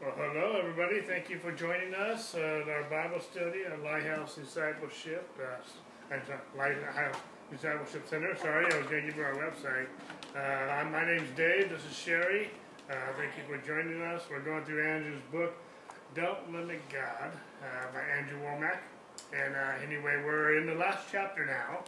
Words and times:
Well, 0.00 0.14
hello, 0.16 0.58
everybody. 0.58 1.02
Thank 1.02 1.28
you 1.28 1.38
for 1.38 1.52
joining 1.52 1.94
us 1.94 2.34
at 2.34 2.66
our 2.70 2.84
Bible 2.88 3.20
study 3.20 3.64
at 3.70 3.82
Lighthouse 3.82 4.34
Discipleship. 4.34 5.28
Uh, 5.38 6.16
Lighthouse 6.56 7.16
Discipleship 7.52 8.08
Center. 8.08 8.34
Sorry, 8.34 8.64
I 8.72 8.78
was 8.78 8.86
going 8.86 9.02
to 9.02 9.08
give 9.08 9.18
you 9.18 9.24
our 9.24 9.34
website. 9.34 9.88
Uh, 10.34 10.88
my 10.88 11.04
name's 11.04 11.28
Dave. 11.36 11.68
This 11.68 11.84
is 11.84 11.94
Sherry. 11.94 12.48
Uh, 12.90 12.94
thank 13.18 13.32
you 13.36 13.44
for 13.46 13.60
joining 13.66 14.00
us. 14.00 14.22
We're 14.30 14.40
going 14.40 14.64
through 14.64 14.88
Andrew's 14.88 15.20
book, 15.30 15.52
Don't 16.14 16.50
Limit 16.50 16.80
God, 16.90 17.32
uh, 17.62 17.92
by 17.92 18.00
Andrew 18.00 18.38
Wommack. 18.40 18.78
And 19.36 19.54
uh, 19.54 19.84
anyway, 19.86 20.22
we're 20.24 20.56
in 20.56 20.66
the 20.66 20.76
last 20.76 21.08
chapter 21.12 21.44
now, 21.44 21.84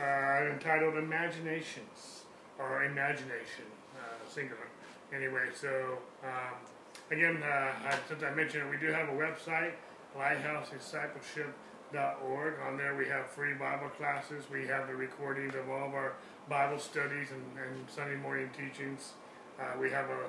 uh, 0.00 0.52
entitled 0.52 0.96
Imaginations, 0.98 2.26
or 2.60 2.84
Imagination, 2.84 3.66
uh, 3.98 4.30
singular. 4.32 4.68
Anyway, 5.12 5.48
so. 5.52 5.98
Um, 6.22 6.54
Again, 7.10 7.40
uh, 7.40 7.72
since 8.08 8.22
I 8.24 8.34
mentioned 8.34 8.68
we 8.68 8.78
do 8.78 8.88
have 8.88 9.08
a 9.08 9.12
website, 9.12 9.74
lighthousediscipleship.org. 10.18 12.54
On 12.66 12.76
there, 12.76 12.96
we 12.96 13.06
have 13.06 13.30
free 13.30 13.54
Bible 13.54 13.90
classes. 13.90 14.42
We 14.50 14.66
have 14.66 14.88
the 14.88 14.96
recordings 14.96 15.54
of 15.54 15.70
all 15.70 15.86
of 15.86 15.94
our 15.94 16.14
Bible 16.48 16.80
studies 16.80 17.28
and, 17.30 17.44
and 17.62 17.88
Sunday 17.88 18.16
morning 18.16 18.50
teachings. 18.58 19.12
Uh, 19.60 19.78
we 19.80 19.88
have 19.90 20.10
a, 20.10 20.24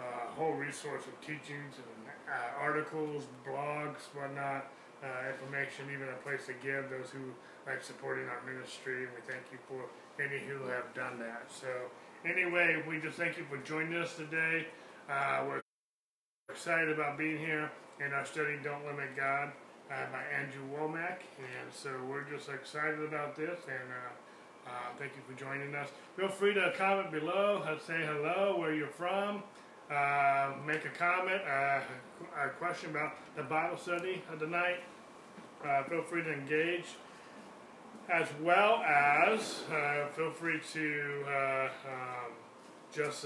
a, 0.00 0.32
whole 0.34 0.54
resource 0.54 1.04
of 1.06 1.20
teachings 1.20 1.76
and 1.76 2.08
uh, 2.26 2.58
articles, 2.58 3.26
blogs, 3.46 4.00
whatnot, 4.14 4.72
uh, 5.04 5.28
information, 5.34 5.84
even 5.92 6.08
a 6.08 6.16
place 6.24 6.46
to 6.46 6.54
give 6.64 6.88
those 6.88 7.10
who 7.10 7.34
like 7.66 7.84
supporting 7.84 8.26
our 8.28 8.40
ministry. 8.50 9.04
And 9.04 9.12
we 9.14 9.20
thank 9.30 9.44
you 9.52 9.58
for 9.68 9.84
any 10.18 10.38
who 10.46 10.64
have 10.68 10.94
done 10.94 11.18
that. 11.18 11.52
So, 11.52 11.68
anyway, 12.24 12.82
we 12.88 13.00
just 13.00 13.18
thank 13.18 13.36
you 13.36 13.44
for 13.50 13.58
joining 13.58 13.96
us 13.96 14.16
today. 14.16 14.68
Uh, 15.10 15.44
we're 15.46 15.61
excited 16.52 16.90
about 16.92 17.16
being 17.16 17.38
here 17.38 17.70
in 18.04 18.12
our 18.12 18.26
study 18.26 18.58
Don't 18.62 18.84
Limit 18.84 19.16
God 19.16 19.52
uh, 19.90 19.94
by 20.12 20.22
Andrew 20.38 20.60
Wommack. 20.76 21.20
And 21.38 21.72
so 21.72 21.90
we're 22.06 22.24
just 22.24 22.50
excited 22.50 23.02
about 23.02 23.34
this 23.34 23.58
and 23.66 23.88
uh, 23.90 24.70
uh, 24.70 24.70
thank 24.98 25.12
you 25.16 25.22
for 25.26 25.32
joining 25.40 25.74
us. 25.74 25.88
Feel 26.14 26.28
free 26.28 26.52
to 26.52 26.74
comment 26.76 27.10
below, 27.10 27.62
uh, 27.66 27.78
say 27.78 28.04
hello, 28.04 28.58
where 28.58 28.74
you're 28.74 28.86
from, 28.86 29.42
uh, 29.90 30.52
make 30.66 30.84
a 30.84 30.90
comment, 30.90 31.40
uh, 31.50 31.80
a 32.44 32.50
question 32.58 32.90
about 32.90 33.14
the 33.34 33.44
Bible 33.44 33.78
study 33.78 34.22
of 34.30 34.38
the 34.38 34.46
night. 34.46 34.80
feel 35.88 36.02
free 36.02 36.22
to 36.22 36.32
engage 36.34 36.84
as 38.12 38.28
well 38.42 38.82
as 38.82 39.62
feel 40.14 40.30
free 40.32 40.60
to 40.74 41.24
um, 41.86 42.32
just 42.92 43.24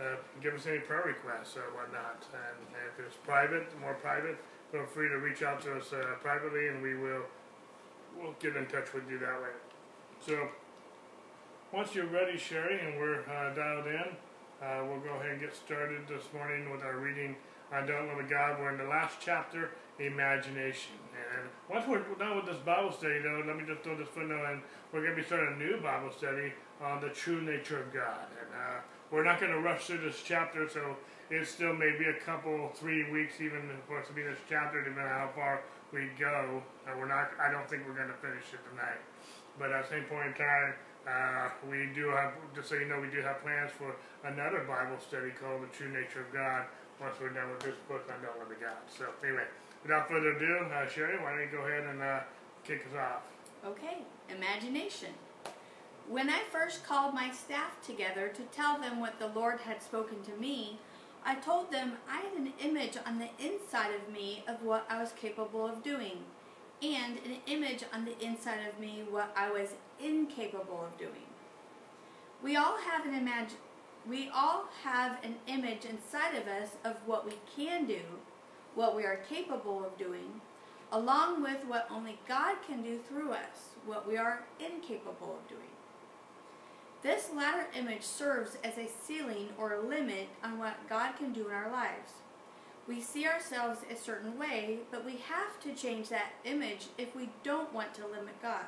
uh, 0.00 0.16
give 0.42 0.54
us 0.54 0.66
any 0.66 0.78
prayer 0.78 1.04
requests 1.06 1.56
or 1.56 1.74
whatnot. 1.74 2.24
And, 2.32 2.66
if 2.98 3.06
it's 3.06 3.16
private, 3.24 3.68
more 3.80 3.94
private, 3.94 4.36
feel 4.70 4.84
free 4.84 5.08
to 5.08 5.18
reach 5.18 5.42
out 5.42 5.62
to 5.62 5.76
us 5.76 5.92
uh, 5.92 6.16
privately, 6.20 6.68
and 6.68 6.82
we 6.82 6.94
will 6.94 7.22
we'll 8.18 8.34
get 8.40 8.56
in 8.56 8.66
touch 8.66 8.92
with 8.92 9.08
you 9.10 9.18
that 9.18 9.40
way. 9.40 9.54
So 10.26 10.48
once 11.72 11.94
you're 11.94 12.06
ready, 12.06 12.36
Sherry, 12.36 12.80
and 12.80 12.98
we're 12.98 13.20
uh, 13.20 13.54
dialed 13.54 13.86
in, 13.86 14.16
uh, 14.62 14.84
we'll 14.86 15.00
go 15.00 15.14
ahead 15.18 15.32
and 15.32 15.40
get 15.40 15.56
started 15.56 16.06
this 16.06 16.24
morning 16.34 16.70
with 16.70 16.82
our 16.82 16.98
reading 16.98 17.34
on 17.72 17.86
Don't 17.86 18.08
Limit 18.08 18.28
God. 18.28 18.60
We're 18.60 18.70
in 18.72 18.78
the 18.78 18.84
last 18.84 19.18
chapter, 19.20 19.70
Imagination. 19.98 20.92
And 21.14 21.48
once 21.70 21.86
we're 21.88 22.02
done 22.18 22.36
with 22.36 22.46
this 22.46 22.58
Bible 22.58 22.92
study, 22.92 23.20
though, 23.20 23.42
let 23.46 23.56
me 23.56 23.64
just 23.66 23.82
throw 23.82 23.96
this 23.96 24.08
footnote 24.08 24.44
in. 24.52 24.62
We're 24.92 25.02
going 25.02 25.16
to 25.16 25.20
be 25.20 25.26
starting 25.26 25.54
a 25.54 25.58
new 25.58 25.80
Bible 25.80 26.10
study 26.10 26.52
on 26.82 27.00
the 27.00 27.08
true 27.08 27.40
nature 27.40 27.80
of 27.80 27.92
God. 27.92 28.26
And 28.40 28.50
uh, 28.54 28.80
we're 29.12 29.22
not 29.22 29.38
going 29.38 29.52
to 29.52 29.60
rush 29.60 29.84
through 29.86 30.00
this 30.00 30.22
chapter, 30.24 30.68
so 30.68 30.96
it 31.30 31.46
still 31.46 31.74
may 31.74 31.92
be 31.98 32.06
a 32.06 32.18
couple, 32.24 32.72
three 32.74 33.10
weeks 33.12 33.40
even 33.40 33.60
for 33.86 34.00
us 34.00 34.08
to 34.08 34.14
be 34.14 34.22
this 34.22 34.38
chapter, 34.48 34.82
depending 34.82 35.04
on 35.04 35.28
how 35.28 35.30
far 35.36 35.60
we 35.92 36.08
go. 36.18 36.62
We're 36.98 37.06
not. 37.06 37.30
I 37.38 37.52
don't 37.52 37.68
think 37.68 37.84
we're 37.86 37.94
going 37.94 38.08
to 38.08 38.20
finish 38.24 38.48
it 38.52 38.60
tonight. 38.72 38.98
But 39.58 39.70
at 39.70 39.84
the 39.84 39.90
same 40.00 40.04
point 40.04 40.28
in 40.28 40.34
time, 40.34 40.72
uh, 41.06 41.50
we 41.68 41.92
do 41.94 42.08
have, 42.08 42.32
just 42.56 42.70
so 42.70 42.74
you 42.74 42.86
know, 42.86 43.00
we 43.00 43.12
do 43.12 43.20
have 43.20 43.42
plans 43.42 43.70
for 43.76 43.94
another 44.24 44.64
Bible 44.64 44.96
study 44.98 45.30
called 45.30 45.62
The 45.62 45.68
True 45.76 45.92
Nature 45.92 46.24
of 46.24 46.32
God 46.32 46.64
once 47.00 47.16
we're 47.20 47.36
done 47.36 47.50
with 47.50 47.60
this 47.60 47.76
book 47.88 48.08
on 48.08 48.16
Don't 48.24 48.38
Limit 48.40 48.60
God. 48.60 48.80
So 48.88 49.12
anyway, 49.22 49.44
without 49.82 50.08
further 50.08 50.32
ado, 50.32 50.72
uh, 50.72 50.88
Sherry, 50.88 51.20
why 51.20 51.36
don't 51.36 51.42
you 51.42 51.52
go 51.52 51.66
ahead 51.66 51.84
and 51.84 52.00
uh, 52.00 52.20
kick 52.64 52.86
us 52.88 52.96
off? 52.96 53.22
Okay, 53.66 53.98
imagination. 54.30 55.10
When 56.08 56.28
I 56.28 56.40
first 56.50 56.84
called 56.84 57.14
my 57.14 57.30
staff 57.30 57.80
together 57.80 58.28
to 58.28 58.42
tell 58.44 58.78
them 58.78 59.00
what 59.00 59.18
the 59.18 59.28
Lord 59.28 59.60
had 59.60 59.82
spoken 59.82 60.22
to 60.24 60.36
me, 60.36 60.78
I 61.24 61.36
told 61.36 61.70
them 61.70 61.92
I 62.08 62.16
had 62.16 62.34
an 62.34 62.52
image 62.60 62.96
on 63.06 63.18
the 63.18 63.30
inside 63.38 63.94
of 63.94 64.12
me 64.12 64.44
of 64.48 64.62
what 64.62 64.84
I 64.90 65.00
was 65.00 65.12
capable 65.12 65.66
of 65.66 65.82
doing, 65.82 66.24
and 66.82 67.18
an 67.24 67.36
image 67.46 67.84
on 67.94 68.04
the 68.04 68.18
inside 68.18 68.66
of 68.68 68.78
me 68.80 69.04
what 69.08 69.32
I 69.36 69.50
was 69.50 69.70
incapable 70.00 70.84
of 70.84 70.98
doing. 70.98 71.26
We 72.42 72.56
all 72.56 72.76
have 72.78 73.06
an 73.06 73.14
imag- 73.14 73.56
we 74.06 74.28
all 74.34 74.64
have 74.82 75.18
an 75.22 75.36
image 75.46 75.84
inside 75.84 76.34
of 76.34 76.48
us 76.48 76.70
of 76.84 76.96
what 77.06 77.24
we 77.24 77.34
can 77.54 77.86
do, 77.86 78.02
what 78.74 78.96
we 78.96 79.04
are 79.04 79.20
capable 79.28 79.84
of 79.84 79.96
doing, 79.96 80.40
along 80.90 81.42
with 81.42 81.64
what 81.66 81.86
only 81.88 82.18
God 82.26 82.56
can 82.66 82.82
do 82.82 82.98
through 82.98 83.30
us, 83.30 83.76
what 83.86 84.08
we 84.08 84.16
are 84.16 84.42
incapable 84.58 85.38
of 85.40 85.48
doing. 85.48 85.71
This 87.02 87.30
latter 87.34 87.66
image 87.76 88.02
serves 88.02 88.56
as 88.62 88.78
a 88.78 88.88
ceiling 88.88 89.48
or 89.58 89.72
a 89.72 89.80
limit 89.80 90.28
on 90.42 90.58
what 90.58 90.88
God 90.88 91.16
can 91.16 91.32
do 91.32 91.48
in 91.48 91.54
our 91.54 91.70
lives. 91.70 92.12
We 92.86 93.00
see 93.00 93.26
ourselves 93.26 93.80
a 93.90 93.96
certain 93.96 94.38
way, 94.38 94.80
but 94.90 95.04
we 95.04 95.16
have 95.28 95.60
to 95.62 95.74
change 95.74 96.08
that 96.08 96.32
image 96.44 96.86
if 96.98 97.14
we 97.14 97.30
don't 97.42 97.72
want 97.72 97.94
to 97.94 98.06
limit 98.06 98.40
God. 98.40 98.66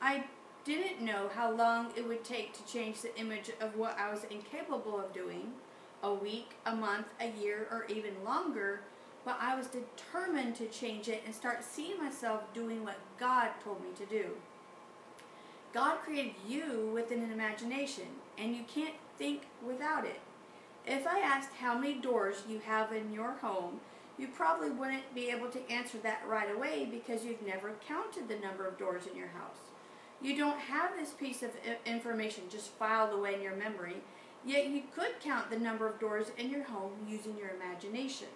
I 0.00 0.24
didn't 0.64 1.04
know 1.04 1.30
how 1.34 1.50
long 1.50 1.92
it 1.96 2.06
would 2.06 2.24
take 2.24 2.52
to 2.54 2.72
change 2.72 3.00
the 3.00 3.16
image 3.18 3.50
of 3.60 3.76
what 3.76 3.98
I 3.98 4.10
was 4.10 4.24
incapable 4.30 4.98
of 4.98 5.12
doing 5.12 5.52
a 6.02 6.12
week, 6.12 6.50
a 6.66 6.74
month, 6.74 7.06
a 7.20 7.30
year, 7.40 7.68
or 7.70 7.86
even 7.88 8.24
longer 8.24 8.80
but 9.24 9.38
I 9.40 9.54
was 9.54 9.68
determined 9.68 10.56
to 10.56 10.66
change 10.66 11.08
it 11.08 11.22
and 11.24 11.34
start 11.34 11.62
seeing 11.62 11.98
myself 11.98 12.42
doing 12.52 12.84
what 12.84 12.98
God 13.18 13.50
told 13.62 13.80
me 13.80 13.90
to 13.98 14.06
do. 14.06 14.30
God 15.72 16.00
created 16.00 16.34
you 16.46 16.90
with 16.92 17.10
an 17.10 17.32
imagination, 17.32 18.04
and 18.36 18.54
you 18.54 18.62
can't 18.64 18.94
think 19.16 19.42
without 19.66 20.04
it. 20.04 20.20
If 20.86 21.06
I 21.06 21.20
asked 21.20 21.52
how 21.58 21.78
many 21.78 21.94
doors 21.94 22.42
you 22.48 22.58
have 22.58 22.92
in 22.92 23.12
your 23.12 23.32
home, 23.32 23.80
you 24.18 24.28
probably 24.28 24.70
wouldn't 24.70 25.14
be 25.14 25.30
able 25.30 25.48
to 25.48 25.70
answer 25.70 25.96
that 26.02 26.22
right 26.28 26.54
away 26.54 26.86
because 26.90 27.24
you've 27.24 27.46
never 27.46 27.72
counted 27.88 28.28
the 28.28 28.36
number 28.36 28.66
of 28.66 28.78
doors 28.78 29.06
in 29.10 29.16
your 29.16 29.28
house. 29.28 29.56
You 30.20 30.36
don't 30.36 30.58
have 30.58 30.90
this 30.96 31.10
piece 31.10 31.42
of 31.42 31.50
information 31.86 32.44
just 32.50 32.68
filed 32.72 33.14
away 33.14 33.34
in 33.34 33.42
your 33.42 33.56
memory, 33.56 33.96
yet 34.44 34.68
you 34.68 34.82
could 34.94 35.20
count 35.20 35.50
the 35.50 35.58
number 35.58 35.88
of 35.88 35.98
doors 35.98 36.32
in 36.36 36.50
your 36.50 36.64
home 36.64 36.92
using 37.08 37.36
your 37.38 37.50
imagination. 37.50 38.28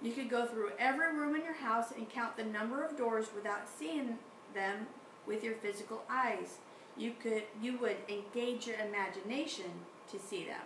You 0.00 0.12
could 0.12 0.30
go 0.30 0.46
through 0.46 0.70
every 0.78 1.12
room 1.12 1.34
in 1.34 1.42
your 1.42 1.54
house 1.54 1.92
and 1.96 2.08
count 2.08 2.36
the 2.36 2.44
number 2.44 2.84
of 2.84 2.96
doors 2.96 3.26
without 3.34 3.68
seeing 3.68 4.18
them 4.54 4.86
with 5.26 5.42
your 5.42 5.54
physical 5.54 6.02
eyes. 6.10 6.58
You 6.96 7.14
could 7.20 7.44
you 7.60 7.78
would 7.78 7.96
engage 8.08 8.66
your 8.66 8.76
imagination 8.76 9.70
to 10.10 10.18
see 10.18 10.44
them. 10.44 10.60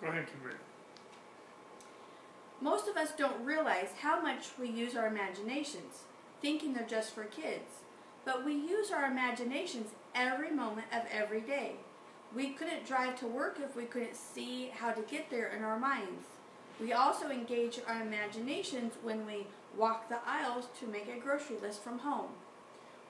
Go 0.00 0.08
ahead, 0.08 0.26
Kimberly. 0.30 0.56
Most 2.60 2.88
of 2.88 2.96
us 2.96 3.12
don't 3.16 3.44
realize 3.44 3.90
how 4.00 4.20
much 4.20 4.48
we 4.58 4.68
use 4.68 4.96
our 4.96 5.06
imaginations, 5.06 6.02
thinking 6.40 6.74
they're 6.74 6.86
just 6.86 7.14
for 7.14 7.24
kids. 7.24 7.82
But 8.24 8.44
we 8.44 8.52
use 8.52 8.90
our 8.90 9.06
imaginations 9.06 9.90
every 10.14 10.50
moment 10.50 10.88
of 10.92 11.02
every 11.10 11.40
day. 11.40 11.76
We 12.34 12.50
couldn't 12.50 12.86
drive 12.86 13.18
to 13.20 13.26
work 13.26 13.58
if 13.62 13.76
we 13.76 13.84
couldn't 13.84 14.16
see 14.16 14.70
how 14.74 14.92
to 14.92 15.02
get 15.02 15.30
there 15.30 15.48
in 15.48 15.64
our 15.64 15.78
minds. 15.78 16.24
We 16.80 16.92
also 16.92 17.30
engage 17.30 17.80
our 17.86 18.02
imaginations 18.02 18.94
when 19.02 19.24
we 19.26 19.46
walk 19.76 20.08
the 20.08 20.18
aisles 20.26 20.66
to 20.80 20.86
make 20.86 21.08
a 21.08 21.18
grocery 21.18 21.56
list 21.62 21.82
from 21.82 22.00
home. 22.00 22.30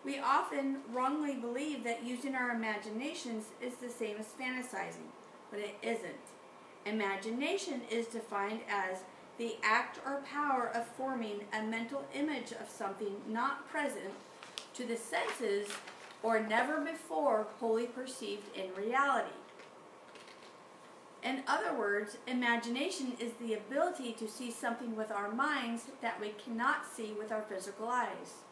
We 0.05 0.19
often 0.19 0.79
wrongly 0.93 1.35
believe 1.35 1.85
that 1.85 2.05
using 2.05 2.35
our 2.35 2.51
imaginations 2.51 3.47
is 3.61 3.75
the 3.75 3.91
same 3.91 4.17
as 4.17 4.27
fantasizing, 4.41 5.11
but 5.51 5.61
it 5.61 5.77
isn't. 5.83 6.15
Imagination 6.87 7.83
is 7.91 8.07
defined 8.07 8.61
as 8.71 8.99
the 9.39 9.57
act 9.63 10.01
or 10.07 10.23
power 10.23 10.71
of 10.75 10.87
forming 10.97 11.41
a 11.53 11.63
mental 11.63 12.05
image 12.15 12.53
of 12.53 12.69
something 12.69 13.17
not 13.29 13.69
present 13.69 14.15
to 14.75 14.85
the 14.85 14.97
senses 14.97 15.69
or 16.23 16.41
never 16.41 16.81
before 16.81 17.47
wholly 17.59 17.87
perceived 17.87 18.57
in 18.57 18.73
reality. 18.75 19.29
In 21.23 21.43
other 21.47 21.75
words, 21.75 22.17
imagination 22.27 23.13
is 23.19 23.33
the 23.41 23.55
ability 23.55 24.13
to 24.13 24.29
see 24.29 24.51
something 24.51 24.97
with 24.97 25.11
our 25.11 25.31
minds 25.31 25.85
that 26.01 26.21
we 26.21 26.31
cannot 26.31 26.87
see 26.87 27.13
with 27.19 27.33
our 27.33 27.43
physical 27.43 27.89
eyes. 27.89 28.45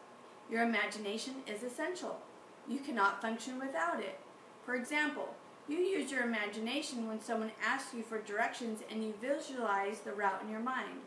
Your 0.49 0.63
imagination 0.63 1.35
is 1.45 1.63
essential. 1.63 2.19
You 2.67 2.79
cannot 2.79 3.21
function 3.21 3.59
without 3.59 3.99
it. 3.99 4.19
For 4.65 4.75
example, 4.75 5.35
You 5.69 5.79
use 5.79 6.09
your 6.11 6.23
imagination 6.23 7.07
when 7.07 7.19
someone 7.19 7.51
asks 7.61 7.93
you 7.93 8.01
for 8.01 8.19
directions 8.21 8.79
and 8.89 9.03
you 9.03 9.13
visualize 9.21 9.99
the 9.99 10.13
route 10.13 10.41
in 10.41 10.49
your 10.49 10.61
mind. 10.61 11.01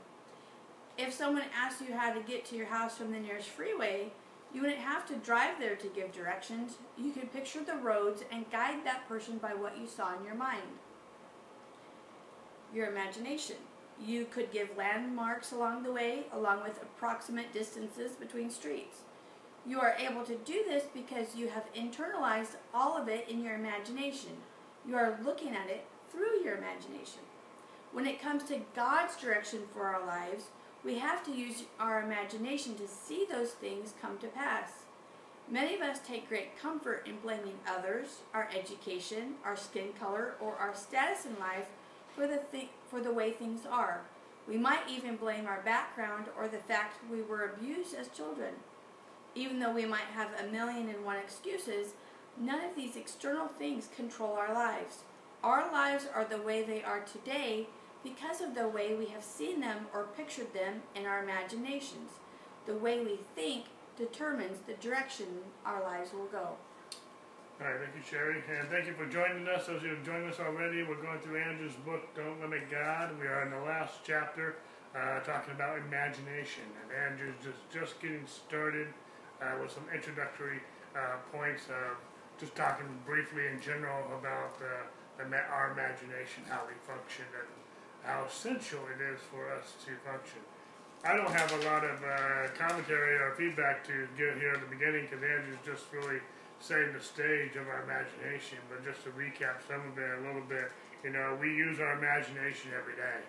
If 0.99 1.15
someone 1.15 1.45
asks 1.57 1.81
you 1.81 1.95
how 1.95 2.13
to 2.13 2.21
get 2.21 2.45
to 2.47 2.57
your 2.57 2.67
house 2.67 2.99
from 2.99 3.11
the 3.11 3.21
nearest 3.21 3.49
freeway, 3.49 4.13
you 4.53 4.61
wouldn't 4.61 4.81
have 4.81 5.07
to 5.09 5.15
drive 5.15 5.59
there 5.59 5.77
to 5.77 5.87
give 5.89 6.13
directions. 6.13 6.75
You 6.99 7.13
could 7.13 7.33
picture 7.33 7.65
the 7.65 7.77
roads 7.77 8.23
and 8.31 8.51
guide 8.51 8.85
that 8.85 9.09
person 9.09 9.39
by 9.39 9.55
what 9.55 9.79
you 9.79 9.87
saw 9.87 10.15
in 10.19 10.27
your 10.27 10.35
mind. 10.35 10.63
Your 12.75 12.91
imagination. 12.91 13.57
You 13.99 14.27
could 14.27 14.51
give 14.51 14.77
landmarks 14.77 15.53
along 15.53 15.85
the 15.85 15.93
way, 15.93 16.27
along 16.33 16.63
with 16.65 16.83
approximate 16.83 17.53
distances 17.53 18.13
between 18.13 18.51
streets. 18.51 18.99
You 19.67 19.81
are 19.81 19.95
able 19.99 20.25
to 20.25 20.37
do 20.37 20.65
this 20.67 20.85
because 20.93 21.37
you 21.37 21.49
have 21.49 21.73
internalized 21.75 22.57
all 22.73 22.97
of 22.97 23.09
it 23.09 23.29
in 23.29 23.43
your 23.43 23.55
imagination. 23.55 24.33
You 24.87 24.97
are 24.97 25.19
looking 25.23 25.55
at 25.55 25.69
it 25.69 25.85
through 26.11 26.43
your 26.43 26.57
imagination. 26.57 27.21
When 27.93 28.07
it 28.07 28.23
comes 28.23 28.45
to 28.45 28.62
God's 28.75 29.17
direction 29.17 29.61
for 29.73 29.85
our 29.85 30.05
lives, 30.07 30.45
we 30.83 30.99
have 30.99 31.25
to 31.27 31.33
use 31.33 31.65
our 31.79 32.03
imagination 32.03 32.75
to 32.77 32.89
see 32.89 33.27
those 33.31 33.51
things 33.51 33.93
come 34.01 34.17
to 34.19 34.29
pass. 34.29 34.85
Many 35.49 35.75
of 35.75 35.83
us 35.83 35.99
take 36.07 36.29
great 36.29 36.59
comfort 36.59 37.07
in 37.07 37.19
blaming 37.19 37.59
others, 37.69 38.21
our 38.33 38.49
education, 38.57 39.35
our 39.45 39.57
skin 39.57 39.89
color, 39.99 40.35
or 40.41 40.55
our 40.55 40.75
status 40.75 41.27
in 41.27 41.39
life 41.39 41.67
for 42.15 42.27
the, 42.27 42.41
th- 42.53 42.69
for 42.89 43.01
the 43.01 43.12
way 43.12 43.33
things 43.33 43.62
are. 43.71 44.03
We 44.49 44.57
might 44.57 44.89
even 44.89 45.17
blame 45.17 45.47
our 45.47 45.61
background 45.61 46.27
or 46.39 46.49
the 46.49 46.59
fact 46.59 47.11
we 47.11 47.21
were 47.21 47.45
abused 47.45 47.95
as 47.95 48.09
children. 48.09 48.55
Even 49.35 49.59
though 49.61 49.73
we 49.73 49.85
might 49.85 50.09
have 50.15 50.31
a 50.41 50.50
million 50.50 50.88
and 50.88 51.05
one 51.05 51.17
excuses, 51.17 51.94
none 52.38 52.65
of 52.65 52.75
these 52.77 52.97
external 52.97 53.49
things 53.49 53.88
control 53.94 54.35
our 54.35 54.53
lives. 54.53 55.05
Our 55.43 55.71
lives 55.73 56.06
are 56.15 56.25
the 56.25 56.43
way 56.43 56.62
they 56.62 56.82
are 56.82 57.00
today 57.00 57.69
because 58.03 58.41
of 58.41 58.55
the 58.55 58.69
way 58.69 58.94
we 58.94 59.06
have 59.06 59.25
seen 59.25 59.61
them 59.61 59.87
or 59.93 60.09
pictured 60.17 60.53
them 60.53 60.82
in 60.94 61.06
our 61.06 61.23
imaginations. 61.23 62.11
The 62.67 62.75
way 62.75 63.00
we 63.00 63.19
think 63.35 63.67
determines 63.97 64.59
the 64.67 64.75
direction 64.75 65.27
our 65.65 65.83
lives 65.83 66.12
will 66.12 66.26
go. 66.26 66.56
All 67.61 67.67
right, 67.67 67.79
thank 67.79 67.94
you, 67.94 68.03
Sherry, 68.03 68.43
and 68.59 68.69
thank 68.69 68.87
you 68.87 68.94
for 68.94 69.05
joining 69.06 69.47
us. 69.47 69.67
Those 69.67 69.83
who 69.83 69.88
have 69.88 70.05
joined 70.05 70.25
us 70.31 70.41
already, 70.41 70.83
we're 70.83 71.03
going 71.03 71.19
through 71.21 71.43
Andrew's 71.43 71.75
book, 71.85 72.15
Don't 72.17 72.41
Limit 72.41 72.71
God. 72.71 73.11
We 73.21 73.26
are 73.26 73.44
in 73.44 73.50
the 73.50 73.61
last 73.61 74.00
chapter, 74.03 74.56
uh, 74.97 75.21
talking 75.21 75.53
about 75.53 75.79
imagination, 75.79 76.65
and 76.83 77.12
Andrew's 77.12 77.35
just 77.44 77.59
just 77.71 78.00
getting 78.00 78.26
started 78.26 78.88
with 79.61 79.73
some 79.73 79.85
introductory 79.95 80.61
uh, 80.97 81.17
points. 81.33 81.69
just 82.39 82.55
talking 82.55 82.87
briefly 83.05 83.47
in 83.49 83.61
general 83.61 84.01
about 84.17 84.57
uh, 84.61 85.25
our 85.53 85.73
imagination, 85.73 86.45
how 86.49 86.65
we 86.65 86.75
function, 86.89 87.29
and 87.37 87.49
how 88.05 88.25
essential 88.25 88.81
it 88.89 89.01
is 89.01 89.21
for 89.29 89.53
us 89.53 89.77
to 89.85 89.93
function. 90.09 90.41
I 91.05 91.17
don't 91.17 91.33
have 91.33 91.53
a 91.53 91.65
lot 91.65 91.85
of 91.85 91.97
uh, 92.05 92.53
commentary 92.57 93.17
or 93.17 93.33
feedback 93.37 93.85
to 93.89 94.09
give 94.17 94.37
here 94.37 94.53
in 94.53 94.61
the 94.61 94.69
beginning 94.69 95.09
because 95.09 95.25
Andrew's 95.25 95.61
just 95.65 95.89
really 95.93 96.21
setting 96.61 96.93
the 96.93 97.01
stage 97.01 97.57
of 97.57 97.65
our 97.69 97.85
imagination. 97.89 98.61
But 98.69 98.85
just 98.85 99.05
to 99.09 99.11
recap 99.17 99.65
some 99.65 99.81
of 99.81 99.97
it 99.97 100.11
a 100.21 100.23
little 100.29 100.45
bit, 100.45 100.69
you 101.01 101.09
know, 101.09 101.37
we 101.41 101.49
use 101.57 101.81
our 101.81 101.97
imagination 101.97 102.77
every 102.77 102.97
day. 103.01 103.25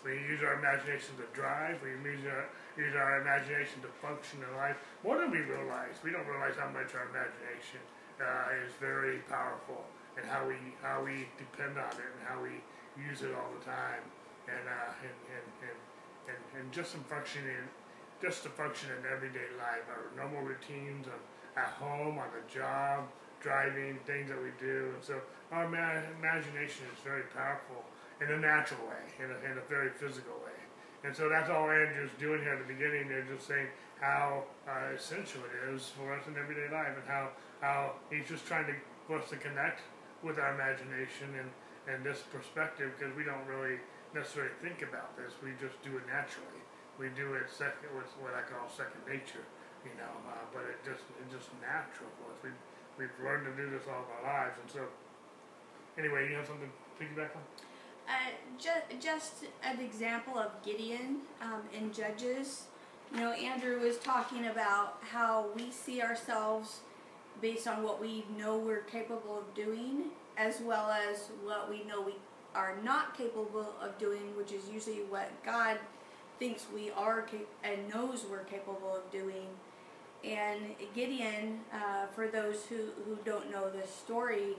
We 0.00 0.16
use 0.32 0.40
our 0.40 0.56
imagination 0.56 1.20
to 1.20 1.28
drive. 1.36 1.76
We 1.84 1.92
use 1.92 2.24
our, 2.24 2.48
use 2.80 2.96
our 2.96 3.20
imagination 3.20 3.84
to 3.84 3.90
function 4.00 4.40
in 4.40 4.50
life. 4.56 4.76
More 5.04 5.20
than 5.20 5.30
we 5.30 5.44
realize. 5.44 6.00
We 6.00 6.10
don't 6.10 6.26
realize 6.26 6.56
how 6.56 6.72
much 6.72 6.96
our 6.96 7.04
imagination 7.12 7.84
uh, 8.16 8.64
is 8.64 8.72
very 8.80 9.20
powerful 9.28 9.84
and 10.16 10.24
how 10.24 10.48
we 10.48 10.56
how 10.82 11.04
we 11.04 11.28
depend 11.38 11.76
on 11.78 11.92
it 11.92 12.10
and 12.16 12.22
how 12.24 12.40
we 12.42 12.60
use 12.98 13.22
it 13.22 13.32
all 13.32 13.48
the 13.56 13.64
time, 13.64 14.04
and 14.48 14.64
uh, 14.66 14.92
and, 15.06 15.18
and, 15.36 15.46
and, 15.68 15.78
and, 16.28 16.40
and 16.56 16.64
just 16.72 16.92
some 16.92 17.04
functioning, 17.04 17.64
just 18.20 18.42
to 18.42 18.50
function 18.50 18.90
in 18.98 19.06
everyday 19.06 19.48
life, 19.56 19.86
our 19.88 20.10
normal 20.16 20.42
routines 20.42 21.06
of, 21.06 21.20
at 21.56 21.72
home, 21.80 22.18
on 22.18 22.28
the 22.34 22.44
job, 22.52 23.08
driving, 23.40 23.98
things 24.06 24.28
that 24.28 24.40
we 24.42 24.50
do, 24.60 24.92
and 24.94 25.02
so 25.02 25.16
our 25.52 25.68
ma- 25.68 26.02
imagination 26.18 26.84
is 26.92 27.00
very 27.02 27.24
powerful 27.32 27.84
in 28.20 28.28
a 28.28 28.38
natural 28.38 28.80
way, 28.84 29.04
in 29.24 29.30
a, 29.30 29.38
in 29.50 29.56
a 29.56 29.64
very 29.68 29.90
physical 29.90 30.34
way. 30.44 30.59
And 31.04 31.16
so 31.16 31.28
that's 31.28 31.48
all 31.48 31.70
Andrew's 31.70 32.12
doing 32.18 32.42
here 32.42 32.54
at 32.54 32.66
the 32.66 32.72
beginning. 32.72 33.08
They're 33.08 33.24
just 33.24 33.48
saying 33.48 33.68
how 34.00 34.44
uh, 34.68 34.94
essential 34.96 35.40
it 35.48 35.74
is 35.74 35.88
for 35.96 36.12
us 36.12 36.26
in 36.28 36.36
everyday 36.36 36.68
life, 36.72 36.92
and 36.96 37.08
how 37.08 37.30
how 37.60 37.92
he's 38.10 38.28
just 38.28 38.46
trying 38.46 38.66
to 38.66 38.74
for 39.06 39.18
us 39.18 39.28
to 39.30 39.36
connect 39.36 39.80
with 40.22 40.38
our 40.38 40.52
imagination 40.54 41.32
and 41.40 41.48
and 41.88 42.04
this 42.04 42.20
perspective 42.28 42.92
because 42.96 43.16
we 43.16 43.24
don't 43.24 43.44
really 43.48 43.80
necessarily 44.12 44.52
think 44.60 44.84
about 44.84 45.16
this. 45.16 45.32
We 45.40 45.56
just 45.56 45.80
do 45.80 45.96
it 45.96 46.04
naturally. 46.04 46.60
We 47.00 47.08
do 47.16 47.32
it 47.34 47.48
second 47.48 47.88
with 47.96 48.12
what 48.20 48.36
I 48.36 48.44
call 48.44 48.68
second 48.68 49.00
nature, 49.08 49.44
you 49.88 49.96
know. 49.96 50.14
Uh, 50.28 50.44
but 50.52 50.68
it 50.68 50.76
just 50.84 51.04
it's 51.16 51.32
just 51.32 51.48
natural 51.64 52.12
for 52.20 52.28
us. 52.28 52.38
We 52.44 52.52
we've 53.00 53.16
learned 53.24 53.48
to 53.48 53.54
do 53.56 53.72
this 53.72 53.88
all 53.88 54.04
of 54.04 54.10
our 54.20 54.24
lives, 54.28 54.60
and 54.60 54.68
so 54.68 54.84
anyway, 55.96 56.28
you 56.28 56.36
have 56.36 56.44
something 56.44 56.68
to 56.68 56.76
piggyback 57.00 57.32
on. 57.32 57.44
Uh, 58.10 58.14
just, 58.58 59.00
just 59.00 59.32
an 59.62 59.78
example 59.78 60.36
of 60.36 60.50
Gideon 60.64 61.18
um, 61.40 61.62
in 61.72 61.92
Judges. 61.92 62.64
You 63.14 63.20
know, 63.20 63.30
Andrew 63.32 63.78
was 63.78 63.98
talking 63.98 64.46
about 64.46 64.98
how 65.00 65.46
we 65.54 65.70
see 65.70 66.02
ourselves 66.02 66.80
based 67.40 67.68
on 67.68 67.84
what 67.84 68.00
we 68.00 68.24
know 68.36 68.58
we're 68.58 68.82
capable 68.82 69.38
of 69.38 69.54
doing 69.54 70.06
as 70.36 70.60
well 70.60 70.90
as 70.90 71.28
what 71.44 71.70
we 71.70 71.84
know 71.84 72.00
we 72.00 72.14
are 72.54 72.74
not 72.82 73.16
capable 73.16 73.72
of 73.80 73.96
doing, 73.98 74.36
which 74.36 74.50
is 74.50 74.68
usually 74.68 75.02
what 75.08 75.30
God 75.44 75.78
thinks 76.40 76.66
we 76.74 76.90
are 76.90 77.22
cap- 77.22 77.40
and 77.62 77.88
knows 77.88 78.26
we're 78.28 78.44
capable 78.44 78.96
of 78.96 79.08
doing. 79.12 79.46
And 80.24 80.74
Gideon, 80.94 81.60
uh, 81.72 82.06
for 82.12 82.26
those 82.26 82.64
who, 82.66 82.88
who 83.06 83.18
don't 83.24 83.50
know 83.52 83.70
the 83.70 83.86
story, 83.86 84.56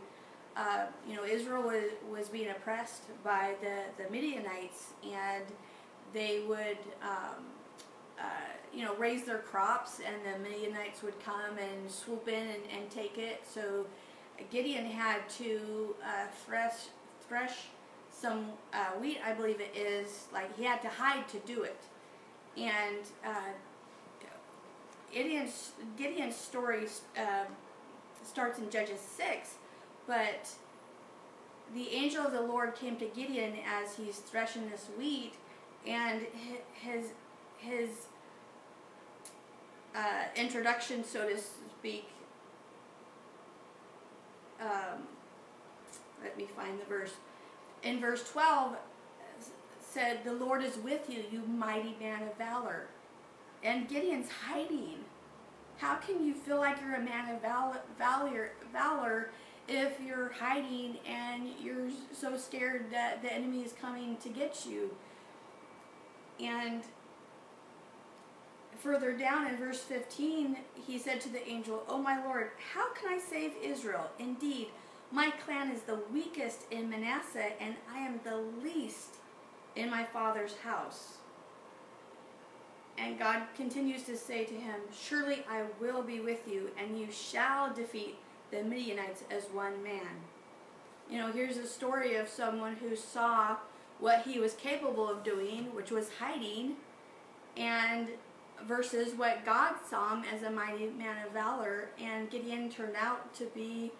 uh, 0.55 0.85
you 1.07 1.15
know, 1.15 1.23
Israel 1.23 1.63
was, 1.63 1.85
was 2.09 2.29
being 2.29 2.49
oppressed 2.49 3.03
by 3.23 3.55
the, 3.61 4.03
the 4.03 4.09
Midianites, 4.09 4.93
and 5.03 5.45
they 6.13 6.43
would, 6.47 6.77
um, 7.01 7.45
uh, 8.19 8.23
you 8.73 8.83
know, 8.83 8.95
raise 8.95 9.23
their 9.23 9.39
crops, 9.39 9.99
and 10.05 10.15
the 10.25 10.49
Midianites 10.49 11.03
would 11.03 11.19
come 11.23 11.57
and 11.57 11.89
swoop 11.89 12.27
in 12.27 12.47
and, 12.47 12.63
and 12.77 12.89
take 12.89 13.17
it. 13.17 13.43
So 13.51 13.85
Gideon 14.51 14.85
had 14.85 15.27
to 15.37 15.95
uh, 16.03 16.27
thresh, 16.45 16.73
thresh 17.27 17.55
some 18.11 18.47
uh, 18.73 18.91
wheat, 18.99 19.19
I 19.25 19.33
believe 19.33 19.61
it 19.61 19.75
is. 19.75 20.25
Like 20.33 20.55
he 20.57 20.63
had 20.63 20.81
to 20.81 20.89
hide 20.89 21.27
to 21.29 21.39
do 21.39 21.63
it, 21.63 21.81
and 22.57 22.97
uh, 23.25 23.51
Gideon's 25.13 25.71
Gideon's 25.97 26.35
story 26.35 26.87
uh, 27.17 27.45
starts 28.23 28.59
in 28.59 28.69
Judges 28.69 28.99
six, 28.99 29.55
but 30.11 30.49
the 31.73 31.87
angel 31.95 32.25
of 32.25 32.33
the 32.33 32.41
Lord 32.41 32.75
came 32.75 32.97
to 32.97 33.05
Gideon 33.05 33.53
as 33.65 33.95
he's 33.95 34.17
threshing 34.17 34.69
this 34.69 34.87
wheat, 34.97 35.35
and 35.87 36.23
his 36.73 37.05
his 37.57 37.89
uh, 39.95 40.25
introduction, 40.35 41.05
so 41.05 41.29
to 41.29 41.37
speak, 41.37 42.09
um, 44.59 45.07
let 46.21 46.35
me 46.37 46.45
find 46.57 46.77
the 46.77 46.85
verse. 46.85 47.13
In 47.81 48.01
verse 48.01 48.29
12, 48.29 48.75
said, 49.81 50.25
The 50.25 50.33
Lord 50.33 50.61
is 50.61 50.77
with 50.77 51.09
you, 51.09 51.23
you 51.31 51.43
mighty 51.47 51.95
man 52.01 52.23
of 52.23 52.37
valor. 52.37 52.87
And 53.63 53.87
Gideon's 53.87 54.29
hiding. 54.29 55.05
How 55.77 55.95
can 55.95 56.25
you 56.25 56.33
feel 56.33 56.57
like 56.57 56.81
you're 56.81 56.95
a 56.95 57.01
man 57.01 57.33
of 57.33 57.41
valor, 57.41 57.81
valor, 57.97 58.51
valor 58.73 59.31
if 59.71 59.99
you're 60.05 60.31
hiding 60.33 60.97
and 61.07 61.49
you're 61.61 61.89
so 62.13 62.37
scared 62.37 62.91
that 62.91 63.21
the 63.21 63.31
enemy 63.31 63.63
is 63.63 63.73
coming 63.73 64.17
to 64.17 64.29
get 64.29 64.65
you? 64.65 64.93
And 66.39 66.83
further 68.79 69.13
down 69.13 69.47
in 69.47 69.57
verse 69.57 69.79
15, 69.79 70.57
he 70.85 70.97
said 70.97 71.21
to 71.21 71.29
the 71.29 71.47
angel, 71.47 71.83
Oh 71.87 71.97
my 71.97 72.23
Lord, 72.23 72.51
how 72.73 72.93
can 72.93 73.13
I 73.13 73.19
save 73.19 73.53
Israel? 73.63 74.09
Indeed, 74.19 74.67
my 75.11 75.31
clan 75.45 75.71
is 75.71 75.81
the 75.81 75.99
weakest 76.11 76.63
in 76.71 76.89
Manasseh, 76.89 77.51
and 77.61 77.75
I 77.93 77.99
am 77.99 78.19
the 78.23 78.37
least 78.63 79.15
in 79.75 79.89
my 79.89 80.03
father's 80.03 80.55
house. 80.63 81.17
And 82.97 83.17
God 83.17 83.43
continues 83.55 84.03
to 84.03 84.17
say 84.17 84.43
to 84.45 84.53
him, 84.53 84.75
Surely 84.93 85.43
I 85.49 85.63
will 85.79 86.01
be 86.01 86.19
with 86.19 86.47
you, 86.47 86.69
and 86.77 86.99
you 86.99 87.07
shall 87.11 87.73
defeat 87.73 88.17
the 88.51 88.63
Midianites 88.63 89.23
as 89.31 89.45
one 89.45 89.81
man. 89.83 90.21
You 91.09 91.17
know, 91.17 91.31
here's 91.31 91.57
a 91.57 91.67
story 91.67 92.15
of 92.15 92.27
someone 92.27 92.75
who 92.75 92.95
saw 92.95 93.57
what 93.99 94.23
he 94.23 94.39
was 94.39 94.53
capable 94.53 95.09
of 95.09 95.23
doing, 95.23 95.73
which 95.75 95.91
was 95.91 96.09
hiding, 96.19 96.75
and 97.57 98.09
versus 98.65 99.13
what 99.13 99.45
God 99.45 99.75
saw 99.89 100.15
him 100.15 100.23
as 100.33 100.43
a 100.43 100.51
mighty 100.51 100.87
man 100.87 101.25
of 101.25 101.33
valor. 101.33 101.89
And 101.99 102.29
Gideon 102.29 102.69
turned 102.69 102.95
out 102.95 103.33
to 103.35 103.45
be 103.45 103.91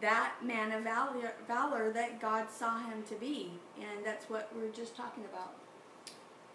that 0.00 0.34
man 0.42 0.72
of 0.72 0.84
valor, 0.84 1.32
valor 1.46 1.90
that 1.92 2.20
God 2.20 2.46
saw 2.50 2.78
him 2.78 3.02
to 3.08 3.14
be. 3.14 3.52
And 3.78 4.04
that's 4.04 4.28
what 4.30 4.50
we 4.56 4.66
are 4.66 4.72
just 4.72 4.96
talking 4.96 5.24
about. 5.24 5.54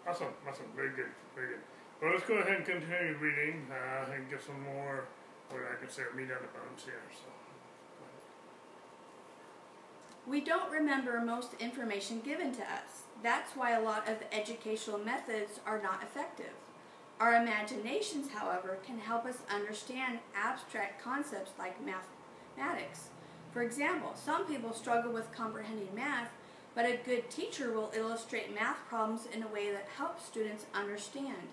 Awesome, 0.08 0.28
awesome, 0.48 0.66
very 0.74 0.90
good, 0.90 1.06
very 1.34 1.48
good. 1.48 1.58
Well, 2.00 2.12
let's 2.12 2.24
go 2.24 2.34
ahead 2.34 2.56
and 2.56 2.64
continue 2.64 3.16
reading 3.18 3.66
uh, 3.70 4.12
and 4.12 4.28
get 4.30 4.42
some 4.42 4.62
more, 4.62 5.06
I 5.50 6.16
meat 6.16 6.30
on 6.30 6.42
the 6.42 6.58
bones 6.58 6.84
here. 6.84 7.02
So. 7.12 7.30
We 10.26 10.40
don't 10.40 10.70
remember 10.70 11.20
most 11.20 11.54
information 11.60 12.20
given 12.20 12.52
to 12.54 12.62
us. 12.62 13.04
That's 13.22 13.52
why 13.54 13.72
a 13.72 13.82
lot 13.82 14.08
of 14.08 14.16
educational 14.32 14.98
methods 14.98 15.60
are 15.64 15.80
not 15.80 16.02
effective. 16.02 16.52
Our 17.20 17.34
imaginations, 17.40 18.30
however, 18.30 18.78
can 18.84 18.98
help 18.98 19.24
us 19.24 19.38
understand 19.50 20.18
abstract 20.34 21.02
concepts 21.02 21.52
like 21.58 21.76
mathematics. 21.84 23.08
For 23.52 23.62
example, 23.62 24.12
some 24.14 24.46
people 24.46 24.74
struggle 24.74 25.12
with 25.12 25.32
comprehending 25.32 25.94
math, 25.94 26.28
but 26.74 26.84
a 26.84 26.98
good 27.06 27.30
teacher 27.30 27.72
will 27.72 27.92
illustrate 27.96 28.54
math 28.54 28.86
problems 28.88 29.26
in 29.32 29.42
a 29.42 29.48
way 29.48 29.70
that 29.70 29.88
helps 29.96 30.26
students 30.26 30.66
understand. 30.74 31.48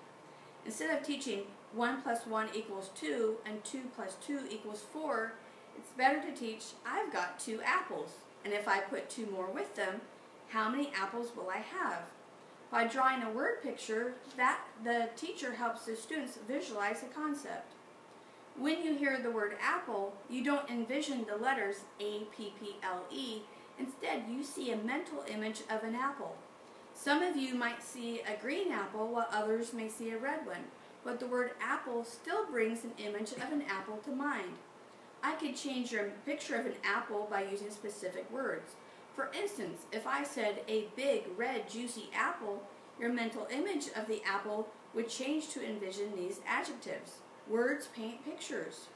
Instead 0.65 0.97
of 0.97 1.05
teaching 1.05 1.43
1 1.73 2.01
plus 2.01 2.25
1 2.25 2.49
equals 2.53 2.89
2 2.95 3.37
and 3.45 3.63
2 3.63 3.81
plus 3.95 4.15
2 4.25 4.41
equals 4.49 4.85
4, 4.93 5.33
it's 5.77 5.91
better 5.91 6.21
to 6.21 6.31
teach 6.31 6.65
I've 6.85 7.11
got 7.11 7.39
two 7.39 7.59
apples, 7.63 8.11
and 8.45 8.53
if 8.53 8.67
I 8.67 8.79
put 8.79 9.09
two 9.09 9.25
more 9.25 9.49
with 9.49 9.75
them, 9.75 10.01
how 10.49 10.69
many 10.69 10.91
apples 10.95 11.31
will 11.35 11.49
I 11.49 11.57
have? 11.57 12.03
By 12.71 12.87
drawing 12.87 13.23
a 13.23 13.31
word 13.31 13.61
picture, 13.61 14.13
that 14.37 14.59
the 14.83 15.09
teacher 15.15 15.53
helps 15.53 15.85
the 15.85 15.95
students 15.95 16.39
visualize 16.47 17.03
a 17.03 17.13
concept. 17.13 17.73
When 18.57 18.83
you 18.83 18.95
hear 18.95 19.19
the 19.19 19.31
word 19.31 19.57
apple, 19.61 20.15
you 20.29 20.43
don't 20.43 20.69
envision 20.69 21.25
the 21.25 21.43
letters 21.43 21.77
A-P-P-L-E. 21.99 23.41
Instead, 23.79 24.23
you 24.29 24.43
see 24.43 24.71
a 24.71 24.77
mental 24.77 25.23
image 25.27 25.61
of 25.69 25.83
an 25.83 25.95
apple. 25.95 26.35
Some 27.03 27.21
of 27.21 27.35
you 27.35 27.53
might 27.53 27.83
see 27.83 28.21
a 28.21 28.41
green 28.41 28.71
apple 28.71 29.07
while 29.07 29.27
others 29.29 29.73
may 29.73 29.89
see 29.89 30.11
a 30.11 30.17
red 30.17 30.45
one, 30.45 30.63
but 31.03 31.19
the 31.19 31.27
word 31.27 31.51
apple 31.59 32.05
still 32.05 32.45
brings 32.45 32.85
an 32.85 32.93
image 32.97 33.33
of 33.33 33.51
an 33.51 33.63
apple 33.63 33.97
to 34.05 34.15
mind. 34.15 34.53
I 35.21 35.33
could 35.33 35.57
change 35.57 35.91
your 35.91 36.13
picture 36.25 36.55
of 36.55 36.65
an 36.65 36.75
apple 36.81 37.27
by 37.29 37.43
using 37.43 37.71
specific 37.71 38.31
words. 38.31 38.75
For 39.17 39.29
instance, 39.37 39.81
if 39.91 40.07
I 40.07 40.23
said 40.23 40.61
a 40.69 40.87
big, 40.95 41.23
red, 41.35 41.69
juicy 41.69 42.09
apple, 42.15 42.63
your 42.97 43.11
mental 43.11 43.49
image 43.51 43.87
of 43.97 44.07
the 44.07 44.21
apple 44.25 44.69
would 44.93 45.09
change 45.09 45.49
to 45.49 45.69
envision 45.69 46.15
these 46.15 46.39
adjectives. 46.47 47.17
Words 47.49 47.89
paint 47.93 48.23
pictures. 48.23 48.87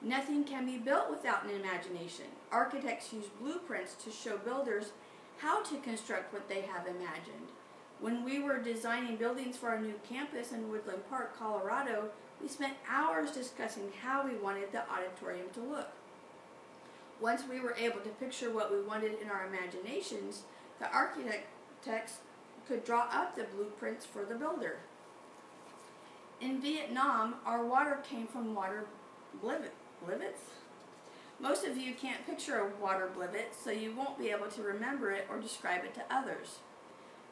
Nothing 0.00 0.42
can 0.44 0.64
be 0.64 0.78
built 0.78 1.10
without 1.10 1.44
an 1.44 1.50
imagination. 1.50 2.26
Architects 2.50 3.12
use 3.12 3.26
blueprints 3.38 3.92
to 4.04 4.10
show 4.10 4.38
builders 4.38 4.92
how 5.38 5.62
to 5.62 5.78
construct 5.78 6.32
what 6.32 6.48
they 6.48 6.62
have 6.62 6.86
imagined. 6.86 7.50
When 8.00 8.24
we 8.24 8.38
were 8.40 8.58
designing 8.58 9.16
buildings 9.16 9.56
for 9.56 9.68
our 9.68 9.80
new 9.80 9.94
campus 10.08 10.52
in 10.52 10.70
Woodland 10.70 11.08
Park, 11.08 11.38
Colorado, 11.38 12.10
we 12.40 12.48
spent 12.48 12.74
hours 12.88 13.30
discussing 13.30 13.90
how 14.02 14.26
we 14.26 14.34
wanted 14.34 14.72
the 14.72 14.82
auditorium 14.90 15.48
to 15.54 15.60
look. 15.60 15.88
Once 17.20 17.42
we 17.48 17.60
were 17.60 17.74
able 17.78 18.00
to 18.00 18.10
picture 18.10 18.52
what 18.52 18.70
we 18.70 18.80
wanted 18.82 19.20
in 19.22 19.30
our 19.30 19.46
imaginations, 19.46 20.42
the 20.78 20.90
architects 20.90 22.18
could 22.68 22.84
draw 22.84 23.08
up 23.10 23.34
the 23.34 23.44
blueprints 23.44 24.04
for 24.04 24.24
the 24.24 24.34
builder. 24.34 24.78
In 26.40 26.60
Vietnam, 26.60 27.36
our 27.46 27.64
water 27.64 28.02
came 28.06 28.26
from 28.26 28.54
water 28.54 28.84
blivets. 29.40 30.40
Most 31.38 31.66
of 31.66 31.76
you 31.76 31.92
can't 31.94 32.26
picture 32.26 32.58
a 32.58 32.82
water 32.82 33.10
blivet, 33.14 33.54
so 33.62 33.70
you 33.70 33.94
won't 33.94 34.18
be 34.18 34.30
able 34.30 34.48
to 34.48 34.62
remember 34.62 35.12
it 35.12 35.26
or 35.30 35.38
describe 35.38 35.84
it 35.84 35.94
to 35.94 36.02
others. 36.10 36.60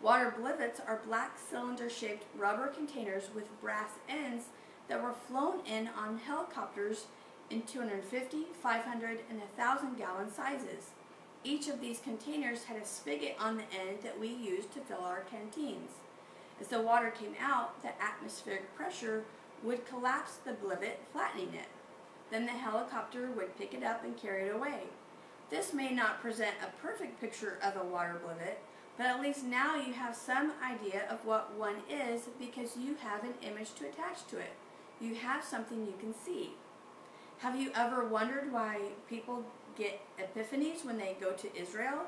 Water 0.03 0.35
blivets 0.37 0.81
are 0.87 1.01
black 1.07 1.39
cylinder-shaped 1.39 2.25
rubber 2.37 2.67
containers 2.67 3.31
with 3.35 3.61
brass 3.63 3.93
ends 4.07 4.47
that 4.89 5.03
were 5.03 5.15
flown 5.15 5.65
in 5.67 5.89
on 5.97 6.19
helicopters 6.19 7.07
in 7.49 7.63
250, 7.63 8.45
500, 8.63 9.21
and 9.31 9.39
1,000 9.39 9.97
gallon 9.97 10.31
sizes. 10.31 10.91
Each 11.43 11.69
of 11.69 11.81
these 11.81 12.01
containers 12.01 12.65
had 12.65 12.77
a 12.77 12.85
spigot 12.85 13.37
on 13.41 13.57
the 13.57 13.63
end 13.63 14.01
that 14.03 14.21
we 14.21 14.29
used 14.29 14.73
to 14.75 14.81
fill 14.81 15.01
our 15.01 15.25
canteens. 15.31 15.93
As 16.61 16.69
the 16.69 16.83
water 16.83 17.11
came 17.11 17.35
out, 17.41 17.81
the 17.83 17.91
atmospheric 18.03 18.75
pressure 18.75 19.25
would 19.63 19.87
collapse 19.87 20.37
the 20.45 20.53
blivet, 20.53 21.01
flattening 21.13 21.55
it. 21.55 21.69
Then 22.31 22.47
the 22.47 22.53
helicopter 22.53 23.31
would 23.37 23.57
pick 23.59 23.75
it 23.75 23.83
up 23.83 24.05
and 24.05 24.17
carry 24.17 24.49
it 24.49 24.55
away. 24.55 24.85
This 25.51 25.73
may 25.73 25.91
not 25.91 26.21
present 26.21 26.53
a 26.63 26.83
perfect 26.83 27.21
picture 27.21 27.59
of 27.63 27.77
a 27.77 27.85
water 27.85 28.21
blivet, 28.25 28.59
but 28.97 29.07
at 29.07 29.21
least 29.21 29.45
now 29.45 29.77
you 29.77 29.93
have 29.93 30.17
some 30.17 30.53
idea 30.63 31.03
of 31.11 31.25
what 31.25 31.55
one 31.55 31.77
is 31.91 32.23
because 32.39 32.77
you 32.77 32.97
have 33.01 33.25
an 33.25 33.35
image 33.43 33.75
to 33.75 33.87
attach 33.87 34.27
to 34.29 34.39
it. 34.39 34.53
You 35.01 35.15
have 35.17 35.45
something 35.45 35.87
you 35.87 35.95
can 36.01 36.15
see. 36.15 36.51
Have 37.39 37.61
you 37.61 37.71
ever 37.75 38.05
wondered 38.05 38.53
why 38.53 38.81
people 39.09 39.45
get 39.77 40.01
epiphanies 40.19 40.85
when 40.85 40.97
they 40.97 41.17
go 41.21 41.33
to 41.33 41.57
Israel? 41.57 42.03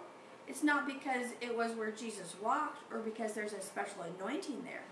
It's 0.49 0.63
not 0.63 0.87
because 0.87 1.33
it 1.41 1.57
was 1.57 1.73
where 1.73 1.91
Jesus 1.91 2.37
walked 2.41 2.91
or 2.93 3.01
because 3.01 3.33
there's 3.33 3.53
a 3.53 3.61
special 3.61 4.03
anointing 4.03 4.63
there. 4.63 4.85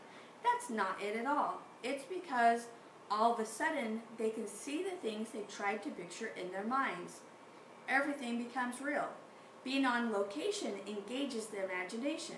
That's 0.43 0.69
not 0.69 1.00
it 1.00 1.16
at 1.16 1.26
all. 1.26 1.61
It's 1.83 2.04
because 2.04 2.66
all 3.11 3.32
of 3.32 3.40
a 3.40 3.46
sudden 3.46 4.02
they 4.18 4.30
can 4.30 4.46
see 4.46 4.82
the 4.82 4.90
things 4.90 5.28
they 5.30 5.42
tried 5.42 5.82
to 5.82 5.90
picture 5.90 6.30
in 6.40 6.50
their 6.50 6.64
minds. 6.64 7.20
Everything 7.88 8.38
becomes 8.38 8.80
real. 8.80 9.08
Being 9.62 9.87
on 9.87 10.12
location 10.12 10.75
engages 10.87 11.46
the 11.46 11.64
imagination. 11.64 12.37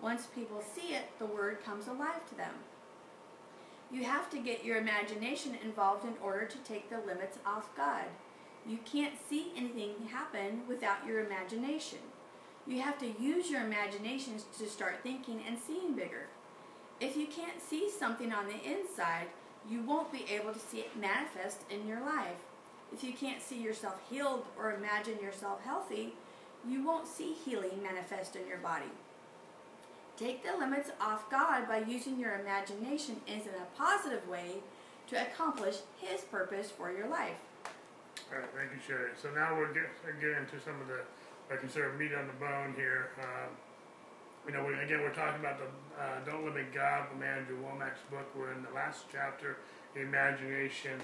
Once 0.00 0.26
people 0.26 0.62
see 0.74 0.94
it, 0.94 1.04
the 1.18 1.26
word 1.26 1.64
comes 1.64 1.86
alive 1.86 2.28
to 2.28 2.34
them. 2.34 2.54
You 3.92 4.04
have 4.04 4.28
to 4.30 4.38
get 4.38 4.64
your 4.64 4.76
imagination 4.76 5.56
involved 5.62 6.04
in 6.04 6.14
order 6.22 6.46
to 6.46 6.58
take 6.58 6.90
the 6.90 6.98
limits 6.98 7.38
off 7.46 7.76
God. 7.76 8.06
You 8.66 8.78
can't 8.84 9.14
see 9.28 9.52
anything 9.56 10.08
happen 10.10 10.62
without 10.66 11.06
your 11.06 11.24
imagination. 11.24 11.98
You 12.66 12.80
have 12.80 12.98
to 12.98 13.22
use 13.22 13.50
your 13.50 13.60
imaginations 13.60 14.46
to 14.58 14.66
start 14.66 15.00
thinking 15.02 15.42
and 15.46 15.58
seeing 15.58 15.94
bigger. 15.94 16.28
If 16.98 17.16
you 17.16 17.26
can't 17.26 17.62
see 17.62 17.90
something 17.90 18.32
on 18.32 18.46
the 18.46 18.54
inside, 18.54 19.28
you 19.70 19.82
won't 19.82 20.12
be 20.12 20.24
able 20.30 20.52
to 20.52 20.58
see 20.58 20.78
it 20.78 20.96
manifest 20.96 21.62
in 21.70 21.86
your 21.86 22.00
life. 22.00 22.36
If 22.92 23.02
you 23.02 23.12
can't 23.12 23.42
see 23.42 23.60
yourself 23.60 24.00
healed 24.10 24.44
or 24.58 24.72
imagine 24.72 25.18
yourself 25.20 25.62
healthy, 25.64 26.14
you 26.68 26.84
won't 26.84 27.06
see 27.06 27.32
healing 27.32 27.82
manifest 27.82 28.36
in 28.36 28.46
your 28.46 28.58
body. 28.58 28.90
Take 30.16 30.44
the 30.44 30.56
limits 30.56 30.90
off 31.00 31.28
God 31.30 31.66
by 31.66 31.78
using 31.78 32.20
your 32.20 32.38
imagination 32.38 33.16
in 33.26 33.40
a 33.40 33.76
positive 33.76 34.28
way 34.28 34.62
to 35.08 35.20
accomplish 35.20 35.78
His 36.00 36.20
purpose 36.22 36.70
for 36.70 36.92
your 36.92 37.08
life. 37.08 37.36
All 38.32 38.38
right, 38.38 38.48
thank 38.56 38.70
you, 38.72 38.78
Sherry. 38.86 39.10
So 39.20 39.28
now 39.34 39.58
we'll 39.58 39.74
get, 39.74 39.90
get 40.20 40.38
into 40.38 40.60
some 40.64 40.80
of 40.80 40.88
the, 40.88 41.00
I 41.52 41.56
consider 41.56 41.92
meat 41.94 42.14
on 42.14 42.26
the 42.26 42.32
bone 42.34 42.74
here. 42.76 43.10
Um, 43.20 43.50
you 44.46 44.52
know, 44.52 44.64
we, 44.64 44.74
again, 44.74 45.00
we're 45.00 45.14
talking 45.14 45.40
about 45.40 45.58
the 45.58 45.68
uh, 46.00 46.24
Don't 46.26 46.44
Limit 46.44 46.72
God, 46.74 47.06
the 47.18 47.24
Andrew 47.24 47.56
Wommack's 47.62 48.02
book. 48.10 48.28
We're 48.36 48.52
in 48.52 48.62
the 48.62 48.74
last 48.74 49.04
chapter, 49.10 49.56
Imagination. 49.96 51.00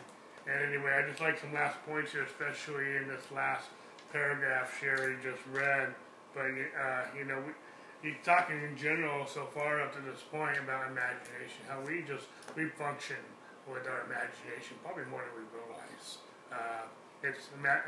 And 0.47 0.73
anyway, 0.73 0.93
I 0.93 1.09
just 1.09 1.21
like 1.21 1.39
some 1.39 1.55
last 1.55 1.79
points 1.87 2.13
here, 2.13 2.25
especially 2.25 2.97
in 2.97 3.09
this 3.09 3.25
last 3.35 3.69
paragraph 4.13 4.77
Sherry 4.81 5.17
just 5.23 5.41
read. 5.53 5.95
But, 6.35 6.51
uh, 6.51 7.05
you 7.17 7.25
know, 7.25 7.39
we, 7.47 8.11
he's 8.11 8.19
talking 8.25 8.57
in 8.61 8.77
general 8.77 9.27
so 9.27 9.47
far 9.55 9.81
up 9.81 9.95
to 9.95 10.03
this 10.03 10.21
point 10.31 10.59
about 10.59 10.91
imagination, 10.91 11.63
how 11.69 11.81
we 11.87 12.03
just 12.03 12.27
we 12.57 12.69
function 12.77 13.21
with 13.69 13.87
our 13.87 14.05
imagination 14.07 14.77
probably 14.83 15.05
more 15.07 15.23
than 15.23 15.35
we 15.39 15.47
realize. 15.55 16.19
Uh, 16.51 16.91
it's 17.23 17.49
ima- 17.59 17.83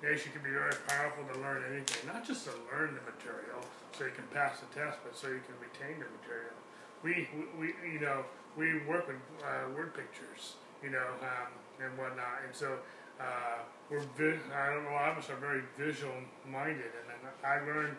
imagination 0.00 0.32
can 0.32 0.42
be 0.42 0.50
very 0.50 0.74
powerful 0.86 1.24
to 1.32 1.38
learn 1.40 1.62
anything, 1.70 2.06
not 2.06 2.26
just 2.26 2.44
to 2.46 2.52
learn 2.70 2.94
the 2.94 3.04
material 3.06 3.60
so 3.96 4.04
you 4.04 4.12
can 4.14 4.26
pass 4.32 4.60
the 4.60 4.70
test, 4.74 4.98
but 5.02 5.16
so 5.16 5.28
you 5.28 5.42
can 5.42 5.58
retain 5.58 5.98
the 5.98 6.06
material. 6.22 6.54
We, 7.02 7.28
we, 7.58 7.74
we 7.82 7.92
you 7.94 8.00
know, 8.00 8.24
we 8.56 8.80
work 8.86 9.06
with 9.06 9.18
uh, 9.42 9.70
word 9.74 9.94
pictures, 9.94 10.54
you 10.82 10.90
know, 10.90 11.06
um, 11.22 11.50
and 11.82 11.96
whatnot, 11.98 12.46
and 12.46 12.54
so. 12.54 12.78
Uh, 13.18 13.66
we're 13.90 13.98
I 13.98 14.74
don't 14.74 14.84
know, 14.84 14.90
a 14.90 14.94
lot 14.94 15.10
of 15.10 15.18
us 15.18 15.28
are 15.28 15.34
very 15.42 15.62
visual 15.76 16.14
minded, 16.46 16.92
and 17.02 17.26
I 17.42 17.58
learned 17.66 17.96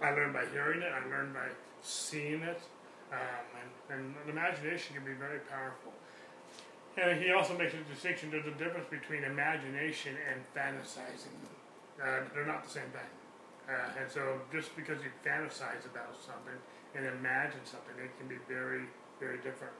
I 0.00 0.10
learned 0.10 0.32
by 0.32 0.44
hearing 0.52 0.82
it. 0.82 0.92
I 0.92 1.06
learned 1.08 1.34
by 1.34 1.48
seeing 1.82 2.42
it. 2.42 2.60
Um, 3.12 3.46
and, 3.90 4.14
and 4.16 4.30
imagination 4.30 4.96
can 4.96 5.04
be 5.04 5.12
very 5.12 5.38
powerful. 5.50 5.92
And 6.96 7.20
he 7.20 7.32
also 7.32 7.58
makes 7.58 7.74
a 7.74 7.82
distinction. 7.90 8.30
There's 8.30 8.46
a 8.46 8.54
difference 8.54 8.86
between 8.88 9.24
imagination 9.24 10.14
and 10.30 10.38
fantasizing. 10.54 11.34
Uh, 12.00 12.22
they're 12.32 12.46
not 12.46 12.62
the 12.62 12.70
same 12.70 12.90
thing. 12.94 13.10
Uh, 13.68 14.00
and 14.00 14.10
so 14.10 14.40
just 14.52 14.76
because 14.76 14.98
you 15.02 15.10
fantasize 15.24 15.84
about 15.86 16.14
something 16.14 16.54
and 16.94 17.06
imagine 17.06 17.60
something, 17.64 17.96
it 17.98 18.16
can 18.18 18.28
be 18.28 18.38
very, 18.46 18.84
very 19.18 19.38
different. 19.38 19.74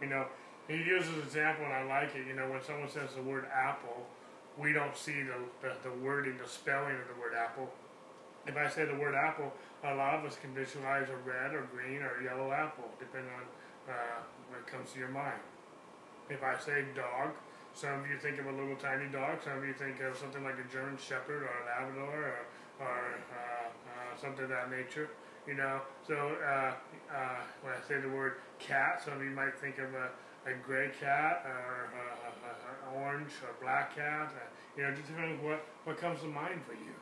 You 0.00 0.08
know, 0.08 0.26
he 0.68 0.76
uses 0.76 1.12
an 1.12 1.22
example, 1.22 1.64
and 1.64 1.74
I 1.74 1.84
like 1.84 2.14
it. 2.14 2.26
You 2.26 2.34
know, 2.34 2.48
when 2.48 2.62
someone 2.62 2.88
says 2.88 3.14
the 3.14 3.22
word 3.22 3.46
apple, 3.52 4.06
we 4.56 4.72
don't 4.72 4.96
see 4.96 5.22
the, 5.22 5.36
the, 5.60 5.74
the 5.82 5.94
wording, 6.02 6.38
the 6.38 6.48
spelling 6.48 6.96
of 6.96 7.08
the 7.12 7.20
word 7.20 7.34
apple. 7.36 7.68
If 8.46 8.56
I 8.56 8.68
say 8.70 8.86
the 8.86 8.96
word 8.96 9.14
apple, 9.14 9.52
a 9.84 9.94
lot 9.94 10.14
of 10.14 10.24
us 10.24 10.36
can 10.40 10.54
visualize 10.54 11.08
a 11.10 11.16
red 11.28 11.52
or 11.52 11.68
green 11.74 12.00
or 12.00 12.22
yellow 12.22 12.52
apple, 12.52 12.88
depending 12.98 13.30
on 13.34 13.92
uh, 13.92 14.22
what 14.48 14.66
comes 14.66 14.92
to 14.92 14.98
your 14.98 15.08
mind. 15.08 15.40
If 16.30 16.42
I 16.42 16.58
say 16.58 16.84
dog, 16.94 17.34
some 17.74 18.00
of 18.00 18.06
you 18.08 18.18
think 18.18 18.38
of 18.38 18.46
a 18.46 18.52
little 18.52 18.76
tiny 18.76 19.10
dog. 19.10 19.42
Some 19.44 19.58
of 19.58 19.64
you 19.64 19.74
think 19.74 20.00
of 20.00 20.16
something 20.16 20.42
like 20.42 20.56
a 20.58 20.72
German 20.72 20.96
Shepherd 20.96 21.42
or 21.42 21.50
a 21.50 21.64
Labrador 21.66 22.46
or, 22.80 22.86
or 22.86 23.00
uh, 23.30 23.68
uh, 23.68 24.20
something 24.20 24.44
of 24.44 24.50
that 24.50 24.70
nature. 24.70 25.10
You 25.46 25.54
know, 25.54 25.80
so 26.06 26.14
uh, 26.14 26.72
uh, 27.10 27.40
when 27.62 27.72
I 27.72 27.88
say 27.88 28.00
the 28.00 28.08
word 28.08 28.34
cat, 28.58 29.02
some 29.04 29.14
of 29.14 29.22
you 29.24 29.30
might 29.30 29.56
think 29.58 29.78
of 29.78 29.94
a, 29.94 30.10
a 30.50 30.54
gray 30.64 30.90
cat 31.00 31.44
or 31.46 31.90
an 32.94 33.02
orange 33.02 33.32
or 33.42 33.54
black 33.62 33.96
cat. 33.96 34.32
Uh, 34.34 34.40
you 34.76 34.82
know, 34.82 34.94
just 34.94 35.08
depending 35.08 35.38
on 35.38 35.44
what, 35.44 35.66
what 35.84 35.98
comes 35.98 36.20
to 36.20 36.26
mind 36.26 36.62
for 36.64 36.74
you. 36.74 36.94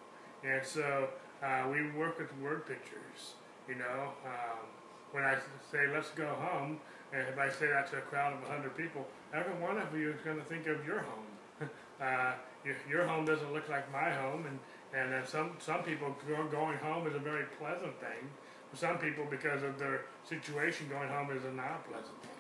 And 0.45 0.65
so 0.65 1.09
uh, 1.43 1.69
we 1.71 1.91
work 1.93 2.19
with 2.19 2.35
word 2.39 2.67
pictures. 2.67 3.35
You 3.69 3.75
know, 3.77 4.13
um, 4.25 4.65
when 5.13 5.25
I 5.25 5.37
say 5.71 5.87
let's 5.93 6.11
go 6.11 6.27
home, 6.27 6.79
and 7.13 7.23
if 7.29 7.39
I 7.39 7.49
say 7.51 7.67
that 7.67 7.91
to 7.91 7.99
a 7.99 8.01
crowd 8.03 8.35
of 8.35 8.41
100 8.43 8.77
people, 8.77 9.07
every 9.35 9.55
one 9.55 9.79
of 9.79 9.97
you 9.97 10.11
is 10.11 10.21
going 10.23 10.39
to 10.39 10.45
think 10.45 10.67
of 10.67 10.85
your 10.87 11.01
home. 11.01 11.29
uh, 12.03 12.33
your, 12.65 12.77
your, 12.89 13.07
home 13.07 13.25
doesn't 13.25 13.53
look 13.53 13.69
like 13.69 13.91
my 13.93 14.11
home, 14.11 14.47
and, 14.47 14.59
and 14.95 15.15
uh, 15.15 15.27
some, 15.27 15.53
some 15.59 15.83
people 15.83 16.15
going 16.51 16.79
home 16.79 17.07
is 17.07 17.15
a 17.15 17.19
very 17.19 17.45
pleasant 17.59 17.99
thing. 18.01 18.29
For 18.71 18.77
some 18.77 18.99
people, 18.99 19.27
because 19.31 19.63
of 19.63 19.79
their 19.79 20.03
situation, 20.29 20.89
going 20.89 21.09
home 21.09 21.31
is 21.31 21.45
a 21.45 21.53
not 21.53 21.89
pleasant 21.89 22.23
thing. 22.23 22.39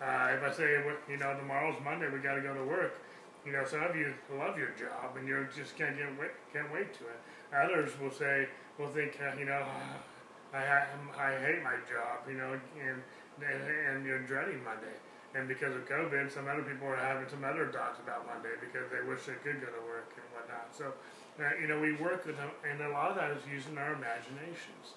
Uh, 0.00 0.36
if 0.36 0.42
I 0.42 0.52
say, 0.52 0.84
you 1.08 1.16
know, 1.16 1.36
tomorrow's 1.36 1.76
Monday, 1.82 2.08
we 2.12 2.18
got 2.18 2.34
to 2.34 2.40
go 2.40 2.54
to 2.54 2.64
work, 2.64 2.98
you 3.46 3.52
know, 3.52 3.64
some 3.64 3.82
of 3.82 3.94
you 3.94 4.12
love 4.36 4.58
your 4.58 4.70
job 4.70 5.16
and 5.16 5.26
you 5.26 5.46
just 5.56 5.76
can't 5.78 5.96
get 5.96 6.10
wait, 6.18 6.32
can't 6.52 6.70
wait 6.72 6.92
to 6.94 7.04
it. 7.04 7.20
Others 7.54 7.92
will 8.00 8.10
say, 8.10 8.48
will 8.76 8.88
think, 8.88 9.16
uh, 9.22 9.38
you 9.38 9.46
know, 9.46 9.64
I, 10.54 10.58
I, 10.58 10.84
I 11.16 11.38
hate 11.38 11.62
my 11.62 11.76
job, 11.86 12.26
you 12.28 12.34
know, 12.34 12.52
and 12.52 13.02
and, 13.38 13.62
and 13.88 14.06
you're 14.06 14.20
dreading 14.20 14.64
Monday. 14.64 14.96
And 15.34 15.48
because 15.48 15.74
of 15.74 15.88
COVID, 15.88 16.32
some 16.32 16.48
other 16.48 16.62
people 16.62 16.88
are 16.88 16.96
having 16.96 17.28
some 17.28 17.44
other 17.44 17.68
thoughts 17.68 17.98
about 18.00 18.26
Monday 18.26 18.56
because 18.60 18.88
they 18.90 19.06
wish 19.06 19.26
they 19.26 19.36
could 19.44 19.60
go 19.60 19.68
to 19.68 19.82
work 19.84 20.12
and 20.16 20.24
whatnot. 20.32 20.72
So, 20.72 20.94
uh, 21.38 21.50
you 21.60 21.68
know, 21.68 21.78
we 21.78 21.92
work 21.92 22.24
with 22.24 22.36
them, 22.36 22.50
and 22.64 22.80
a 22.80 22.88
lot 22.90 23.10
of 23.10 23.16
that 23.16 23.32
is 23.32 23.42
using 23.44 23.76
our 23.76 23.92
imaginations. 23.92 24.96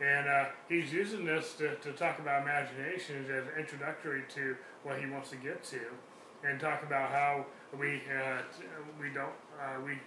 And 0.00 0.26
uh, 0.26 0.46
he's 0.68 0.92
using 0.92 1.24
this 1.24 1.54
to, 1.54 1.76
to 1.76 1.92
talk 1.92 2.18
about 2.18 2.42
imaginations 2.42 3.30
as 3.30 3.44
introductory 3.58 4.22
to 4.34 4.56
what 4.82 4.98
he 4.98 5.06
wants 5.06 5.30
to 5.30 5.36
get 5.36 5.62
to, 5.64 5.80
and 6.42 6.58
talk 6.58 6.82
about 6.82 7.10
how 7.10 7.46
we 7.78 8.02
uh, 8.10 8.42
we 9.00 9.08
don't 9.10 9.36
uh, 9.60 9.80
we 9.84 9.98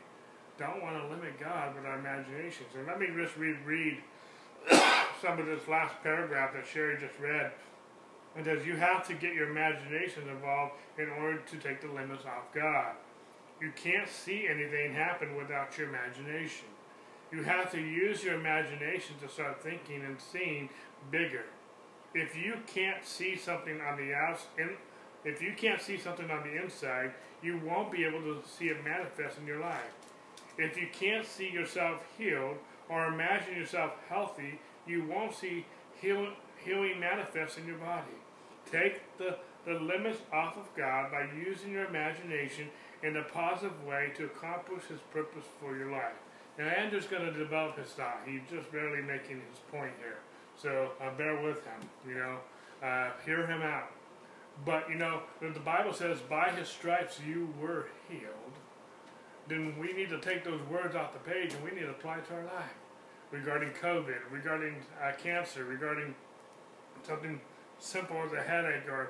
don't 0.58 0.82
want 0.82 1.02
to 1.02 1.08
limit 1.08 1.40
God 1.40 1.76
with 1.76 1.86
our 1.86 2.00
imaginations. 2.00 2.70
And 2.76 2.86
let 2.86 3.00
me 3.00 3.08
just 3.16 3.38
read 3.38 3.58
read 3.66 3.98
some 5.22 5.40
of 5.40 5.46
this 5.46 5.68
last 5.68 5.96
paragraph 6.04 6.54
that 6.54 6.68
Sherry 6.68 6.98
just 7.00 7.18
read 7.20 7.52
it 8.38 8.46
says 8.46 8.66
you 8.66 8.76
have 8.76 9.08
to 9.08 9.14
get 9.14 9.34
your 9.34 9.50
imagination 9.50 10.30
involved 10.30 10.74
in 10.98 11.10
order 11.10 11.40
to 11.40 11.58
take 11.58 11.82
the 11.82 11.88
limits 11.88 12.26
off 12.26 12.54
God. 12.54 12.94
You 13.60 13.72
can't 13.76 14.08
see 14.08 14.48
anything 14.48 14.94
happen 14.94 15.36
without 15.36 15.78
your 15.78 15.90
imagination. 15.90 16.68
You 17.32 17.44
have 17.44 17.72
to 17.72 17.80
use 17.82 18.24
your 18.24 18.36
imagination 18.36 19.16
to 19.22 19.28
start 19.28 19.62
thinking 19.62 20.04
and 20.04 20.18
seeing 20.22 20.70
bigger. 21.12 21.46
If 22.14 22.36
you 22.36 22.56
can't 22.68 23.04
see 23.04 23.36
something 23.36 23.82
on 23.82 23.98
the 23.98 24.14
outside, 24.14 24.78
if 25.26 25.42
you 25.42 25.54
can't 25.58 25.82
see 25.82 25.98
something 25.98 26.30
on 26.32 26.44
the 26.44 26.62
inside, 26.62 27.14
you 27.42 27.60
won't 27.66 27.92
be 27.92 28.06
able 28.06 28.22
to 28.22 28.42
see 28.48 28.66
it 28.66 28.84
manifest 28.84 29.40
in 29.40 29.48
your 29.48 29.60
life. 29.60 29.94
If 30.58 30.78
you 30.78 30.88
can't 30.92 31.26
see 31.26 31.50
yourself 31.50 32.02
healed 32.18 32.58
or 32.90 33.08
imagine 33.08 33.56
yourself 33.56 33.92
healthy, 34.08 34.60
you 34.86 35.04
won't 35.04 35.36
see 35.36 35.66
healing 36.00 37.00
manifest 37.00 37.58
in 37.58 37.68
your 37.68 37.78
body. 37.78 38.06
Take 38.72 39.02
the, 39.18 39.38
the 39.66 39.80
limits 39.80 40.20
off 40.32 40.58
of 40.58 40.68
God 40.76 41.12
by 41.12 41.28
using 41.38 41.72
your 41.72 41.86
imagination 41.86 42.70
in 43.04 43.18
a 43.18 43.24
positive 43.24 43.86
way 43.86 44.12
to 44.18 44.26
accomplish 44.26 44.84
His 44.86 45.00
purpose 45.12 45.46
for 45.60 45.78
your 45.78 45.92
life. 45.92 46.16
Now, 46.58 46.66
Andrew's 46.66 47.06
going 47.06 47.24
to 47.24 47.32
develop 47.32 47.78
his 47.78 47.90
thought. 47.90 48.22
He's 48.26 48.42
just 48.50 48.72
barely 48.72 49.02
making 49.02 49.42
his 49.48 49.60
point 49.72 49.94
here. 50.00 50.18
So 50.60 50.92
uh, 51.00 51.12
bear 51.16 51.40
with 51.42 51.64
him, 51.64 51.90
you 52.08 52.16
know. 52.16 52.38
Uh, 52.82 53.12
hear 53.26 53.46
him 53.46 53.62
out. 53.62 53.92
But, 54.66 54.90
you 54.90 54.96
know, 54.96 55.22
the 55.40 55.60
Bible 55.60 55.94
says, 55.94 56.20
by 56.22 56.50
his 56.50 56.68
stripes 56.68 57.20
you 57.26 57.54
were 57.62 57.88
healed, 58.10 58.54
then 59.48 59.76
we 59.80 59.94
need 59.94 60.10
to 60.10 60.20
take 60.20 60.44
those 60.44 60.62
words 60.64 60.96
off 60.96 61.14
the 61.14 61.20
page 61.20 61.54
and 61.54 61.64
we 61.64 61.72
need 61.72 61.86
to 61.86 61.92
apply 61.92 62.18
it 62.18 62.28
to 62.28 62.34
our 62.34 62.44
life 62.44 62.74
regarding 63.32 63.70
COVID, 63.70 64.18
regarding 64.32 64.78
uh, 65.02 65.12
cancer, 65.22 65.64
regarding 65.64 66.16
something 67.04 67.40
simple 67.80 68.22
as 68.24 68.34
a 68.34 68.42
headache 68.42 68.88
or 68.90 69.10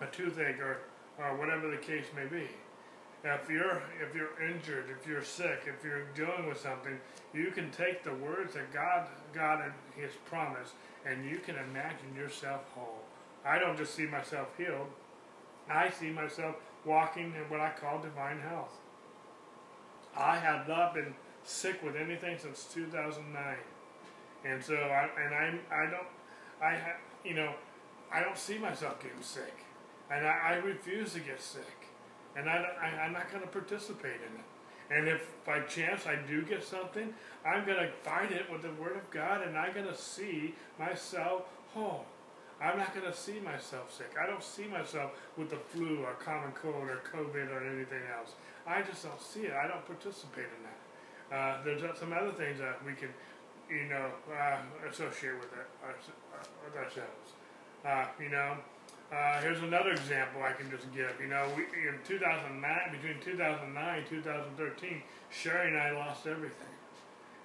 a 0.00 0.06
toothache 0.06 0.60
or, 0.60 0.78
or 1.18 1.36
whatever 1.36 1.70
the 1.70 1.76
case 1.76 2.06
may 2.14 2.26
be. 2.26 2.48
If 3.24 3.50
you're 3.50 3.82
if 4.00 4.14
you're 4.14 4.40
injured, 4.40 4.84
if 4.88 5.06
you're 5.06 5.24
sick, 5.24 5.62
if 5.66 5.84
you're 5.84 6.04
dealing 6.14 6.46
with 6.46 6.60
something, 6.60 6.98
you 7.34 7.50
can 7.50 7.70
take 7.72 8.04
the 8.04 8.14
words 8.14 8.54
that 8.54 8.72
God 8.72 9.08
God 9.34 9.64
and 9.64 9.72
His 9.96 10.12
promise, 10.30 10.70
and 11.04 11.28
you 11.28 11.38
can 11.38 11.56
imagine 11.56 12.14
yourself 12.16 12.62
whole. 12.74 13.02
I 13.44 13.58
don't 13.58 13.76
just 13.76 13.94
see 13.94 14.06
myself 14.06 14.48
healed; 14.56 14.86
I 15.68 15.90
see 15.90 16.10
myself 16.10 16.56
walking 16.84 17.34
in 17.34 17.50
what 17.50 17.60
I 17.60 17.70
call 17.70 18.00
divine 18.00 18.38
health. 18.38 18.72
I 20.16 20.36
have 20.38 20.68
not 20.68 20.94
been 20.94 21.12
sick 21.42 21.82
with 21.82 21.96
anything 21.96 22.38
since 22.38 22.68
2009, 22.72 23.56
and 24.44 24.62
so 24.62 24.76
I 24.76 25.08
and 25.20 25.34
I'm 25.34 25.60
I 25.72 25.90
don't 25.90 26.06
I 26.62 26.78
you 27.24 27.34
know 27.34 27.52
I 28.12 28.20
don't 28.20 28.38
see 28.38 28.58
myself 28.58 29.02
getting 29.02 29.22
sick, 29.22 29.54
and 30.10 30.26
I, 30.26 30.30
I 30.30 30.54
refuse 30.54 31.12
to 31.14 31.20
get 31.20 31.40
sick, 31.40 31.88
and 32.36 32.48
I, 32.48 32.64
I 32.80 32.86
I'm 33.02 33.12
not 33.12 33.30
going 33.30 33.42
to 33.42 33.48
participate 33.48 34.16
in 34.16 34.38
it. 34.38 34.44
And 34.90 35.06
if 35.06 35.28
by 35.44 35.60
chance 35.60 36.06
I 36.06 36.16
do 36.26 36.42
get 36.42 36.64
something, 36.64 37.12
I'm 37.44 37.66
going 37.66 37.78
to 37.78 37.90
fight 38.02 38.32
it 38.32 38.50
with 38.50 38.62
the 38.62 38.72
Word 38.72 38.96
of 38.96 39.10
God, 39.10 39.42
and 39.42 39.56
I'm 39.58 39.74
going 39.74 39.86
to 39.86 39.96
see 39.96 40.54
myself 40.78 41.42
whole. 41.74 42.06
I'm 42.60 42.78
not 42.78 42.94
going 42.94 43.06
to 43.06 43.16
see 43.16 43.38
myself 43.38 43.94
sick. 43.94 44.14
I 44.20 44.26
don't 44.26 44.42
see 44.42 44.64
myself 44.66 45.12
with 45.36 45.50
the 45.50 45.56
flu 45.56 46.04
or 46.04 46.14
common 46.14 46.52
cold 46.52 46.88
or 46.88 47.02
COVID 47.14 47.52
or 47.52 47.64
anything 47.64 48.02
else. 48.18 48.32
I 48.66 48.82
just 48.82 49.04
don't 49.04 49.20
see 49.20 49.42
it. 49.42 49.52
I 49.52 49.68
don't 49.68 49.84
participate 49.86 50.46
in 50.56 50.64
that. 50.66 50.80
Uh, 51.36 51.64
there's 51.64 51.82
some 51.98 52.12
other 52.12 52.32
things 52.32 52.58
that 52.58 52.84
we 52.84 52.94
can, 52.94 53.10
you 53.70 53.84
know, 53.88 54.10
uh, 54.32 54.58
associate 54.90 55.34
with, 55.34 55.52
it, 55.52 55.68
uh, 55.84 56.44
with 56.64 56.74
ourselves. 56.76 57.37
Uh, 57.88 58.04
you 58.20 58.28
know, 58.28 58.54
uh, 59.10 59.40
here's 59.40 59.62
another 59.62 59.92
example 59.92 60.42
I 60.42 60.52
can 60.52 60.70
just 60.70 60.92
give. 60.92 61.10
You 61.22 61.28
know, 61.28 61.48
we, 61.56 61.62
in 61.62 61.94
2009, 62.06 62.78
between 62.92 63.18
2009 63.24 63.98
and 63.98 64.06
2013, 64.06 65.02
Sherry 65.30 65.68
and 65.68 65.78
I 65.78 65.92
lost 65.92 66.26
everything. 66.26 66.68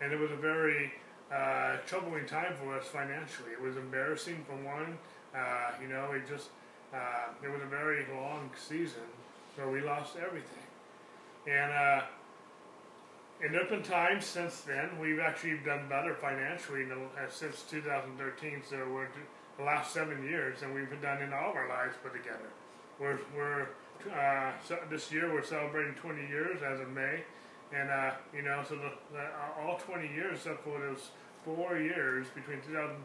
And 0.02 0.12
it 0.12 0.20
was 0.20 0.32
a 0.32 0.36
very 0.36 0.92
uh, 1.34 1.78
troubling 1.88 2.26
time 2.26 2.56
for 2.62 2.78
us 2.78 2.88
financially. 2.88 3.52
It 3.54 3.62
was 3.62 3.78
embarrassing 3.78 4.44
for 4.46 4.56
one. 4.66 4.98
you 5.82 5.88
know, 5.88 6.12
it 6.12 6.28
just, 6.28 6.50
it 7.42 7.50
was 7.50 7.62
a 7.62 7.70
very 7.70 8.06
long 8.14 8.50
season 8.58 9.08
where 9.56 9.70
we 9.70 9.80
lost 9.80 10.18
everything. 10.18 10.68
And 11.48 12.04
and 13.42 13.54
there 13.54 13.62
have 13.62 13.70
been 13.70 13.84
times 13.84 14.26
since 14.26 14.62
then 14.62 14.98
we've 15.00 15.20
actually 15.20 15.58
done 15.66 15.90
better 15.90 16.16
financially 16.16 16.86
uh, 16.92 17.30
since 17.30 17.64
2013. 17.64 18.62
So 18.70 18.78
we're 18.94 19.08
the 19.58 19.64
last 19.64 19.94
seven 19.94 20.24
years, 20.24 20.62
and 20.62 20.74
we've 20.74 20.90
done 21.02 21.22
in 21.22 21.34
all 21.34 21.52
of 21.52 21.56
our 21.56 21.70
lives 21.70 21.96
put 22.04 22.14
together. 22.14 22.50
We're 23.00 23.20
we're 23.36 23.68
uh, 24.12 24.52
so 24.66 24.78
this 24.90 25.12
year 25.12 25.34
we're 25.34 25.44
celebrating 25.44 25.94
20 25.96 26.28
years 26.28 26.62
as 26.64 26.80
of 26.80 26.90
May, 26.90 27.24
and 27.74 27.90
uh, 27.90 28.12
you 28.36 28.42
know 28.42 28.64
so 28.68 28.76
the, 28.76 28.92
the, 29.12 29.22
uh, 29.22 29.62
all 29.62 29.78
20 29.78 30.08
years 30.08 30.38
except 30.38 30.64
for 30.64 30.80
those 30.80 31.12
four 31.46 31.78
years 31.78 32.28
between 32.36 32.62
2009 32.62 33.00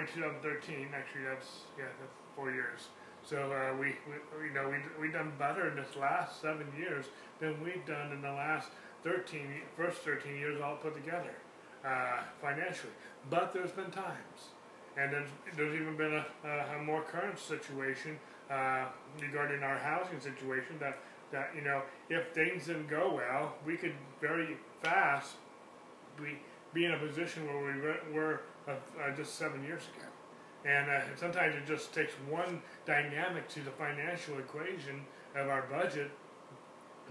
um, 0.00 0.06
2013. 0.14 0.88
Actually, 0.94 1.24
that's 1.24 1.50
yeah, 1.78 1.84
that's 2.00 2.12
four 2.34 2.50
years. 2.50 2.88
So 3.24 3.52
uh, 3.52 3.76
we, 3.78 3.94
we, 4.08 4.48
you 4.48 4.52
know, 4.52 4.68
we 4.68 5.06
we 5.06 5.12
done 5.12 5.32
better 5.38 5.68
in 5.68 5.76
this 5.76 5.94
last 5.96 6.40
seven 6.40 6.66
years 6.76 7.06
than 7.38 7.62
we've 7.62 7.84
done 7.86 8.12
in 8.12 8.20
the 8.20 8.32
last 8.32 8.68
13, 9.04 9.62
first 9.76 9.98
13 9.98 10.36
years 10.36 10.60
all 10.60 10.76
put 10.76 10.94
together 10.94 11.34
uh, 11.84 12.22
financially. 12.40 12.92
But 13.30 13.52
there's 13.52 13.70
been 13.70 13.90
times, 13.90 14.50
and 14.96 15.12
there's, 15.12 15.28
there's 15.56 15.74
even 15.74 15.96
been 15.96 16.14
a, 16.14 16.26
a, 16.44 16.78
a 16.78 16.82
more 16.82 17.02
current 17.02 17.38
situation 17.38 18.18
uh, 18.50 18.86
regarding 19.20 19.62
our 19.62 19.78
housing 19.78 20.20
situation 20.20 20.76
that 20.80 20.98
that 21.32 21.50
you 21.56 21.62
know 21.62 21.82
if 22.10 22.28
things 22.34 22.66
didn't 22.66 22.88
go 22.88 23.14
well, 23.14 23.54
we 23.64 23.76
could 23.76 23.94
very 24.20 24.56
fast 24.82 25.36
be 26.16 26.38
be 26.74 26.84
in 26.84 26.92
a 26.92 26.98
position 26.98 27.46
where 27.46 27.74
we 27.74 28.14
were 28.14 28.40
uh, 28.68 28.72
uh, 28.72 29.16
just 29.16 29.34
seven 29.36 29.62
years 29.64 29.82
ago. 29.96 30.06
And 30.64 30.88
uh, 30.88 31.00
sometimes 31.16 31.56
it 31.56 31.66
just 31.66 31.92
takes 31.92 32.12
one 32.28 32.62
dynamic 32.86 33.48
to 33.48 33.60
the 33.60 33.70
financial 33.70 34.38
equation 34.38 35.04
of 35.34 35.48
our 35.48 35.62
budget 35.62 36.10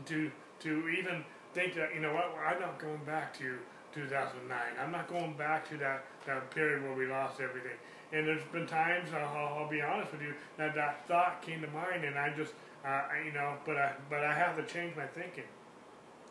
to 0.06 0.32
to 0.60 0.89
even 0.89 1.26
think 1.54 1.76
that 1.76 1.94
you 1.94 2.02
know 2.02 2.13
what 2.13 2.34
I'm 2.48 2.62
not 2.62 2.80
going 2.80 3.04
back 3.06 3.38
to 3.39 3.58
2009. 3.93 4.58
I'm 4.82 4.91
not 4.91 5.08
going 5.08 5.34
back 5.38 5.67
to 5.69 5.77
that 5.77 6.06
that 6.25 6.51
period 6.51 6.84
where 6.84 6.93
we 6.93 7.08
lost 7.08 7.39
everything. 7.41 7.77
And 8.13 8.27
there's 8.27 8.43
been 8.51 8.67
times 8.67 9.10
I'll, 9.13 9.60
I'll 9.60 9.69
be 9.69 9.82
honest 9.82 10.12
with 10.12 10.21
you 10.21 10.34
that 10.58 10.75
that 10.75 11.08
thought 11.08 11.41
came 11.41 11.62
to 11.62 11.67
mind, 11.67 12.04
and 12.04 12.17
I 12.17 12.34
just 12.36 12.54
uh, 12.86 13.04
you 13.25 13.32
know, 13.32 13.56
but 13.65 13.77
I 13.77 13.93
but 14.10 14.23
I 14.23 14.34
have 14.34 14.56
to 14.58 14.65
change 14.71 14.95
my 14.95 15.06
thinking. 15.08 15.43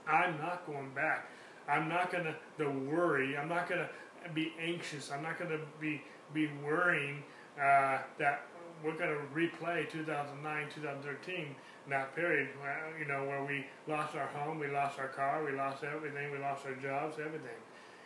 I'm 0.07 0.39
not 0.39 0.67
going 0.67 0.91
back. 0.95 1.29
I'm 1.69 1.89
not 1.89 2.11
gonna 2.11 2.35
the 2.59 2.71
worry. 2.71 3.37
I'm 3.37 3.49
not 3.49 3.69
gonna 3.69 3.89
be 4.35 4.53
anxious. 4.61 5.11
I'm 5.11 5.23
not 5.23 5.39
gonna 5.39 5.61
be 5.81 6.03
be 6.35 6.49
worrying 6.65 7.23
uh, 7.57 7.99
that 8.19 8.43
we're 8.85 8.97
gonna 8.97 9.19
replay 9.35 9.89
2009, 9.91 10.69
2013 10.75 11.55
that 11.89 12.15
period. 12.15 12.49
You 12.99 13.07
know 13.07 13.25
where 13.25 13.45
we 13.45 13.67
lost 13.87 14.15
our 14.15 14.27
home, 14.27 14.59
we 14.59 14.69
lost 14.69 14.99
our 14.99 15.09
car, 15.09 15.45
we 15.45 15.53
lost 15.53 15.83
everything, 15.85 16.31
we 16.31 16.39
lost 16.39 16.67
our 16.67 16.75
jobs, 16.75 17.17
everything. 17.19 17.59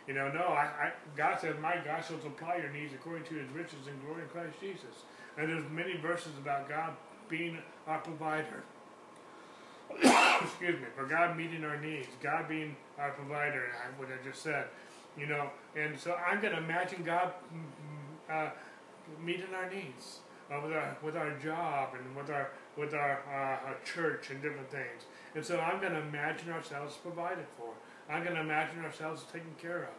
You 0.07 0.13
know, 0.13 0.31
no, 0.31 0.41
I, 0.41 0.69
I 0.79 0.91
God 1.15 1.39
says, 1.39 1.55
"My 1.59 1.77
God 1.83 2.03
shall 2.07 2.19
supply 2.19 2.57
your 2.57 2.71
needs 2.71 2.93
according 2.93 3.23
to 3.25 3.35
His 3.35 3.49
riches 3.49 3.87
and 3.87 3.99
glory 4.05 4.23
in 4.23 4.29
Christ 4.29 4.55
Jesus." 4.61 5.03
And 5.37 5.49
there's 5.49 5.69
many 5.71 5.97
verses 5.97 6.31
about 6.39 6.69
God 6.69 6.93
being 7.27 7.57
our 7.87 7.99
provider. 7.99 8.63
Excuse 10.41 10.79
me, 10.79 10.87
for 10.95 11.05
God 11.05 11.37
meeting 11.37 11.63
our 11.63 11.77
needs, 11.77 12.07
God 12.21 12.47
being 12.47 12.75
our 12.99 13.11
provider, 13.11 13.71
what 13.97 14.09
I 14.09 14.27
just 14.27 14.41
said, 14.41 14.65
you 15.17 15.27
know, 15.27 15.49
and 15.75 15.97
so 15.97 16.15
I'm 16.15 16.41
going 16.41 16.53
to 16.53 16.59
imagine 16.59 17.03
God 17.03 17.33
mm, 17.53 17.59
mm, 18.29 18.47
uh, 18.47 18.51
meeting 19.23 19.53
our 19.55 19.69
needs 19.69 20.19
uh, 20.51 20.59
with 20.61 20.73
our 20.73 20.97
with 21.03 21.15
our 21.15 21.31
job 21.39 21.89
and 21.95 22.15
with 22.15 22.29
our 22.29 22.49
with 22.77 22.93
our, 22.93 23.23
uh, 23.27 23.67
our 23.67 23.77
church 23.83 24.29
and 24.29 24.41
different 24.41 24.69
things, 24.69 25.05
and 25.35 25.45
so 25.45 25.59
I'm 25.59 25.79
going 25.79 25.93
to 25.93 26.01
imagine 26.01 26.51
ourselves 26.51 26.95
provided 26.95 27.45
for. 27.57 27.73
I'm 28.09 28.23
going 28.23 28.35
to 28.35 28.41
imagine 28.41 28.83
ourselves 28.85 29.23
taken 29.31 29.55
care 29.59 29.83
of 29.83 29.95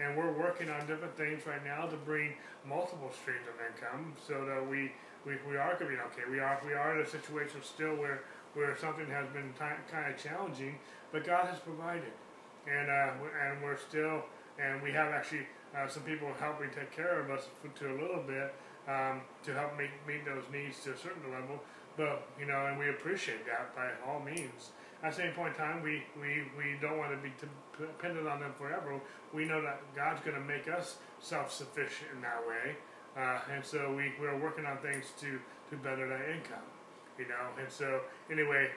and 0.00 0.16
we're 0.16 0.32
working 0.32 0.70
on 0.70 0.80
different 0.86 1.16
things 1.16 1.46
right 1.46 1.64
now 1.64 1.86
to 1.86 1.96
bring 1.96 2.32
multiple 2.66 3.12
streams 3.12 3.46
of 3.46 3.54
income 3.60 4.14
so 4.26 4.44
that 4.44 4.66
we 4.68 4.92
we, 5.26 5.36
we 5.46 5.58
are 5.58 5.76
going 5.76 5.92
to 5.92 5.96
be 5.96 6.02
okay. 6.08 6.24
We 6.30 6.40
are 6.40 6.60
we 6.64 6.72
are 6.72 6.96
in 6.96 7.06
a 7.06 7.08
situation 7.08 7.60
still 7.62 7.94
where 7.96 8.22
where 8.54 8.76
something 8.76 9.06
has 9.06 9.28
been 9.28 9.52
kind 9.58 10.12
of 10.12 10.20
challenging, 10.20 10.78
but 11.12 11.24
God 11.24 11.46
has 11.46 11.58
provided, 11.60 12.12
and 12.66 12.90
uh, 12.90 13.12
and 13.44 13.62
we're 13.62 13.76
still 13.76 14.24
and 14.58 14.82
we 14.82 14.92
have 14.92 15.12
actually 15.12 15.46
uh, 15.76 15.86
some 15.86 16.02
people 16.02 16.28
helping 16.38 16.70
take 16.70 16.90
care 16.90 17.20
of 17.20 17.30
us 17.30 17.48
to 17.78 17.92
a 17.92 17.96
little 18.00 18.22
bit 18.26 18.54
um, 18.88 19.20
to 19.44 19.52
help 19.52 19.76
meet 19.76 19.90
meet 20.06 20.24
those 20.24 20.44
needs 20.52 20.80
to 20.84 20.92
a 20.92 20.96
certain 20.96 21.30
level. 21.30 21.60
But 21.96 22.28
you 22.38 22.46
know, 22.46 22.66
and 22.66 22.78
we 22.78 22.88
appreciate 22.88 23.46
that 23.46 23.74
by 23.74 23.90
all 24.06 24.20
means. 24.20 24.70
At 25.02 25.12
the 25.12 25.16
same 25.16 25.32
point 25.32 25.54
in 25.54 25.58
time, 25.58 25.82
we, 25.82 26.02
we, 26.20 26.44
we 26.58 26.76
don't 26.78 26.98
want 26.98 27.10
to 27.10 27.16
be 27.16 27.32
dependent 27.78 28.28
on 28.28 28.40
them 28.40 28.52
forever. 28.58 29.00
We 29.32 29.46
know 29.46 29.62
that 29.62 29.80
God's 29.96 30.20
going 30.20 30.36
to 30.36 30.42
make 30.42 30.68
us 30.68 30.96
self-sufficient 31.20 32.10
in 32.14 32.20
that 32.20 32.42
way. 32.46 32.76
Uh, 33.16 33.38
and 33.54 33.64
so 33.64 33.94
we, 33.96 34.12
we're 34.20 34.38
working 34.38 34.66
on 34.66 34.76
things 34.78 35.06
to, 35.20 35.40
to 35.70 35.76
better 35.82 36.06
that 36.06 36.28
income, 36.28 36.68
you 37.18 37.26
know. 37.28 37.48
And 37.58 37.70
so 37.72 38.02
anyway, 38.30 38.68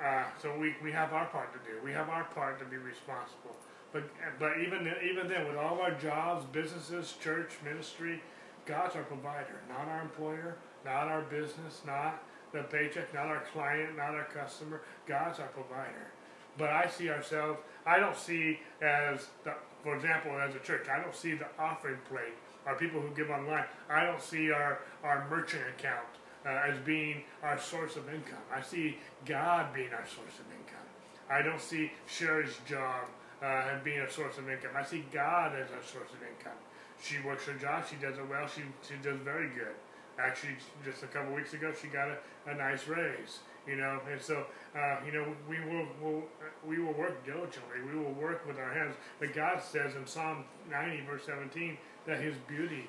uh, 0.00 0.22
so 0.40 0.56
we, 0.56 0.76
we 0.84 0.92
have 0.92 1.12
our 1.12 1.26
part 1.26 1.52
to 1.52 1.58
do. 1.68 1.78
We 1.84 1.90
have 1.92 2.08
our 2.10 2.24
part 2.24 2.60
to 2.60 2.64
be 2.64 2.76
responsible. 2.76 3.56
But 3.92 4.04
but 4.38 4.58
even 4.58 4.92
even 5.08 5.28
then, 5.28 5.46
with 5.48 5.56
all 5.56 5.80
our 5.80 5.92
jobs, 5.92 6.44
businesses, 6.52 7.14
church, 7.22 7.52
ministry, 7.64 8.22
God's 8.66 8.96
our 8.96 9.04
provider, 9.04 9.60
not 9.68 9.88
our 9.88 10.02
employer, 10.02 10.56
not 10.84 11.08
our 11.08 11.22
business, 11.22 11.82
not 11.86 12.22
the 12.56 12.64
paycheck, 12.64 13.12
not 13.14 13.26
our 13.26 13.42
client, 13.52 13.96
not 13.96 14.14
our 14.14 14.24
customer. 14.24 14.82
God's 15.06 15.40
our 15.40 15.48
provider. 15.48 16.10
But 16.58 16.70
I 16.70 16.88
see 16.88 17.10
ourselves. 17.10 17.60
I 17.84 17.98
don't 17.98 18.16
see 18.16 18.60
as 18.80 19.26
the, 19.44 19.54
for 19.82 19.94
example, 19.94 20.32
as 20.38 20.54
a 20.54 20.58
church, 20.60 20.88
I 20.88 21.00
don't 21.00 21.14
see 21.14 21.34
the 21.34 21.46
offering 21.58 21.98
plate 22.08 22.34
our 22.66 22.74
people 22.74 23.00
who 23.00 23.14
give 23.14 23.30
online. 23.30 23.64
I 23.88 24.04
don't 24.04 24.20
see 24.20 24.50
our, 24.50 24.80
our 25.04 25.26
merchant 25.30 25.62
account 25.78 26.06
uh, 26.44 26.48
as 26.68 26.78
being 26.80 27.22
our 27.42 27.58
source 27.58 27.96
of 27.96 28.08
income. 28.08 28.42
I 28.52 28.60
see 28.60 28.98
God 29.24 29.72
being 29.72 29.92
our 29.92 30.06
source 30.06 30.34
of 30.38 30.46
income. 30.50 30.86
I 31.30 31.42
don't 31.42 31.60
see 31.60 31.92
Sherry's 32.06 32.58
job 32.68 33.06
uh, 33.42 33.78
being 33.84 34.00
a 34.00 34.10
source 34.10 34.38
of 34.38 34.48
income. 34.48 34.72
I 34.76 34.84
see 34.84 35.04
God 35.12 35.54
as 35.54 35.70
our 35.70 35.82
source 35.82 36.10
of 36.10 36.22
income. 36.22 36.58
She 37.02 37.16
works 37.24 37.44
her 37.46 37.54
job. 37.54 37.84
She 37.88 37.96
does 37.96 38.18
it 38.18 38.28
well. 38.28 38.46
She, 38.48 38.62
she 38.86 38.94
does 39.02 39.18
very 39.20 39.48
good. 39.50 39.74
Actually, 40.18 40.56
just 40.84 41.02
a 41.02 41.06
couple 41.06 41.34
weeks 41.34 41.52
ago, 41.52 41.72
she 41.80 41.88
got 41.88 42.08
a, 42.08 42.18
a 42.50 42.54
nice 42.54 42.86
raise. 42.88 43.40
You 43.66 43.76
know, 43.76 44.00
and 44.10 44.20
so 44.20 44.46
uh, 44.76 44.98
you 45.04 45.12
know 45.12 45.26
we 45.48 45.58
will 45.60 45.86
we'll, 46.00 46.22
we 46.64 46.78
will 46.78 46.92
work 46.92 47.26
diligently. 47.26 47.82
We 47.84 47.98
will 47.98 48.12
work 48.12 48.46
with 48.46 48.58
our 48.58 48.72
hands. 48.72 48.94
But 49.18 49.34
God 49.34 49.60
says 49.60 49.96
in 49.96 50.06
Psalm 50.06 50.44
90, 50.70 51.04
verse 51.04 51.22
17, 51.26 51.76
that 52.06 52.20
His 52.20 52.36
beauty 52.46 52.88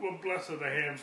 will 0.00 0.18
bless 0.22 0.48
the 0.48 0.58
hands. 0.58 1.00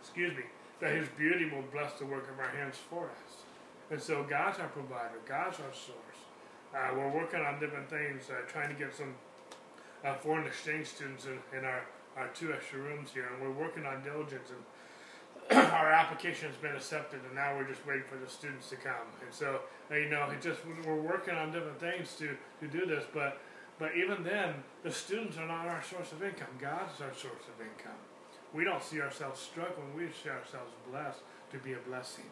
Excuse 0.00 0.36
me. 0.36 0.42
That 0.80 0.90
His 0.90 1.08
beauty 1.16 1.48
will 1.48 1.64
bless 1.72 1.92
the 1.94 2.06
work 2.06 2.28
of 2.28 2.38
our 2.40 2.50
hands 2.50 2.76
for 2.90 3.04
us. 3.04 3.44
And 3.90 4.02
so 4.02 4.24
God's 4.28 4.58
our 4.58 4.68
provider. 4.68 5.18
God's 5.26 5.60
our 5.60 5.72
source. 5.72 6.18
Uh, 6.74 6.94
we're 6.94 7.08
working 7.08 7.40
on 7.40 7.60
different 7.60 7.88
things, 7.88 8.28
uh, 8.30 8.46
trying 8.48 8.68
to 8.68 8.74
get 8.74 8.94
some 8.94 9.14
uh, 10.04 10.14
foreign 10.14 10.46
exchange 10.46 10.86
students 10.86 11.24
in, 11.26 11.38
in 11.56 11.64
our, 11.64 11.82
our 12.16 12.28
two 12.28 12.52
extra 12.52 12.78
rooms 12.78 13.10
here, 13.12 13.28
and 13.32 13.42
we're 13.42 13.64
working 13.64 13.84
on 13.84 14.02
diligence 14.02 14.50
and 14.50 14.64
our 15.72 15.92
application 15.92 16.48
has 16.48 16.56
been 16.56 16.74
accepted, 16.74 17.20
and 17.24 17.34
now 17.34 17.54
we're 17.56 17.68
just 17.68 17.86
waiting 17.86 18.02
for 18.10 18.16
the 18.16 18.28
students 18.28 18.68
to 18.70 18.76
come. 18.76 19.06
And 19.24 19.32
so, 19.32 19.60
you 19.92 20.08
know, 20.08 20.28
it 20.30 20.42
just 20.42 20.60
we're 20.84 21.00
working 21.00 21.34
on 21.34 21.52
different 21.52 21.78
things 21.78 22.14
to 22.18 22.36
to 22.60 22.66
do 22.66 22.84
this, 22.86 23.04
but 23.14 23.38
but 23.78 23.92
even 23.96 24.24
then, 24.24 24.54
the 24.82 24.90
students 24.90 25.36
are 25.36 25.46
not 25.46 25.66
our 25.66 25.82
source 25.82 26.12
of 26.12 26.22
income. 26.22 26.48
God 26.60 26.88
is 26.94 27.00
our 27.00 27.12
source 27.12 27.44
of 27.46 27.60
income. 27.60 28.00
We 28.54 28.64
don't 28.64 28.82
see 28.82 29.00
ourselves 29.00 29.40
struggling. 29.40 29.94
We 29.94 30.08
see 30.22 30.30
ourselves 30.30 30.72
blessed 30.90 31.20
to 31.52 31.58
be 31.58 31.74
a 31.74 31.78
blessing. 31.86 32.24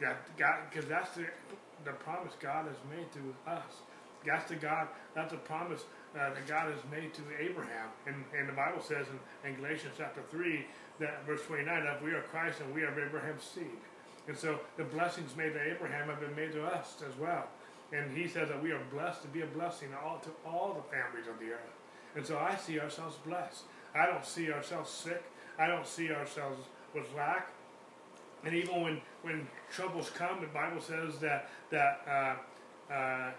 God, 0.00 0.16
God, 0.38 0.60
because 0.70 0.88
that's 0.88 1.10
the 1.14 1.26
the 1.84 1.92
promise 1.92 2.32
God 2.40 2.66
has 2.66 2.76
made 2.88 3.12
to 3.12 3.50
us. 3.50 3.82
That's 4.24 4.48
the 4.48 4.56
God. 4.56 4.88
That's 5.14 5.32
the 5.32 5.38
promise 5.38 5.84
uh, 6.16 6.30
that 6.34 6.46
God 6.46 6.72
has 6.72 6.80
made 6.90 7.12
to 7.14 7.22
Abraham. 7.38 7.88
And, 8.06 8.24
and 8.36 8.48
the 8.48 8.52
Bible 8.52 8.80
says 8.80 9.06
in, 9.08 9.50
in 9.50 9.56
Galatians 9.56 9.94
chapter 9.98 10.22
three 10.30 10.66
that 10.98 11.26
verse 11.26 11.42
twenty 11.42 11.64
nine 11.64 11.84
that 11.84 12.02
we 12.02 12.12
are 12.12 12.22
Christ 12.22 12.60
and 12.60 12.74
we 12.74 12.82
are 12.82 12.90
Abraham's 12.90 13.44
seed. 13.44 13.78
And 14.28 14.36
so 14.36 14.58
the 14.76 14.84
blessings 14.84 15.36
made 15.36 15.52
to 15.52 15.62
Abraham 15.62 16.08
have 16.08 16.20
been 16.20 16.34
made 16.34 16.52
to 16.52 16.64
us 16.64 16.96
as 17.08 17.16
well. 17.18 17.46
And 17.92 18.16
he 18.16 18.26
says 18.26 18.48
that 18.48 18.60
we 18.60 18.72
are 18.72 18.80
blessed 18.92 19.22
to 19.22 19.28
be 19.28 19.42
a 19.42 19.46
blessing 19.46 19.90
all 20.02 20.18
to 20.20 20.30
all 20.44 20.74
the 20.74 20.96
families 20.96 21.28
of 21.28 21.38
the 21.38 21.52
earth. 21.52 21.76
And 22.16 22.26
so 22.26 22.38
I 22.38 22.56
see 22.56 22.80
ourselves 22.80 23.16
blessed. 23.24 23.62
I 23.94 24.06
don't 24.06 24.24
see 24.24 24.50
ourselves 24.50 24.90
sick. 24.90 25.22
I 25.58 25.66
don't 25.68 25.86
see 25.86 26.10
ourselves 26.10 26.66
with 26.94 27.06
lack. 27.14 27.48
And 28.44 28.54
even 28.54 28.82
when, 28.82 29.00
when 29.22 29.46
troubles 29.70 30.10
come, 30.10 30.40
the 30.40 30.46
Bible 30.48 30.80
says 30.80 31.18
that 31.18 31.50
that 31.70 32.00
uh, 32.08 32.92
uh, 32.92 33.30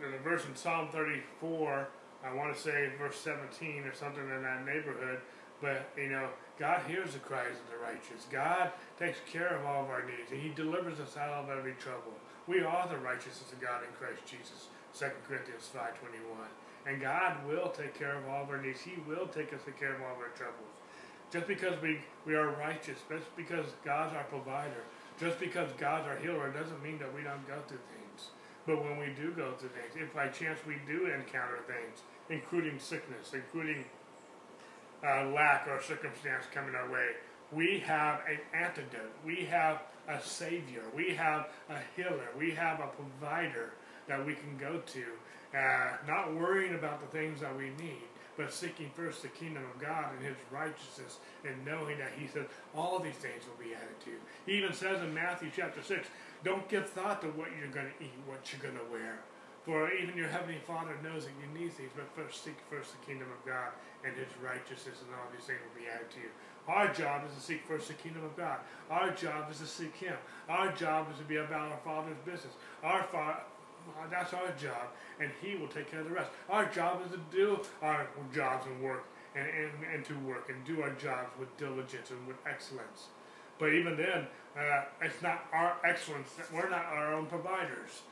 there's 0.00 0.14
a 0.14 0.22
verse 0.22 0.44
in 0.46 0.54
Psalm 0.56 0.88
34. 0.92 1.88
I 2.24 2.34
want 2.34 2.54
to 2.54 2.60
say 2.60 2.90
verse 2.98 3.16
17 3.18 3.84
or 3.84 3.94
something 3.94 4.22
in 4.22 4.42
that 4.42 4.64
neighborhood. 4.64 5.20
But 5.60 5.88
you 5.96 6.08
know, 6.08 6.28
God 6.58 6.82
hears 6.86 7.12
the 7.12 7.18
cries 7.18 7.56
of 7.56 7.70
the 7.70 7.78
righteous. 7.82 8.26
God 8.30 8.72
takes 8.98 9.18
care 9.30 9.56
of 9.56 9.64
all 9.64 9.84
of 9.84 9.90
our 9.90 10.04
needs, 10.04 10.30
and 10.30 10.40
He 10.40 10.50
delivers 10.50 11.00
us 11.00 11.16
out 11.16 11.44
of 11.44 11.50
every 11.50 11.74
trouble. 11.74 12.12
We 12.46 12.60
are 12.60 12.88
the 12.88 12.98
righteousness 12.98 13.52
of 13.52 13.60
God 13.60 13.82
in 13.82 13.92
Christ 13.98 14.22
Jesus. 14.26 14.68
2 14.98 15.06
Corinthians 15.28 15.68
5.21. 15.74 16.46
And 16.86 17.00
God 17.00 17.44
will 17.46 17.68
take 17.68 17.98
care 17.98 18.16
of 18.16 18.28
all 18.28 18.44
of 18.44 18.50
our 18.50 18.62
needs. 18.62 18.80
He 18.80 18.94
will 19.06 19.26
take 19.26 19.52
us 19.52 19.60
to 19.64 19.72
care 19.72 19.94
of 19.94 20.00
all 20.02 20.12
of 20.12 20.18
our 20.18 20.32
troubles. 20.36 20.76
Just 21.32 21.48
because 21.48 21.80
we, 21.82 21.98
we 22.24 22.34
are 22.34 22.50
righteous, 22.50 22.98
just 23.10 23.36
because 23.36 23.66
God's 23.84 24.14
our 24.14 24.24
provider, 24.24 24.84
just 25.18 25.40
because 25.40 25.68
God's 25.76 26.06
our 26.06 26.16
healer, 26.16 26.50
doesn't 26.50 26.82
mean 26.82 26.98
that 26.98 27.12
we 27.12 27.22
don't 27.22 27.46
go 27.48 27.58
through 27.66 27.82
things. 27.90 27.95
But 28.66 28.82
when 28.82 28.98
we 28.98 29.06
do 29.14 29.30
go 29.30 29.52
to 29.52 29.68
things, 29.68 29.94
if 29.94 30.12
by 30.12 30.28
chance 30.28 30.58
we 30.66 30.76
do 30.86 31.06
encounter 31.06 31.60
things, 31.66 32.02
including 32.28 32.78
sickness, 32.80 33.32
including 33.32 33.84
uh, 35.06 35.26
lack 35.26 35.68
or 35.68 35.80
circumstance 35.80 36.44
coming 36.52 36.74
our 36.74 36.90
way, 36.90 37.10
we 37.52 37.78
have 37.86 38.20
an 38.28 38.38
antidote. 38.52 39.12
We 39.24 39.44
have 39.44 39.82
a 40.08 40.20
savior. 40.20 40.82
We 40.94 41.14
have 41.14 41.48
a 41.68 41.78
healer. 41.94 42.28
We 42.36 42.50
have 42.52 42.80
a 42.80 42.88
provider 42.88 43.72
that 44.08 44.24
we 44.24 44.34
can 44.34 44.56
go 44.58 44.80
to, 44.84 45.04
uh, 45.56 45.96
not 46.06 46.34
worrying 46.34 46.74
about 46.74 47.00
the 47.00 47.06
things 47.06 47.40
that 47.40 47.56
we 47.56 47.70
need, 47.70 48.08
but 48.36 48.52
seeking 48.52 48.90
first 48.94 49.22
the 49.22 49.28
kingdom 49.28 49.64
of 49.64 49.80
God 49.80 50.12
and 50.16 50.24
His 50.24 50.36
righteousness, 50.50 51.18
and 51.44 51.64
knowing 51.64 51.98
that 51.98 52.12
He 52.18 52.26
says 52.26 52.46
all 52.74 52.98
these 52.98 53.14
things 53.14 53.44
will 53.46 53.64
be 53.64 53.74
added 53.74 53.98
to 54.04 54.10
you. 54.10 54.18
He 54.46 54.52
even 54.58 54.72
says 54.72 55.02
in 55.02 55.14
Matthew 55.14 55.50
chapter 55.54 55.82
six, 55.82 56.08
"Don't 56.44 56.68
give 56.68 56.88
thought 56.90 57.22
to 57.22 57.28
what 57.28 57.48
you're 57.58 57.68
going 57.68 57.86
to 57.86 58.04
eat, 58.04 58.12
what 58.26 58.52
you're 58.52 58.62
going 58.62 58.78
to 58.78 58.92
wear, 58.92 59.20
For 59.66 59.92
even 59.92 60.16
your 60.16 60.28
heavenly 60.28 60.60
Father 60.64 60.94
knows 61.02 61.26
that 61.26 61.32
you 61.42 61.60
need 61.60 61.76
these, 61.76 61.90
but 61.96 62.06
first 62.14 62.44
seek 62.44 62.54
first 62.70 62.92
the 62.92 63.04
kingdom 63.04 63.26
of 63.34 63.44
God 63.44 63.74
and 64.04 64.14
His 64.14 64.30
righteousness, 64.40 65.02
and 65.02 65.10
all 65.10 65.26
these 65.34 65.44
things 65.44 65.58
will 65.58 65.82
be 65.82 65.90
added 65.90 66.08
to 66.12 66.20
you. 66.22 66.30
Our 66.68 66.86
job 66.94 67.22
is 67.26 67.34
to 67.34 67.42
seek 67.42 67.66
first 67.66 67.88
the 67.88 67.94
kingdom 67.94 68.22
of 68.22 68.36
God. 68.36 68.60
Our 68.88 69.10
job 69.10 69.50
is 69.50 69.58
to 69.58 69.66
seek 69.66 69.96
Him. 69.96 70.14
Our 70.48 70.70
job 70.70 71.10
is 71.10 71.18
to 71.18 71.24
be 71.24 71.36
about 71.36 71.72
our 71.72 71.80
Father's 71.84 72.16
business. 72.24 72.54
Our 72.84 73.02
Father. 73.02 73.40
That's 74.10 74.32
our 74.34 74.48
job, 74.52 74.88
and 75.20 75.30
He 75.42 75.56
will 75.56 75.68
take 75.68 75.90
care 75.90 76.00
of 76.00 76.06
the 76.06 76.14
rest. 76.14 76.30
Our 76.48 76.66
job 76.66 77.02
is 77.04 77.12
to 77.12 77.20
do 77.30 77.60
our 77.82 78.06
jobs 78.34 78.66
and 78.66 78.82
work, 78.82 79.04
and, 79.34 79.46
and, 79.46 79.94
and 79.94 80.04
to 80.06 80.14
work, 80.26 80.48
and 80.48 80.64
do 80.64 80.82
our 80.82 80.90
jobs 80.90 81.30
with 81.38 81.54
diligence 81.56 82.10
and 82.10 82.26
with 82.26 82.36
excellence. 82.48 83.06
But 83.58 83.72
even 83.72 83.96
then, 83.96 84.26
uh, 84.58 84.84
it's 85.00 85.22
not 85.22 85.46
our 85.52 85.76
excellence. 85.84 86.28
We're 86.52 86.68
not 86.68 86.84
our 86.86 87.14
own 87.14 87.26
providers. 87.26 88.02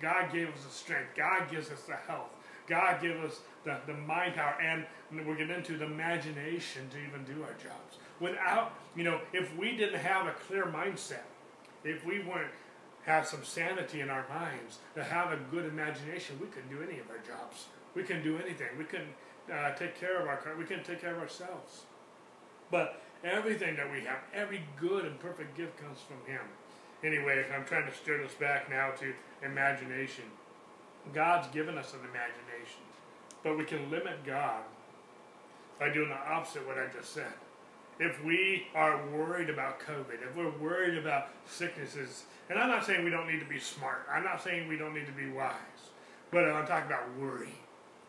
God 0.00 0.32
gave 0.32 0.48
us 0.48 0.64
the 0.64 0.70
strength. 0.70 1.16
God 1.16 1.50
gives 1.50 1.70
us 1.70 1.82
the 1.82 1.96
health. 1.96 2.30
God 2.66 3.00
gives 3.00 3.24
us 3.24 3.40
the, 3.64 3.78
the 3.86 3.94
mind 3.94 4.34
power, 4.34 4.56
and 4.60 4.84
we're 5.26 5.36
getting 5.36 5.56
into 5.56 5.76
the 5.76 5.86
imagination 5.86 6.88
to 6.90 6.98
even 6.98 7.24
do 7.24 7.42
our 7.42 7.52
jobs. 7.52 7.98
Without, 8.20 8.74
you 8.96 9.04
know, 9.04 9.20
if 9.32 9.54
we 9.56 9.76
didn't 9.76 10.00
have 10.00 10.26
a 10.26 10.32
clear 10.46 10.66
mindset, 10.66 11.24
if 11.82 12.04
we 12.06 12.20
weren't 12.20 12.50
have 13.06 13.26
some 13.26 13.44
sanity 13.44 14.00
in 14.00 14.10
our 14.10 14.26
minds, 14.28 14.78
to 14.94 15.04
have 15.04 15.32
a 15.32 15.36
good 15.50 15.66
imagination, 15.66 16.38
we 16.40 16.46
couldn't 16.46 16.70
do 16.70 16.82
any 16.82 16.98
of 17.00 17.10
our 17.10 17.18
jobs. 17.18 17.66
We 17.94 18.02
couldn't 18.02 18.24
do 18.24 18.38
anything. 18.38 18.68
We 18.78 18.84
couldn't 18.84 19.14
uh, 19.52 19.72
take 19.72 19.98
care 19.98 20.20
of 20.20 20.26
our 20.26 20.38
car. 20.38 20.54
We 20.58 20.64
couldn't 20.64 20.84
take 20.84 21.00
care 21.00 21.14
of 21.14 21.20
ourselves. 21.20 21.82
But 22.70 23.02
everything 23.22 23.76
that 23.76 23.90
we 23.90 24.00
have, 24.00 24.18
every 24.32 24.62
good 24.80 25.04
and 25.04 25.18
perfect 25.20 25.56
gift 25.56 25.76
comes 25.82 25.98
from 26.00 26.16
Him. 26.30 26.40
Anyway, 27.02 27.44
I'm 27.54 27.64
trying 27.64 27.86
to 27.86 27.94
steer 27.94 28.18
this 28.22 28.34
back 28.34 28.70
now 28.70 28.90
to 28.92 29.12
imagination. 29.44 30.24
God's 31.12 31.48
given 31.48 31.76
us 31.76 31.92
an 31.92 32.00
imagination, 32.00 32.80
but 33.42 33.58
we 33.58 33.64
can 33.64 33.90
limit 33.90 34.24
God 34.24 34.62
by 35.78 35.90
doing 35.90 36.08
the 36.08 36.14
opposite 36.14 36.62
of 36.62 36.66
what 36.66 36.78
I 36.78 36.86
just 36.86 37.12
said. 37.12 37.32
If 38.00 38.24
we 38.24 38.66
are 38.74 39.06
worried 39.08 39.50
about 39.50 39.80
COVID, 39.80 40.22
if 40.28 40.34
we're 40.34 40.50
worried 40.58 40.96
about 40.96 41.28
sicknesses, 41.46 42.24
and 42.50 42.58
I'm 42.58 42.68
not 42.68 42.84
saying 42.84 43.04
we 43.04 43.10
don't 43.10 43.26
need 43.26 43.40
to 43.40 43.46
be 43.46 43.58
smart, 43.58 44.06
I'm 44.12 44.24
not 44.24 44.42
saying 44.42 44.68
we 44.68 44.76
don't 44.76 44.94
need 44.94 45.06
to 45.06 45.12
be 45.12 45.28
wise, 45.28 45.52
but 46.30 46.44
I'm 46.44 46.66
talking 46.66 46.86
about 46.86 47.16
worry. 47.18 47.54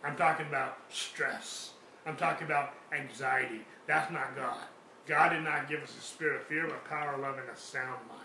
I'm 0.03 0.15
talking 0.15 0.45
about 0.45 0.77
stress. 0.89 1.71
I'm 2.05 2.15
talking 2.15 2.45
about 2.45 2.73
anxiety. 2.91 3.61
That's 3.87 4.11
not 4.11 4.35
God. 4.35 4.63
God 5.07 5.29
did 5.29 5.43
not 5.43 5.67
give 5.67 5.81
us 5.81 5.95
a 5.97 6.01
spirit 6.01 6.41
of 6.41 6.47
fear, 6.47 6.67
but 6.67 6.85
power, 6.85 7.17
love, 7.17 7.37
and 7.39 7.49
a 7.49 7.57
sound 7.57 7.99
mind. 8.07 8.21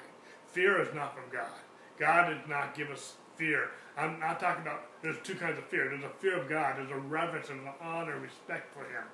Fear 0.53 0.83
is 0.83 0.94
not 0.94 1.14
from 1.14 1.25
God. 1.33 1.59
God 1.99 2.29
did 2.29 2.49
not 2.49 2.75
give 2.75 2.90
us 2.90 3.14
fear. 3.37 3.70
I'm 3.96 4.18
not 4.18 4.40
talking 4.40 4.62
about, 4.62 4.83
there's 5.03 5.16
two 5.23 5.35
kinds 5.35 5.59
of 5.59 5.64
fear. 5.64 5.88
There's 5.88 6.05
a 6.05 6.14
fear 6.20 6.38
of 6.38 6.49
God, 6.49 6.77
there's 6.77 6.90
a 6.90 6.96
reverence 6.96 7.49
and 7.49 7.61
an 7.61 7.73
honor 7.81 8.18
respect 8.18 8.73
for 8.75 8.81
Him 8.81 9.05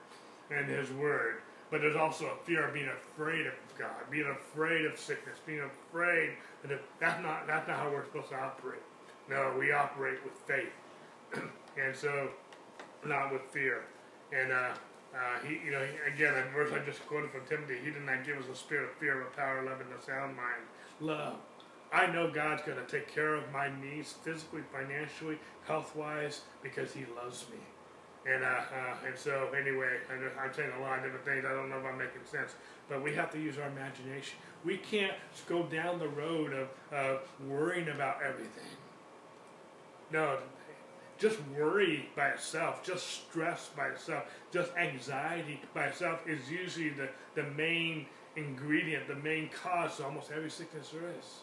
and 0.51 0.69
His 0.69 0.91
Word. 0.91 1.37
But 1.71 1.81
there's 1.81 1.97
also 1.97 2.27
a 2.27 2.45
fear 2.45 2.69
of 2.69 2.75
being 2.75 2.89
afraid 2.89 3.47
of 3.47 3.55
God, 3.77 4.09
being 4.11 4.29
afraid 4.29 4.85
of 4.87 4.99
sickness, 4.99 5.39
being 5.45 5.63
afraid 5.63 6.31
that 6.63 6.81
that's 7.01 7.23
not 7.23 7.47
that's 7.47 7.67
not 7.67 7.79
how 7.79 7.91
we're 7.91 8.05
supposed 8.05 8.29
to 8.31 8.37
operate. 8.37 8.83
No, 9.29 9.55
we 9.59 9.73
operate 9.73 10.19
with 10.25 10.35
faith, 10.47 10.73
and 11.83 11.95
so 11.95 12.31
not 13.05 13.33
with 13.33 13.43
fear. 13.51 13.85
And 14.33 14.53
uh, 14.53 14.71
uh, 15.15 15.47
he, 15.47 15.61
you 15.65 15.71
know, 15.73 15.83
again, 16.13 16.35
a 16.35 16.53
verse 16.53 16.73
I 16.73 16.85
just 16.85 17.05
quoted 17.07 17.31
from 17.31 17.41
Timothy, 17.49 17.79
he 17.83 17.91
did 17.91 18.05
not 18.05 18.25
give 18.25 18.37
us 18.37 18.45
a 18.53 18.57
spirit 18.57 18.91
of 18.91 18.97
fear, 18.97 19.23
but 19.23 19.37
power, 19.37 19.65
love, 19.65 19.81
and 19.81 19.91
a 19.93 20.03
sound 20.03 20.37
mind. 20.37 20.63
Love. 21.01 21.37
I 21.93 22.07
know 22.07 22.31
God's 22.31 22.63
going 22.63 22.79
to 22.79 22.85
take 22.85 23.13
care 23.13 23.35
of 23.35 23.51
my 23.53 23.71
needs 23.81 24.13
physically, 24.13 24.63
financially, 24.73 25.39
health 25.67 25.95
wise, 25.95 26.43
because 26.63 26.93
He 26.93 27.07
loves 27.17 27.47
me. 27.51 27.59
And 28.27 28.43
uh, 28.43 28.47
uh, 28.47 29.07
and 29.07 29.17
so 29.17 29.51
anyway, 29.57 29.99
I'm 30.11 30.53
saying 30.53 30.71
a 30.79 30.83
lot 30.83 30.99
of 30.99 31.05
different 31.05 31.25
things. 31.25 31.45
I 31.45 31.53
don't 31.53 31.71
know 31.71 31.79
if 31.79 31.85
I'm 31.85 31.99
making 31.99 32.25
sense, 32.25 32.55
but 32.89 33.03
we 33.03 33.15
have 33.15 33.31
to 33.33 33.39
use 33.39 33.57
our 33.57 33.69
imagination. 33.69 34.39
We 34.65 34.79
can't 34.79 35.15
go 35.49 35.63
down 35.65 36.01
the 36.01 36.09
road 36.09 36.53
of 36.53 36.69
uh, 36.93 37.19
worrying 37.47 37.89
about 37.89 38.19
everything. 38.23 38.67
No, 40.13 40.39
just 41.19 41.39
worry 41.57 42.09
by 42.15 42.29
itself, 42.29 42.83
just 42.85 43.07
stress 43.07 43.71
by 43.77 43.89
itself, 43.89 44.25
just 44.53 44.71
anxiety 44.77 45.61
by 45.75 45.87
itself 45.87 46.27
is 46.27 46.51
usually 46.51 46.91
the, 46.91 47.09
the 47.35 47.45
main 47.51 48.07
ingredient, 48.37 49.09
the 49.09 49.17
main 49.17 49.49
cause 49.49 49.99
of 49.99 50.07
almost 50.07 50.31
every 50.31 50.51
sickness 50.51 50.91
there 50.91 51.11
is. 51.19 51.41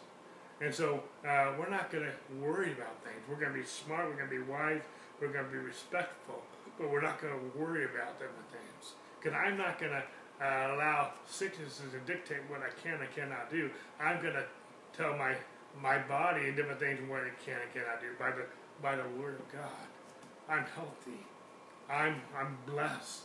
And 0.60 0.72
so 0.72 1.02
uh, 1.28 1.52
we're 1.58 1.70
not 1.70 1.90
going 1.90 2.04
to 2.04 2.44
worry 2.44 2.72
about 2.72 3.02
things. 3.02 3.16
We're 3.28 3.36
going 3.36 3.52
to 3.52 3.58
be 3.58 3.66
smart, 3.66 4.08
we're 4.08 4.16
going 4.16 4.30
to 4.30 4.44
be 4.44 4.50
wise, 4.50 4.82
we're 5.20 5.32
going 5.32 5.44
to 5.44 5.50
be 5.50 5.58
respectful, 5.58 6.42
but 6.78 6.90
we're 6.90 7.02
not 7.02 7.20
going 7.20 7.32
to 7.32 7.58
worry 7.58 7.84
about 7.84 8.18
them 8.18 8.28
different 8.28 8.50
things. 8.50 8.94
Because 9.20 9.38
I'm 9.38 9.56
not 9.56 9.78
going 9.78 9.92
to 9.92 10.02
uh, 10.44 10.74
allow 10.74 11.12
sicknesses 11.26 11.82
to 11.92 12.12
dictate 12.12 12.38
what 12.48 12.60
I 12.60 12.70
can 12.82 13.00
and 13.00 13.14
cannot 13.14 13.50
do. 13.50 13.70
I'm 14.00 14.20
going 14.20 14.34
to 14.34 14.44
tell 14.96 15.16
my 15.16 15.34
my 15.82 15.98
body 15.98 16.46
and 16.46 16.56
different 16.56 16.78
things 16.78 17.00
what 17.08 17.24
it 17.24 17.32
can 17.44 17.56
and 17.60 17.72
cannot 17.72 18.00
do 18.00 18.06
by 18.18 18.30
the 18.30 18.44
by 18.82 18.96
the 18.96 19.08
word 19.20 19.34
of 19.40 19.52
God. 19.52 19.86
I'm 20.48 20.64
healthy. 20.74 21.26
I'm 21.90 22.20
I'm 22.36 22.56
blessed. 22.66 23.22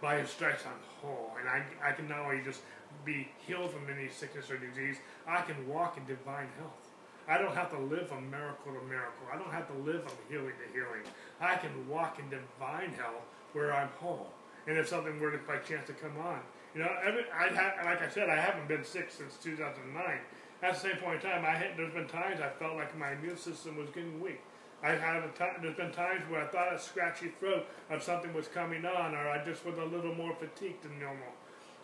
By 0.00 0.20
his 0.20 0.30
stripes 0.30 0.62
I'm 0.64 0.78
whole. 1.02 1.32
And 1.40 1.48
I, 1.48 1.88
I 1.88 1.92
can 1.92 2.08
not 2.08 2.20
only 2.20 2.40
just 2.44 2.60
be 3.04 3.28
healed 3.46 3.72
from 3.72 3.82
any 3.92 4.08
sickness 4.08 4.50
or 4.50 4.56
disease, 4.56 4.96
I 5.26 5.42
can 5.42 5.66
walk 5.66 5.96
in 5.96 6.04
divine 6.04 6.48
health. 6.58 6.87
I 7.28 7.36
don't 7.36 7.54
have 7.54 7.70
to 7.70 7.78
live 7.78 8.08
from 8.08 8.30
miracle 8.30 8.72
to 8.72 8.86
miracle. 8.88 9.28
I 9.30 9.36
don't 9.36 9.52
have 9.52 9.68
to 9.68 9.78
live 9.84 10.02
from 10.02 10.16
healing 10.30 10.54
to 10.64 10.72
healing. 10.72 11.04
I 11.40 11.56
can 11.56 11.86
walk 11.86 12.18
in 12.18 12.30
divine 12.30 12.92
health 12.92 13.22
where 13.52 13.74
I'm 13.74 13.88
whole. 14.00 14.30
And 14.66 14.78
if 14.78 14.88
something 14.88 15.20
were 15.20 15.30
to 15.30 15.38
by 15.38 15.58
chance 15.58 15.86
to 15.88 15.92
come 15.92 16.16
on, 16.18 16.40
you 16.74 16.80
know, 16.80 16.90
every, 17.04 17.24
I 17.32 17.48
ha- 17.48 17.84
like 17.84 18.02
I 18.02 18.08
said, 18.08 18.30
I 18.30 18.36
haven't 18.36 18.66
been 18.66 18.84
sick 18.84 19.10
since 19.10 19.36
2009. 19.42 20.18
At 20.62 20.74
the 20.74 20.80
same 20.80 20.96
point 20.96 21.22
in 21.22 21.30
time, 21.30 21.44
I 21.44 21.54
had, 21.54 21.76
there's 21.76 21.92
been 21.92 22.08
times 22.08 22.40
I 22.40 22.48
felt 22.58 22.76
like 22.76 22.96
my 22.98 23.12
immune 23.12 23.36
system 23.36 23.76
was 23.76 23.90
getting 23.90 24.20
weak. 24.20 24.40
I 24.82 24.90
had 24.92 25.22
a 25.22 25.28
time, 25.28 25.56
there's 25.60 25.76
been 25.76 25.92
times 25.92 26.22
where 26.30 26.42
I 26.42 26.46
thought 26.46 26.72
a 26.72 26.78
scratchy 26.78 27.32
throat 27.40 27.66
or 27.90 28.00
something 28.00 28.32
was 28.32 28.48
coming 28.48 28.86
on, 28.86 29.14
or 29.14 29.28
I 29.28 29.44
just 29.44 29.66
was 29.66 29.76
a 29.78 29.84
little 29.84 30.14
more 30.14 30.34
fatigued 30.34 30.82
than 30.84 30.98
normal. 30.98 31.32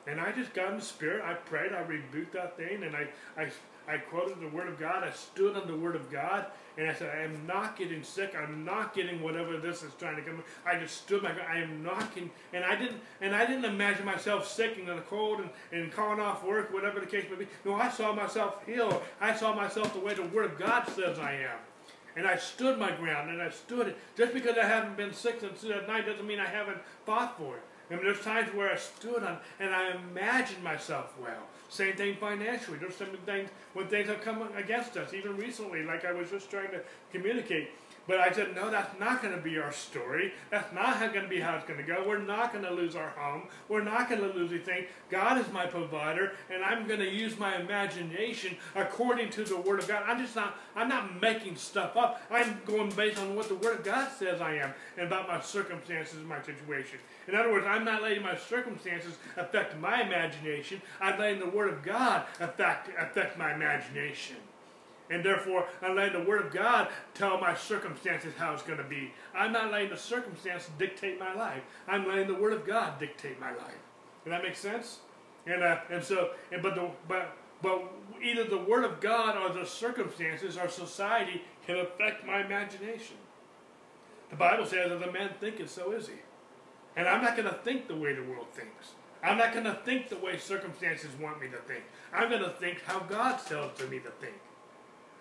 And 0.07 0.21
I 0.21 0.33
just 0.33 0.53
got 0.53 0.71
in 0.71 0.77
the 0.77 0.85
spirit. 0.85 1.23
I 1.25 1.35
prayed. 1.35 1.73
I 1.73 1.81
rebuked 1.81 2.35
that 2.35 2.57
thing, 2.57 2.83
and 2.83 2.95
I, 2.95 3.09
I, 3.39 3.49
I 3.89 3.99
quoted 3.99 4.41
the 4.41 4.49
word 4.49 4.69
of 4.69 4.79
God. 4.79 5.03
I 5.03 5.11
stood 5.13 5.57
on 5.57 5.67
the 5.67 5.77
word 5.77 5.97
of 5.97 6.11
God, 6.11 6.47
and 6.77 6.89
I 6.89 6.95
said, 6.95 7.17
I 7.17 7.23
am 7.23 7.47
not 7.47 7.79
getting 7.79 8.03
sick. 8.03 8.35
I'm 8.37 8.65
not 8.65 8.95
getting 8.95 9.23
whatever 9.23 9.57
this 9.57 9.83
is 9.83 9.93
trying 9.99 10.17
to 10.17 10.23
come. 10.23 10.45
I 10.67 10.79
just 10.79 10.99
stood 10.99 11.23
my 11.23 11.33
I 11.49 11.59
am 11.59 11.83
not 11.83 12.15
getting, 12.15 12.31
and 12.53 12.65
I 12.65 12.77
didn't, 12.77 13.01
and 13.23 13.35
I 13.35 13.47
didn't 13.47 13.65
imagine 13.65 14.05
myself 14.05 14.47
sick 14.47 14.77
and 14.79 14.89
in 14.89 14.97
the 14.97 15.03
cold 15.03 15.41
and, 15.41 15.51
and 15.73 15.91
calling 15.91 16.21
off 16.21 16.45
work, 16.45 16.73
whatever 16.73 17.01
the 17.01 17.07
case 17.07 17.25
may 17.31 17.37
be. 17.37 17.47
No, 17.65 17.75
I 17.75 17.89
saw 17.89 18.13
myself 18.13 18.57
healed. 18.67 19.01
I 19.21 19.35
saw 19.35 19.55
myself 19.55 19.95
the 19.95 20.01
way 20.01 20.15
the 20.15 20.23
word 20.25 20.47
of 20.47 20.59
God 20.59 20.87
says 20.89 21.19
I 21.19 21.33
am. 21.33 21.59
And 22.17 22.27
I 22.27 22.37
stood 22.37 22.79
my 22.79 22.93
ground 22.93 23.31
and 23.31 23.43
I 23.43 23.51
stood 23.51 23.89
it. 23.89 23.99
Just 24.17 24.33
because 24.35 24.57
I 24.57 24.65
haven't 24.65 24.97
been 24.97 25.13
sick 25.13 25.41
since 25.41 25.63
that 25.63 25.89
night 25.89 26.07
doesn't 26.07 26.27
mean 26.27 26.39
I 26.39 26.47
haven't 26.47 26.79
fought 27.05 27.37
for 27.37 27.57
it. 27.57 27.63
I 27.91 27.95
mean, 27.95 28.05
there's 28.05 28.21
times 28.21 28.53
where 28.55 28.73
I 28.73 28.77
stood 28.77 29.23
on 29.23 29.39
and 29.61 29.75
I 29.75 29.93
imagined 29.93 30.63
myself 30.63 31.13
well. 31.21 31.43
Same 31.69 31.95
thing 31.97 32.17
financially. 32.17 32.79
There's 32.79 32.97
some 32.97 33.09
things 33.27 33.51
when 33.73 33.89
things 33.89 34.09
have 34.09 34.21
come 34.21 34.43
against 34.57 34.97
us, 34.97 35.13
even 35.13 35.37
recently, 35.37 35.83
like 35.83 36.05
I 36.05 36.13
was 36.13 36.31
just 36.31 36.51
trying 36.51 36.71
to 36.71 36.81
communicate. 37.13 37.71
But 38.07 38.21
I 38.21 38.31
said, 38.33 38.55
no, 38.55 38.71
that's 38.71 38.99
not 39.01 39.23
going 39.23 39.35
to 39.35 39.41
be 39.41 39.59
our 39.59 39.73
story. 39.73 40.35
That's 40.51 40.73
not 40.75 40.99
going 41.13 41.23
to 41.23 41.29
be 41.29 41.41
how 41.41 41.57
it's 41.57 41.65
going 41.65 41.81
to 41.81 41.87
go. 41.87 42.05
We're 42.07 42.19
not 42.19 42.53
going 42.53 42.65
to 42.65 42.71
lose 42.71 42.95
our 42.97 43.11
home. 43.11 43.45
We're 43.69 43.83
not 43.83 44.11
going 44.11 44.21
to 44.21 44.37
lose 44.37 44.51
anything. 44.51 44.87
God 45.11 45.39
is 45.39 45.51
my 45.53 45.67
provider, 45.67 46.33
and 46.51 46.63
I'm 46.63 46.87
going 46.87 47.01
to 47.01 47.09
use 47.09 47.39
my 47.39 47.57
imagination 47.57 48.57
according 48.75 49.31
to 49.31 49.45
the 49.45 49.57
Word 49.57 49.81
of 49.81 49.89
God. 49.89 50.03
I'm 50.07 50.19
just 50.19 50.37
not, 50.37 50.57
I'm 50.77 50.89
not 50.89 51.21
making 51.21 51.57
stuff 51.57 51.97
up. 51.97 52.23
I'm 52.31 52.61
going 52.67 52.91
based 52.91 53.19
on 53.19 53.35
what 53.35 53.49
the 53.49 53.55
Word 53.55 53.79
of 53.79 53.85
God 53.85 54.11
says 54.19 54.41
I 54.41 54.57
am 54.57 54.75
and 54.99 55.07
about 55.07 55.27
my 55.27 55.41
circumstances 55.41 56.17
and 56.17 56.29
my 56.29 56.43
situation. 56.43 56.99
In 57.27 57.35
other 57.35 57.51
words, 57.51 57.67
I'm 57.67 57.85
not 57.85 58.03
letting 58.03 58.23
my 58.23 58.37
circumstances 58.37 59.15
affect 59.37 59.79
my 59.79 60.03
imagination. 60.03 60.83
I'm 61.01 61.19
letting 61.19 61.41
the 61.41 61.49
Word 61.49 61.73
of 61.73 61.83
God 61.83 62.27
affect, 62.39 62.91
affect 62.99 63.39
my 63.39 63.55
imagination. 63.55 64.37
And 65.11 65.25
therefore, 65.25 65.67
I'm 65.83 65.97
letting 65.97 66.19
the 66.19 66.29
Word 66.29 66.45
of 66.45 66.53
God 66.53 66.89
tell 67.13 67.39
my 67.39 67.55
circumstances 67.55 68.33
how 68.39 68.55
it's 68.55 68.63
going 68.63 68.79
to 68.79 68.85
be. 68.85 69.13
I'm 69.35 69.53
not 69.53 69.71
letting 69.71 69.91
the 69.91 69.97
circumstances 69.97 70.71
dictate 70.79 71.21
my 71.21 71.35
life. 71.35 71.63
I'm 71.87 72.09
letting 72.09 72.29
the 72.29 72.35
Word 72.41 72.55
of 72.55 72.67
God 72.67 72.99
dictate 72.99 73.39
my 73.39 73.51
life. 73.51 73.83
Does 74.25 74.31
that 74.31 74.43
make 74.43 74.57
sense? 74.57 75.01
And 75.47 75.63
uh, 75.63 75.81
and 75.91 76.03
so, 76.03 76.31
and 76.51 76.63
but 76.63 76.75
the 76.75 76.89
but 77.07 77.37
but 77.61 77.85
either 78.23 78.45
the 78.45 78.59
Word 78.59 78.85
of 78.85 79.01
God 79.01 79.37
or 79.37 79.53
the 79.53 79.67
circumstances 79.67 80.57
or 80.57 80.69
society 80.71 81.43
can 81.67 81.77
affect 81.77 82.27
my 82.27 82.43
imagination. 82.43 83.17
The 84.31 84.37
Bible 84.37 84.65
says, 84.65 84.91
"As 84.91 85.03
a 85.03 85.13
man 85.13 85.31
thinketh, 85.39 85.71
so 85.71 85.93
is 85.93 86.09
he." 86.09 86.15
And 86.97 87.07
I'm 87.07 87.23
not 87.23 87.37
going 87.37 87.49
to 87.49 87.55
think 87.57 87.89
the 87.89 87.97
way 87.97 88.15
the 88.15 88.23
world 88.23 88.47
thinks. 88.53 88.93
I'm 89.23 89.39
not 89.39 89.53
going 89.53 89.65
to 89.65 89.75
think 89.85 90.09
the 90.09 90.19
way 90.19 90.39
circumstances 90.39 91.11
want 91.21 91.41
me 91.41 91.49
to 91.49 91.57
think. 91.57 91.85
I'm 92.13 92.29
going 92.29 92.43
to 92.43 92.51
think 92.51 92.83
how 92.87 93.01
God 93.01 93.39
tells 93.47 93.79
me 93.91 93.99
to 93.99 94.11
think. 94.11 94.35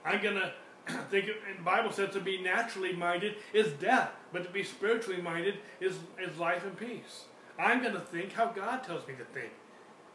I'm 0.06 0.22
going 0.22 0.36
to 0.36 0.54
think 1.10 1.26
and 1.48 1.60
the 1.60 1.64
Bible 1.64 1.92
says 1.92 2.14
to 2.14 2.20
be 2.20 2.42
naturally 2.42 2.94
minded 2.94 3.36
is 3.54 3.72
death, 3.74 4.12
but 4.32 4.44
to 4.44 4.50
be 4.50 4.64
spiritually 4.64 5.22
minded 5.22 5.56
is, 5.80 5.96
is 6.20 6.38
life 6.38 6.64
and 6.66 6.78
peace. 6.78 7.26
I'm 7.58 7.82
going 7.82 7.94
to 7.94 8.00
think 8.00 8.34
how 8.34 8.48
God 8.48 8.84
tells 8.84 9.08
me 9.08 9.14
to 9.16 9.26
think. 9.26 9.52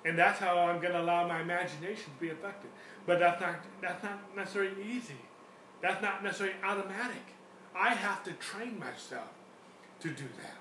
And 0.05 0.19
that's 0.19 0.39
how 0.39 0.59
I'm 0.59 0.81
going 0.81 0.93
to 0.93 1.01
allow 1.01 1.27
my 1.27 1.41
imagination 1.41 2.13
to 2.15 2.21
be 2.21 2.31
affected. 2.31 2.71
But 3.07 3.19
that's 3.19 3.41
not, 3.41 3.57
that's 3.81 4.03
not 4.03 4.19
necessarily 4.37 4.83
easy. 4.83 5.17
That's 5.81 6.03
not 6.03 6.23
necessarily 6.23 6.57
automatic. 6.65 7.23
I 7.75 7.95
have 7.95 8.25
to 8.25 8.33
train 8.33 8.79
myself 8.79 9.29
to 10.01 10.09
do 10.09 10.25
that. 10.43 10.57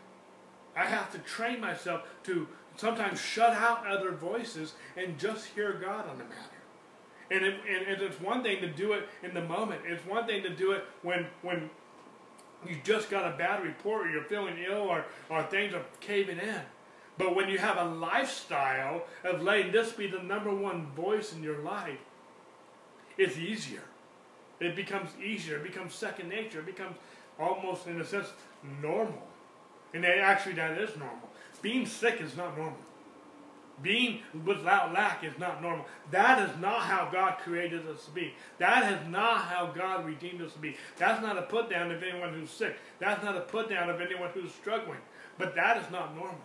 I 0.76 0.86
have 0.86 1.12
to 1.12 1.20
train 1.20 1.60
myself 1.60 2.04
to 2.24 2.48
sometimes 2.76 3.20
shut 3.20 3.54
out 3.54 3.88
other 3.88 4.12
voices 4.12 4.74
and 4.96 5.18
just 5.18 5.48
hear 5.48 5.74
God 5.74 6.08
on 6.08 6.18
the 6.20 6.24
matter. 6.24 6.57
And, 7.30 7.44
it, 7.44 7.56
and 7.68 8.02
it's 8.02 8.20
one 8.22 8.42
thing 8.42 8.62
to 8.62 8.68
do 8.68 8.94
it 8.94 9.08
in 9.22 9.34
the 9.34 9.42
moment. 9.42 9.82
It's 9.86 10.06
one 10.06 10.26
thing 10.26 10.44
to 10.44 10.50
do 10.50 10.72
it 10.72 10.86
when 11.02 11.28
when 11.42 11.70
you 12.68 12.78
just 12.84 13.10
got 13.10 13.32
a 13.32 13.38
bad 13.38 13.64
report 13.64 14.08
or 14.08 14.10
you're 14.10 14.24
feeling 14.24 14.56
ill 14.70 14.84
or, 14.84 15.06
or 15.30 15.44
things 15.44 15.74
are 15.74 15.86
caving 16.00 16.40
in. 16.40 16.62
But 17.18 17.36
when 17.36 17.50
you 17.50 17.58
have 17.58 17.78
a 17.78 17.86
lifestyle 17.86 19.04
of 19.24 19.42
letting 19.42 19.72
this 19.72 19.92
be 19.92 20.08
the 20.08 20.22
number 20.22 20.54
one 20.54 20.88
voice 20.96 21.34
in 21.34 21.44
your 21.44 21.60
life, 21.60 22.00
it's 23.18 23.38
easier. 23.38 23.84
It 24.60 24.76
becomes 24.76 25.10
easier. 25.24 25.58
It 25.58 25.64
becomes 25.64 25.94
second 25.94 26.30
nature. 26.30 26.60
It 26.60 26.66
becomes 26.66 26.96
almost, 27.40 27.88
in 27.88 28.00
a 28.00 28.06
sense, 28.06 28.28
normal. 28.82 29.22
And 29.94 30.06
actually, 30.06 30.54
that 30.54 30.78
is 30.78 30.96
normal. 30.98 31.30
Being 31.62 31.86
sick 31.86 32.22
is 32.22 32.36
not 32.38 32.58
normal. 32.58 32.78
Being 33.82 34.22
without 34.44 34.92
lack 34.92 35.24
is 35.24 35.38
not 35.38 35.62
normal. 35.62 35.86
That 36.10 36.50
is 36.50 36.58
not 36.60 36.82
how 36.82 37.10
God 37.12 37.38
created 37.44 37.88
us 37.88 38.06
to 38.06 38.12
be. 38.12 38.34
That 38.58 38.92
is 38.92 39.08
not 39.08 39.42
how 39.42 39.68
God 39.68 40.06
redeemed 40.06 40.42
us 40.42 40.54
to 40.54 40.60
be. 40.60 40.76
That's 40.98 41.22
not 41.22 41.38
a 41.38 41.44
put 41.44 41.70
down 41.70 41.92
of 41.92 42.02
anyone 42.02 42.34
who's 42.34 42.50
sick. 42.50 42.78
That's 43.00 43.24
not 43.24 43.38
a 43.38 43.42
put 43.42 43.70
down 43.70 43.90
of 43.90 44.02
anyone 44.02 44.32
who's 44.34 44.52
struggling. 44.52 45.00
But 45.38 45.54
that 45.56 45.78
is 45.78 45.92
not 45.92 46.16
normal. 46.16 46.40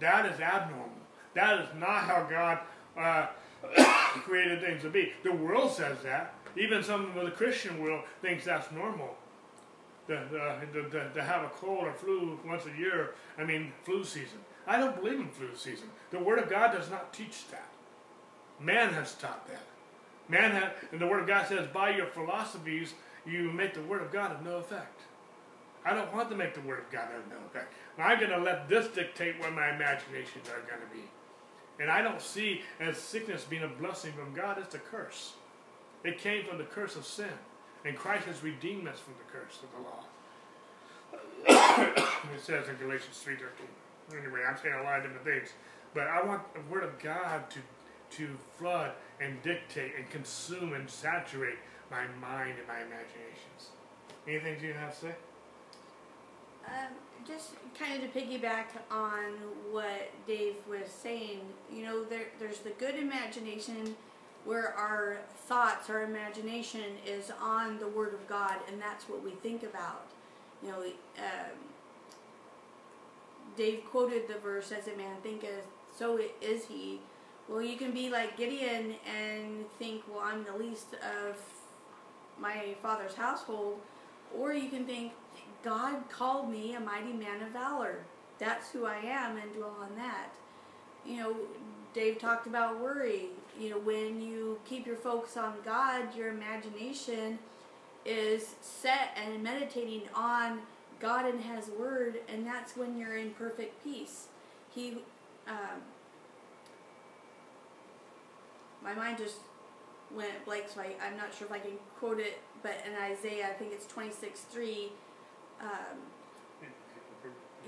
That 0.00 0.26
is 0.26 0.38
abnormal. 0.38 0.90
That 1.34 1.60
is 1.60 1.68
not 1.78 2.02
how 2.02 2.26
God 2.28 2.58
uh, 2.98 3.26
created 4.24 4.60
things 4.60 4.82
to 4.82 4.90
be. 4.90 5.12
The 5.22 5.32
world 5.32 5.72
says 5.72 5.96
that. 6.02 6.34
Even 6.56 6.82
some 6.82 7.16
of 7.16 7.24
the 7.24 7.30
Christian 7.30 7.80
world 7.80 8.04
thinks 8.20 8.44
that's 8.44 8.70
normal. 8.72 9.16
To, 10.08 10.16
to, 10.72 10.90
to, 10.90 11.10
to 11.14 11.22
have 11.22 11.44
a 11.44 11.48
cold 11.50 11.84
or 11.84 11.92
flu 11.92 12.38
once 12.44 12.64
a 12.66 12.78
year, 12.78 13.14
I 13.38 13.44
mean, 13.44 13.72
flu 13.84 14.04
season. 14.04 14.40
I 14.66 14.78
don't 14.78 14.96
believe 14.96 15.20
in 15.20 15.28
flu 15.28 15.48
season. 15.54 15.88
The 16.10 16.18
Word 16.18 16.38
of 16.38 16.48
God 16.48 16.72
does 16.72 16.90
not 16.90 17.12
teach 17.12 17.48
that. 17.50 17.68
Man 18.60 18.92
has 18.92 19.14
taught 19.14 19.46
that. 19.48 19.62
Man 20.28 20.52
has, 20.52 20.70
and 20.92 21.00
the 21.00 21.06
Word 21.06 21.20
of 21.20 21.26
God 21.26 21.46
says, 21.46 21.66
by 21.68 21.90
your 21.90 22.06
philosophies, 22.06 22.94
you 23.26 23.50
make 23.50 23.74
the 23.74 23.82
Word 23.82 24.02
of 24.02 24.12
God 24.12 24.32
of 24.32 24.44
no 24.44 24.58
effect. 24.58 25.00
I 25.84 25.94
don't 25.94 26.12
want 26.12 26.28
to 26.30 26.36
make 26.36 26.54
the 26.54 26.60
Word 26.60 26.78
of 26.78 26.90
God 26.90 27.08
of 27.16 27.28
no 27.28 27.36
effect. 27.46 27.72
I'm 27.98 28.18
going 28.18 28.30
to 28.30 28.38
let 28.38 28.68
this 28.68 28.88
dictate 28.88 29.38
what 29.40 29.52
my 29.54 29.74
imaginations 29.74 30.48
are 30.48 30.60
going 30.68 30.80
to 30.80 30.94
be. 30.94 31.04
And 31.78 31.90
I 31.90 32.02
don't 32.02 32.20
see 32.20 32.62
as 32.78 32.98
sickness 32.98 33.44
being 33.44 33.62
a 33.62 33.68
blessing 33.68 34.12
from 34.12 34.34
God, 34.34 34.58
it's 34.58 34.74
a 34.74 34.78
curse. 34.78 35.32
It 36.04 36.18
came 36.18 36.44
from 36.44 36.58
the 36.58 36.64
curse 36.64 36.96
of 36.96 37.06
sin. 37.06 37.32
And 37.84 37.96
Christ 37.96 38.26
has 38.26 38.42
redeemed 38.42 38.86
us 38.88 38.98
from 39.00 39.14
the 39.14 39.32
curse 39.32 39.60
of 39.62 39.70
the 39.72 39.80
law. 39.88 40.04
it 42.34 42.40
says 42.42 42.68
in 42.68 42.76
Galatians 42.76 43.22
3.13. 43.26 43.38
Anyway, 44.16 44.40
I'm 44.48 44.56
saying 44.56 44.74
a 44.74 44.82
lot 44.82 44.98
of 44.98 45.04
different 45.04 45.24
things. 45.24 45.52
But 45.94 46.06
I 46.06 46.22
want 46.24 46.42
the 46.54 46.60
Word 46.72 46.84
of 46.84 46.98
God 46.98 47.50
to, 47.50 47.58
to 48.16 48.36
flood 48.58 48.92
and 49.20 49.42
dictate 49.42 49.92
and 49.96 50.08
consume 50.10 50.72
and 50.72 50.88
saturate 50.88 51.58
my 51.90 52.06
mind 52.20 52.58
and 52.58 52.66
my 52.68 52.78
imaginations. 52.78 53.70
Anything 54.28 54.56
you 54.62 54.72
have 54.72 54.94
to 54.94 55.06
say? 55.06 55.14
Um, 56.66 56.94
just 57.26 57.50
kind 57.78 58.02
of 58.02 58.12
to 58.12 58.20
piggyback 58.20 58.66
on 58.90 59.32
what 59.72 60.10
Dave 60.26 60.56
was 60.68 60.88
saying, 60.88 61.40
you 61.72 61.84
know, 61.84 62.04
there, 62.04 62.26
there's 62.38 62.60
the 62.60 62.70
good 62.70 62.94
imagination 62.96 63.96
where 64.44 64.74
our 64.74 65.18
thoughts, 65.46 65.90
our 65.90 66.02
imagination 66.04 66.82
is 67.06 67.30
on 67.42 67.78
the 67.78 67.88
Word 67.88 68.14
of 68.14 68.26
God, 68.28 68.56
and 68.68 68.80
that's 68.80 69.08
what 69.08 69.22
we 69.22 69.32
think 69.32 69.62
about. 69.62 70.06
You 70.62 70.70
know, 70.70 70.82
um, 71.18 71.56
Dave 73.60 73.84
quoted 73.84 74.26
the 74.26 74.38
verse, 74.38 74.72
as 74.72 74.88
a 74.88 74.96
man 74.96 75.16
thinketh, 75.22 75.66
so 75.94 76.18
is 76.40 76.64
he. 76.64 76.98
Well, 77.46 77.60
you 77.60 77.76
can 77.76 77.90
be 77.92 78.08
like 78.08 78.38
Gideon 78.38 78.94
and 79.04 79.66
think, 79.78 80.02
well, 80.08 80.22
I'm 80.24 80.44
the 80.44 80.56
least 80.56 80.94
of 80.94 81.36
my 82.38 82.74
father's 82.82 83.14
household, 83.14 83.78
or 84.34 84.54
you 84.54 84.70
can 84.70 84.86
think, 84.86 85.12
God 85.62 86.08
called 86.08 86.50
me 86.50 86.74
a 86.74 86.80
mighty 86.80 87.12
man 87.12 87.42
of 87.42 87.50
valor. 87.50 87.98
That's 88.38 88.70
who 88.70 88.86
I 88.86 88.96
am, 88.96 89.36
and 89.36 89.52
dwell 89.52 89.76
on 89.78 89.94
that. 89.96 90.30
You 91.04 91.18
know, 91.18 91.36
Dave 91.92 92.18
talked 92.18 92.46
about 92.46 92.80
worry. 92.80 93.26
You 93.60 93.68
know, 93.72 93.78
when 93.80 94.22
you 94.22 94.58
keep 94.64 94.86
your 94.86 94.96
focus 94.96 95.36
on 95.36 95.52
God, 95.66 96.16
your 96.16 96.30
imagination 96.30 97.38
is 98.06 98.54
set 98.62 99.18
and 99.22 99.42
meditating 99.42 100.04
on 100.14 100.60
God 101.00 101.26
and 101.26 101.40
His 101.40 101.68
Word, 101.68 102.20
and 102.28 102.46
that's 102.46 102.76
when 102.76 102.98
you're 102.98 103.16
in 103.16 103.30
perfect 103.30 103.82
peace. 103.82 104.26
He, 104.70 104.98
um, 105.48 105.82
my 108.82 108.94
mind 108.94 109.18
just 109.18 109.36
went 110.14 110.44
blank, 110.44 110.64
so 110.72 110.80
I, 110.80 110.94
I'm 111.04 111.16
not 111.16 111.34
sure 111.34 111.46
if 111.46 111.52
I 111.52 111.58
can 111.58 111.72
quote 111.98 112.20
it, 112.20 112.38
but 112.62 112.82
in 112.86 112.94
Isaiah, 113.02 113.48
I 113.48 113.52
think 113.52 113.72
it's 113.72 113.86
26 113.86 114.40
3 114.40 114.92
um, 115.60 115.98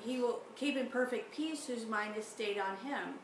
he 0.04 0.20
will 0.20 0.40
keep 0.56 0.76
in 0.76 0.86
perfect 0.86 1.34
peace 1.34 1.66
whose 1.66 1.86
mind 1.86 2.16
is 2.16 2.26
stayed 2.26 2.58
on 2.58 2.76
him. 2.78 3.14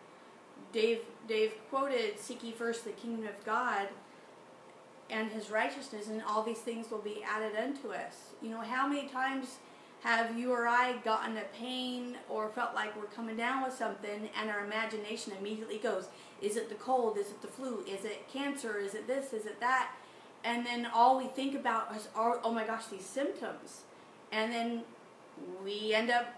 Dave 0.73 1.01
Dave 1.27 1.55
quoted, 1.71 2.18
"Seek 2.18 2.42
ye 2.42 2.53
first 2.53 2.85
the 2.85 2.90
kingdom 2.90 3.27
of 3.27 3.44
God 3.44 3.88
and 5.11 5.31
His 5.31 5.51
righteousness, 5.51 6.09
and 6.09 6.23
all 6.23 6.42
these 6.42 6.59
things 6.59 6.90
will 6.90 6.99
be 6.99 7.23
added 7.23 7.57
unto 7.57 7.92
us." 7.92 8.35
You 8.42 8.51
know, 8.51 8.61
how 8.61 8.87
many 8.87 9.09
times 9.09 9.59
have 10.02 10.38
you 10.38 10.52
or 10.52 10.68
I 10.68 10.96
gotten 11.04 11.37
a 11.37 11.44
pain 11.58 12.16
or 12.28 12.48
felt 12.50 12.74
like 12.74 12.96
we're 12.96 13.06
coming 13.06 13.37
down 13.37 13.62
with 13.62 13.74
something, 13.74 14.28
and 14.40 14.50
our 14.50 14.64
imagination 14.64 15.32
immediately 15.38 15.78
goes, 15.78 16.08
"Is 16.40 16.56
it 16.56 16.68
the 16.68 16.76
cold? 16.76 17.18
Is 17.18 17.28
it 17.28 17.42
the 17.42 17.48
flu? 17.48 17.84
Is 17.87 18.04
it 18.04 18.28
cancer? 18.32 18.78
Is 18.78 18.94
it 18.94 19.06
this? 19.06 19.32
Is 19.32 19.46
it 19.46 19.61
that?" 19.61 19.90
And 20.44 20.64
then 20.64 20.87
all 20.87 21.18
we 21.18 21.26
think 21.26 21.54
about 21.54 21.94
is, 21.96 22.08
"Oh, 22.14 22.40
oh 22.44 22.52
my 22.52 22.64
gosh, 22.64 22.87
these 22.87 23.06
symptoms." 23.06 23.82
and 24.32 24.52
then 24.52 24.82
we 25.64 25.94
end 25.94 26.11
up 26.11 26.34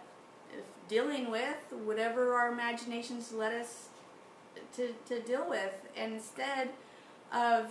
dealing 0.89 1.31
with 1.31 1.73
whatever 1.85 2.35
our 2.35 2.53
imaginations 2.53 3.33
led 3.33 3.61
us 3.61 3.89
to, 4.77 4.93
to 5.07 5.21
deal 5.21 5.49
with 5.49 5.87
instead 5.97 6.71
of 7.33 7.67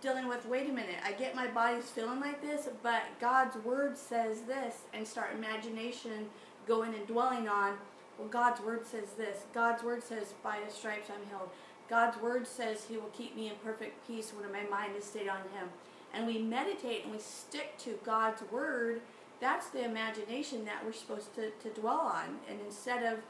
dealing 0.00 0.28
with 0.28 0.44
wait 0.46 0.68
a 0.68 0.72
minute 0.72 0.96
i 1.04 1.12
get 1.12 1.34
my 1.34 1.46
body's 1.46 1.90
feeling 1.90 2.20
like 2.20 2.42
this 2.42 2.68
but 2.82 3.02
god's 3.20 3.56
word 3.64 3.96
says 3.96 4.42
this 4.42 4.74
and 4.92 5.06
start 5.06 5.34
imagination 5.34 6.28
going 6.66 6.94
and 6.94 7.06
dwelling 7.06 7.48
on 7.48 7.74
well 8.18 8.28
god's 8.28 8.60
word 8.60 8.86
says 8.86 9.12
this. 9.16 9.44
God's 9.54 9.82
word 9.82 10.02
says 10.02 10.34
by 10.42 10.56
his 10.64 10.74
stripes 10.74 11.08
i'm 11.08 11.26
healed. 11.28 11.50
God's 11.88 12.20
word 12.20 12.46
says 12.46 12.84
he 12.84 12.96
will 12.96 13.10
keep 13.16 13.34
me 13.34 13.48
in 13.48 13.54
perfect 13.64 14.06
peace 14.06 14.32
when 14.32 14.50
my 14.52 14.68
mind 14.68 14.96
is 14.96 15.04
stayed 15.04 15.28
on 15.28 15.38
him. 15.38 15.68
And 16.12 16.26
we 16.26 16.38
meditate 16.38 17.04
and 17.04 17.12
we 17.12 17.18
stick 17.18 17.78
to 17.78 17.98
god's 18.04 18.42
word. 18.50 19.00
That's 19.40 19.68
the 19.68 19.84
imagination 19.84 20.64
that 20.64 20.84
we're 20.84 20.92
supposed 20.92 21.34
to, 21.36 21.50
to 21.50 21.80
dwell 21.80 22.00
on. 22.00 22.38
And 22.50 22.58
instead 22.66 23.04
of 23.04 23.20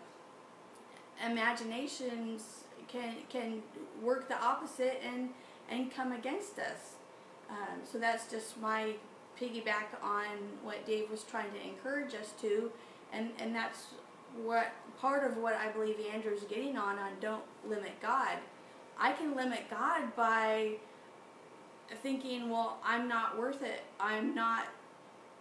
imaginations 1.25 2.65
can 2.89 3.15
can 3.29 3.63
work 4.03 4.29
the 4.29 4.41
opposite 4.43 5.03
and 5.05 5.31
and 5.69 5.93
come 5.93 6.13
against 6.13 6.59
us. 6.59 6.95
Um, 7.51 7.81
so 7.91 7.99
that's 7.99 8.31
just 8.31 8.61
my 8.61 8.95
piggyback 9.41 10.03
on 10.03 10.27
what 10.63 10.85
Dave 10.87 11.11
was 11.11 11.23
trying 11.23 11.51
to 11.53 11.63
encourage 11.63 12.15
us 12.15 12.33
to, 12.41 12.71
and 13.13 13.31
and 13.39 13.55
that's 13.55 13.87
what 14.43 14.73
part 15.01 15.31
of 15.31 15.39
what 15.39 15.55
I 15.55 15.71
believe 15.71 15.97
Andrew's 16.13 16.45
getting 16.45 16.77
on 16.77 16.99
on 16.99 17.13
don't 17.21 17.45
limit 17.67 18.01
God. 18.03 18.39
I 18.99 19.13
can 19.13 19.35
limit 19.35 19.71
God 19.71 20.15
by 20.17 20.73
thinking, 22.03 22.51
well, 22.51 22.79
I'm 22.85 23.09
not 23.09 23.39
worth 23.39 23.63
it. 23.63 23.83
I'm 23.99 24.35
not 24.35 24.67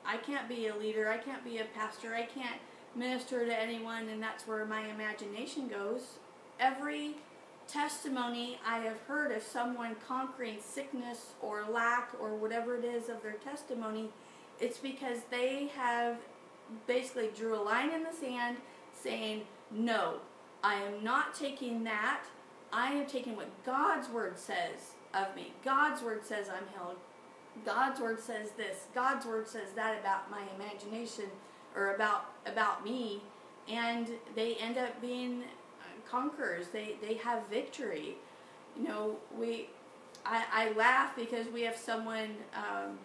I 0.08 0.16
can't 0.16 0.48
be 0.48 0.68
a 0.68 0.76
leader, 0.76 1.10
I 1.10 1.18
can't 1.18 1.44
be 1.44 1.58
a 1.58 1.66
pastor, 1.66 2.16
I 2.16 2.24
can't 2.24 2.62
minister 2.96 3.46
to 3.46 3.60
anyone, 3.60 4.08
and 4.08 4.24
that's 4.24 4.48
where 4.48 4.66
my 4.66 4.88
imagination 4.88 5.68
goes. 5.68 6.18
Every 6.62 7.18
testimony 7.68 8.60
I 8.66 8.80
have 8.80 9.00
heard 9.08 9.32
of 9.32 9.44
someone 9.44 9.96
conquering 10.08 10.58
sickness 10.62 11.34
or 11.42 11.66
lack 11.70 12.12
or 12.20 12.36
whatever 12.36 12.76
it 12.78 12.86
is 12.86 13.10
of 13.10 13.22
their 13.22 13.34
testimony, 13.34 14.10
it's 14.60 14.78
because 14.78 15.20
they 15.30 15.70
have 15.76 16.18
basically 16.86 17.30
drew 17.36 17.56
a 17.56 17.62
line 17.62 17.92
in 17.92 18.04
the 18.04 18.12
sand 18.12 18.58
saying, 18.94 19.44
No, 19.72 20.16
I 20.64 20.76
am 20.76 21.04
not 21.04 21.34
taking 21.34 21.84
that. 21.84 22.24
I 22.72 22.92
am 22.92 23.06
taking 23.06 23.36
what 23.36 23.50
God's 23.66 24.10
word 24.10 24.38
says 24.38 24.96
of 25.14 25.36
me. 25.36 25.54
God's 25.64 26.02
word 26.02 26.26
says 26.26 26.50
I'm 26.50 26.68
healed. 26.74 26.98
God's 27.66 28.00
word 28.00 28.20
says 28.20 28.52
this. 28.52 28.86
God's 28.94 29.26
word 29.26 29.48
says 29.48 29.72
that 29.76 30.00
about 30.00 30.30
my 30.30 30.44
imagination 30.56 31.26
or 31.76 31.96
about 31.96 32.32
about 32.46 32.84
me, 32.84 33.22
and 33.70 34.10
they 34.36 34.56
end 34.56 34.78
up 34.78 35.02
being 35.02 35.44
conquerors. 36.10 36.68
They 36.70 36.96
they 37.02 37.16
have 37.16 37.48
victory. 37.48 38.16
You 38.78 38.88
know, 38.88 39.16
we 39.38 39.70
I, 40.26 40.44
I 40.52 40.72
laugh 40.74 41.16
because 41.16 41.48
we 41.48 41.62
have 41.64 41.78
someone 41.78 42.36
um, 42.54 42.98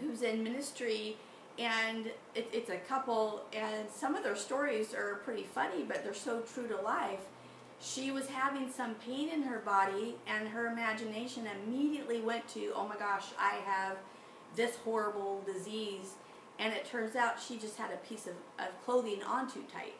who's 0.00 0.22
in 0.22 0.42
ministry 0.42 1.16
and 1.58 2.06
it, 2.34 2.48
it's 2.52 2.70
a 2.70 2.76
couple 2.76 3.42
and 3.52 3.88
some 3.90 4.14
of 4.14 4.24
their 4.24 4.36
stories 4.36 4.94
are 4.94 5.20
pretty 5.24 5.44
funny 5.44 5.82
but 5.86 6.02
they're 6.02 6.14
so 6.14 6.40
true 6.40 6.66
to 6.66 6.80
life 6.80 7.20
she 7.80 8.10
was 8.10 8.26
having 8.28 8.70
some 8.70 8.94
pain 8.94 9.28
in 9.28 9.42
her 9.42 9.58
body 9.58 10.14
and 10.26 10.48
her 10.48 10.66
imagination 10.66 11.46
immediately 11.66 12.20
went 12.20 12.46
to 12.48 12.72
oh 12.74 12.86
my 12.88 12.96
gosh 12.96 13.26
i 13.38 13.56
have 13.64 13.98
this 14.56 14.76
horrible 14.76 15.42
disease 15.44 16.14
and 16.58 16.72
it 16.72 16.84
turns 16.84 17.16
out 17.16 17.34
she 17.40 17.58
just 17.58 17.76
had 17.76 17.90
a 17.90 17.96
piece 18.08 18.26
of, 18.26 18.34
of 18.58 18.68
clothing 18.84 19.22
on 19.22 19.50
too 19.50 19.64
tight 19.72 19.94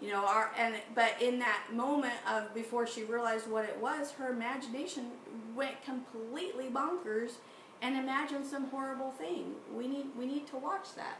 you 0.00 0.08
know 0.10 0.24
our 0.24 0.50
and 0.58 0.74
but 0.94 1.14
in 1.20 1.38
that 1.38 1.64
moment 1.72 2.14
of 2.28 2.52
before 2.54 2.86
she 2.86 3.04
realized 3.04 3.48
what 3.48 3.64
it 3.64 3.78
was 3.80 4.12
her 4.12 4.30
imagination 4.32 5.06
went 5.54 5.82
completely 5.84 6.68
bonkers 6.68 7.32
and 7.80 7.96
imagined 7.96 8.46
some 8.46 8.66
horrible 8.68 9.10
thing 9.12 9.52
we 9.76 9.86
need 9.86 10.06
we 10.18 10.26
need 10.26 10.46
to 10.46 10.56
watch 10.56 10.94
that 10.96 11.18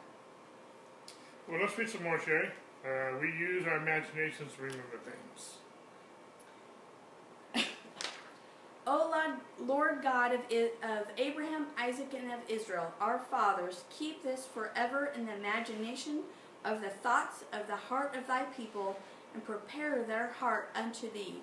Well, 1.49 1.61
let's 1.61 1.77
read 1.77 1.89
some 1.91 2.05
more, 2.05 2.21
Sherry. 2.21 2.49
Uh, 2.85 3.19
we 3.21 3.27
use 3.29 3.67
our 3.67 3.77
imaginations 3.79 4.53
to 4.57 4.63
remember 4.63 4.99
things. 5.05 5.57
O 8.87 9.09
Lord, 9.15 9.37
Lord 9.61 10.03
God 10.03 10.33
of, 10.35 10.41
I- 10.51 10.71
of 10.83 11.07
Abraham, 11.17 11.67
Isaac, 11.79 12.15
and 12.17 12.33
of 12.33 12.41
Israel, 12.49 12.93
our 13.01 13.21
fathers, 13.31 13.85
keep 13.97 14.23
this 14.25 14.45
forever 14.47 15.13
in 15.17 15.27
the 15.27 15.35
imagination 15.37 16.21
of 16.65 16.81
the 16.81 16.91
thoughts 16.91 17.45
of 17.53 17.67
the 17.67 17.77
heart 17.77 18.15
of 18.17 18.27
thy 18.27 18.45
people, 18.45 18.97
and 19.35 19.45
prepare 19.45 20.03
their 20.03 20.29
heart 20.39 20.71
unto 20.75 21.11
thee. 21.11 21.41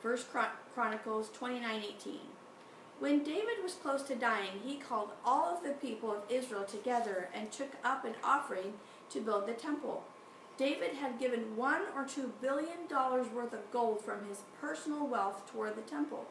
First 0.00 0.30
Chron- 0.30 0.46
Chronicles 0.74 1.30
twenty 1.30 1.60
nine 1.60 1.82
eighteen. 1.82 2.20
When 3.00 3.22
David 3.22 3.62
was 3.62 3.74
close 3.74 4.02
to 4.04 4.14
dying, 4.16 4.60
he 4.64 4.76
called 4.76 5.10
all 5.24 5.56
of 5.56 5.62
the 5.62 5.70
people 5.70 6.10
of 6.10 6.22
Israel 6.28 6.64
together 6.64 7.28
and 7.32 7.50
took 7.50 7.72
up 7.84 8.04
an 8.04 8.14
offering 8.24 8.74
to 9.10 9.20
build 9.20 9.46
the 9.46 9.52
temple. 9.52 10.04
David 10.56 10.94
had 10.94 11.20
given 11.20 11.56
one 11.56 11.82
or 11.94 12.04
two 12.04 12.32
billion 12.40 12.88
dollars 12.88 13.28
worth 13.28 13.52
of 13.52 13.70
gold 13.70 14.04
from 14.04 14.26
his 14.28 14.42
personal 14.60 15.06
wealth 15.06 15.50
toward 15.50 15.76
the 15.76 15.82
temple. 15.82 16.26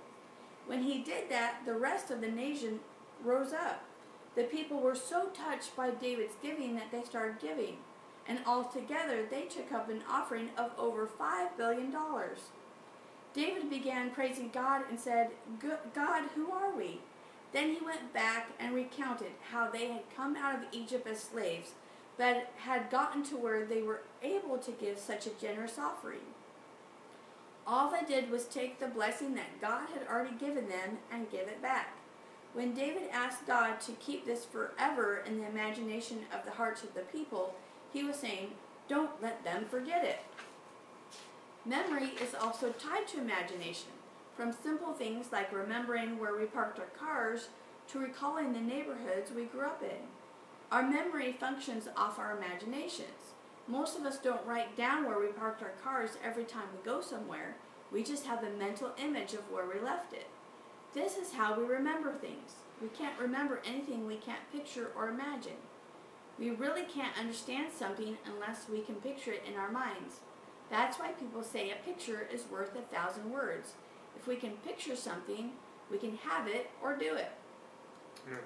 When 0.65 0.83
he 0.83 0.99
did 0.99 1.29
that, 1.29 1.61
the 1.65 1.75
rest 1.75 2.11
of 2.11 2.19
the 2.19 2.27
nation 2.27 2.81
rose 3.23 3.53
up. 3.53 3.83
The 4.35 4.43
people 4.43 4.81
were 4.81 4.95
so 4.95 5.27
touched 5.27 5.75
by 5.75 5.91
David's 5.91 6.35
giving 6.43 6.75
that 6.75 6.91
they 6.91 7.03
started 7.03 7.39
giving, 7.39 7.77
and 8.27 8.39
altogether 8.45 9.25
they 9.29 9.43
took 9.43 9.71
up 9.71 9.89
an 9.89 10.03
offering 10.09 10.49
of 10.57 10.71
over 10.77 11.07
$5 11.07 11.57
billion. 11.57 11.95
David 13.33 13.69
began 13.69 14.09
praising 14.11 14.49
God 14.53 14.83
and 14.89 14.99
said, 14.99 15.29
God, 15.93 16.23
who 16.35 16.51
are 16.51 16.75
we? 16.75 16.99
Then 17.53 17.73
he 17.73 17.85
went 17.85 18.13
back 18.13 18.49
and 18.59 18.75
recounted 18.75 19.31
how 19.51 19.69
they 19.69 19.87
had 19.87 20.03
come 20.15 20.35
out 20.35 20.55
of 20.55 20.65
Egypt 20.71 21.07
as 21.07 21.19
slaves, 21.23 21.71
but 22.17 22.51
had 22.57 22.89
gotten 22.89 23.23
to 23.23 23.37
where 23.37 23.65
they 23.65 23.81
were 23.81 24.01
able 24.21 24.57
to 24.57 24.71
give 24.71 24.97
such 24.97 25.27
a 25.27 25.41
generous 25.41 25.77
offering. 25.77 26.19
All 27.65 27.91
they 27.91 28.05
did 28.07 28.31
was 28.31 28.45
take 28.45 28.79
the 28.79 28.87
blessing 28.87 29.35
that 29.35 29.61
God 29.61 29.87
had 29.93 30.07
already 30.07 30.35
given 30.35 30.67
them 30.67 30.97
and 31.11 31.29
give 31.29 31.47
it 31.47 31.61
back. 31.61 31.95
When 32.53 32.73
David 32.73 33.09
asked 33.11 33.45
God 33.45 33.79
to 33.81 33.91
keep 33.93 34.25
this 34.25 34.45
forever 34.45 35.23
in 35.27 35.37
the 35.37 35.47
imagination 35.47 36.19
of 36.33 36.43
the 36.43 36.51
hearts 36.51 36.83
of 36.83 36.93
the 36.93 37.01
people, 37.01 37.53
he 37.93 38.03
was 38.03 38.15
saying, 38.17 38.51
Don't 38.87 39.21
let 39.21 39.43
them 39.43 39.65
forget 39.69 40.03
it. 40.03 40.19
Memory 41.65 42.11
is 42.21 42.33
also 42.33 42.71
tied 42.71 43.07
to 43.09 43.19
imagination, 43.19 43.91
from 44.35 44.53
simple 44.53 44.93
things 44.93 45.31
like 45.31 45.51
remembering 45.51 46.17
where 46.17 46.35
we 46.37 46.45
parked 46.45 46.79
our 46.79 46.85
cars 46.85 47.49
to 47.89 47.99
recalling 47.99 48.53
the 48.53 48.61
neighborhoods 48.61 49.31
we 49.31 49.45
grew 49.45 49.65
up 49.65 49.81
in. 49.81 50.07
Our 50.71 50.83
memory 50.83 51.35
functions 51.39 51.87
off 51.95 52.19
our 52.19 52.37
imaginations. 52.37 53.33
Most 53.67 53.97
of 53.97 54.05
us 54.05 54.17
don't 54.17 54.45
write 54.45 54.77
down 54.77 55.05
where 55.05 55.19
we 55.19 55.27
parked 55.27 55.61
our 55.61 55.73
cars 55.83 56.17
every 56.23 56.45
time 56.45 56.67
we 56.73 56.89
go 56.89 57.01
somewhere. 57.01 57.55
We 57.91 58.03
just 58.03 58.25
have 58.25 58.43
a 58.43 58.49
mental 58.57 58.91
image 58.97 59.33
of 59.33 59.49
where 59.51 59.65
we 59.65 59.79
left 59.79 60.13
it. 60.13 60.27
This 60.93 61.17
is 61.17 61.33
how 61.33 61.57
we 61.57 61.65
remember 61.65 62.13
things. 62.13 62.55
We 62.81 62.89
can't 62.89 63.19
remember 63.19 63.61
anything 63.65 64.05
we 64.05 64.15
can't 64.15 64.51
picture 64.53 64.91
or 64.95 65.09
imagine. 65.09 65.57
We 66.39 66.51
really 66.51 66.83
can't 66.83 67.17
understand 67.17 67.71
something 67.71 68.17
unless 68.25 68.69
we 68.69 68.81
can 68.81 68.95
picture 68.95 69.31
it 69.31 69.43
in 69.47 69.57
our 69.57 69.71
minds. 69.71 70.21
That's 70.69 70.99
why 70.99 71.09
people 71.13 71.43
say 71.43 71.71
a 71.71 71.75
picture 71.85 72.27
is 72.31 72.45
worth 72.51 72.75
a 72.75 72.81
thousand 72.93 73.31
words. 73.31 73.73
If 74.15 74.27
we 74.27 74.35
can 74.35 74.51
picture 74.65 74.95
something, 74.95 75.51
we 75.89 75.97
can 75.97 76.17
have 76.17 76.47
it 76.47 76.69
or 76.83 76.95
do 76.95 77.15
it. 77.15 77.31
Yeah. 78.29 78.37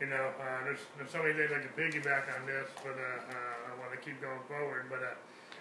You 0.00 0.06
know, 0.08 0.28
uh, 0.40 0.64
there's, 0.64 0.80
there's 0.98 1.10
so 1.10 1.22
many 1.22 1.32
things 1.34 1.50
I 1.52 1.60
can 1.64 1.72
piggyback 1.72 2.28
on 2.36 2.44
this, 2.44 2.68
but 2.84 2.96
uh, 3.00 3.32
uh, 3.32 3.70
I 3.70 3.80
want 3.80 3.92
to 3.92 4.00
keep 4.02 4.20
going 4.20 4.40
forward. 4.48 4.86
But 4.90 5.00
uh, 5.00 5.16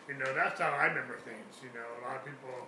you 0.09 0.15
know, 0.15 0.27
that's 0.35 0.59
how 0.59 0.75
I 0.75 0.91
remember 0.91 1.15
things. 1.23 1.63
You 1.63 1.71
know, 1.71 1.87
a 1.87 2.01
lot 2.03 2.19
of 2.19 2.23
people, 2.27 2.67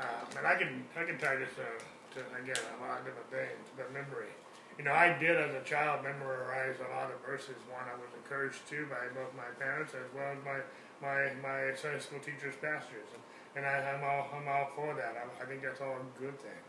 um, 0.00 0.26
and 0.38 0.44
I 0.46 0.58
can 0.58 0.82
I 0.98 1.04
can 1.06 1.18
tie 1.18 1.36
this 1.36 1.54
uh, 1.54 1.70
to 2.18 2.20
again 2.42 2.58
a 2.58 2.78
lot 2.82 2.98
of 2.98 3.06
different 3.06 3.30
things, 3.30 3.62
but 3.78 3.92
memory. 3.94 4.34
You 4.78 4.84
know, 4.84 4.92
I 4.92 5.18
did 5.18 5.34
as 5.34 5.54
a 5.54 5.64
child 5.66 6.04
memorize 6.04 6.78
a 6.78 6.94
lot 6.94 7.10
of 7.10 7.18
verses. 7.26 7.58
One 7.66 7.82
I 7.82 7.98
was 7.98 8.14
encouraged 8.14 8.62
to 8.70 8.86
by 8.86 9.10
both 9.10 9.34
my 9.34 9.50
parents 9.58 9.92
as 9.92 10.06
well 10.14 10.30
as 10.30 10.38
my 10.46 10.62
my 11.02 11.34
my 11.42 11.74
Sunday 11.74 11.98
school 11.98 12.20
teachers, 12.20 12.54
pastors, 12.62 13.10
and, 13.10 13.22
and 13.58 13.66
I, 13.66 13.90
I'm 13.90 14.04
all 14.06 14.30
I'm 14.30 14.46
all 14.46 14.70
for 14.76 14.94
that. 14.94 15.18
I, 15.18 15.42
I 15.42 15.46
think 15.46 15.62
that's 15.62 15.80
all 15.80 15.98
a 15.98 16.20
good 16.20 16.38
thing. 16.38 16.62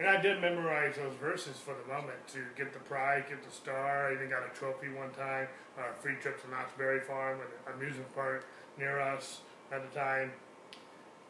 And 0.00 0.08
I 0.08 0.20
did 0.20 0.40
memorize 0.40 0.96
those 0.96 1.14
verses 1.20 1.58
for 1.60 1.74
the 1.74 1.92
moment 1.92 2.16
to 2.32 2.40
get 2.56 2.72
the 2.72 2.80
prize, 2.80 3.24
get 3.28 3.44
the 3.44 3.50
star. 3.50 4.08
I 4.08 4.14
even 4.14 4.28
got 4.28 4.42
a 4.42 4.58
trophy 4.58 4.88
one 4.88 5.10
time, 5.10 5.46
uh, 5.78 5.92
free 6.00 6.16
trip 6.16 6.42
to 6.42 6.50
Knott's 6.50 6.72
Berry 6.76 7.00
Farm, 7.00 7.38
an 7.38 7.74
amusement 7.74 8.12
park 8.14 8.44
near 8.76 8.98
us 8.98 9.40
at 9.70 9.88
the 9.88 9.98
time. 9.98 10.32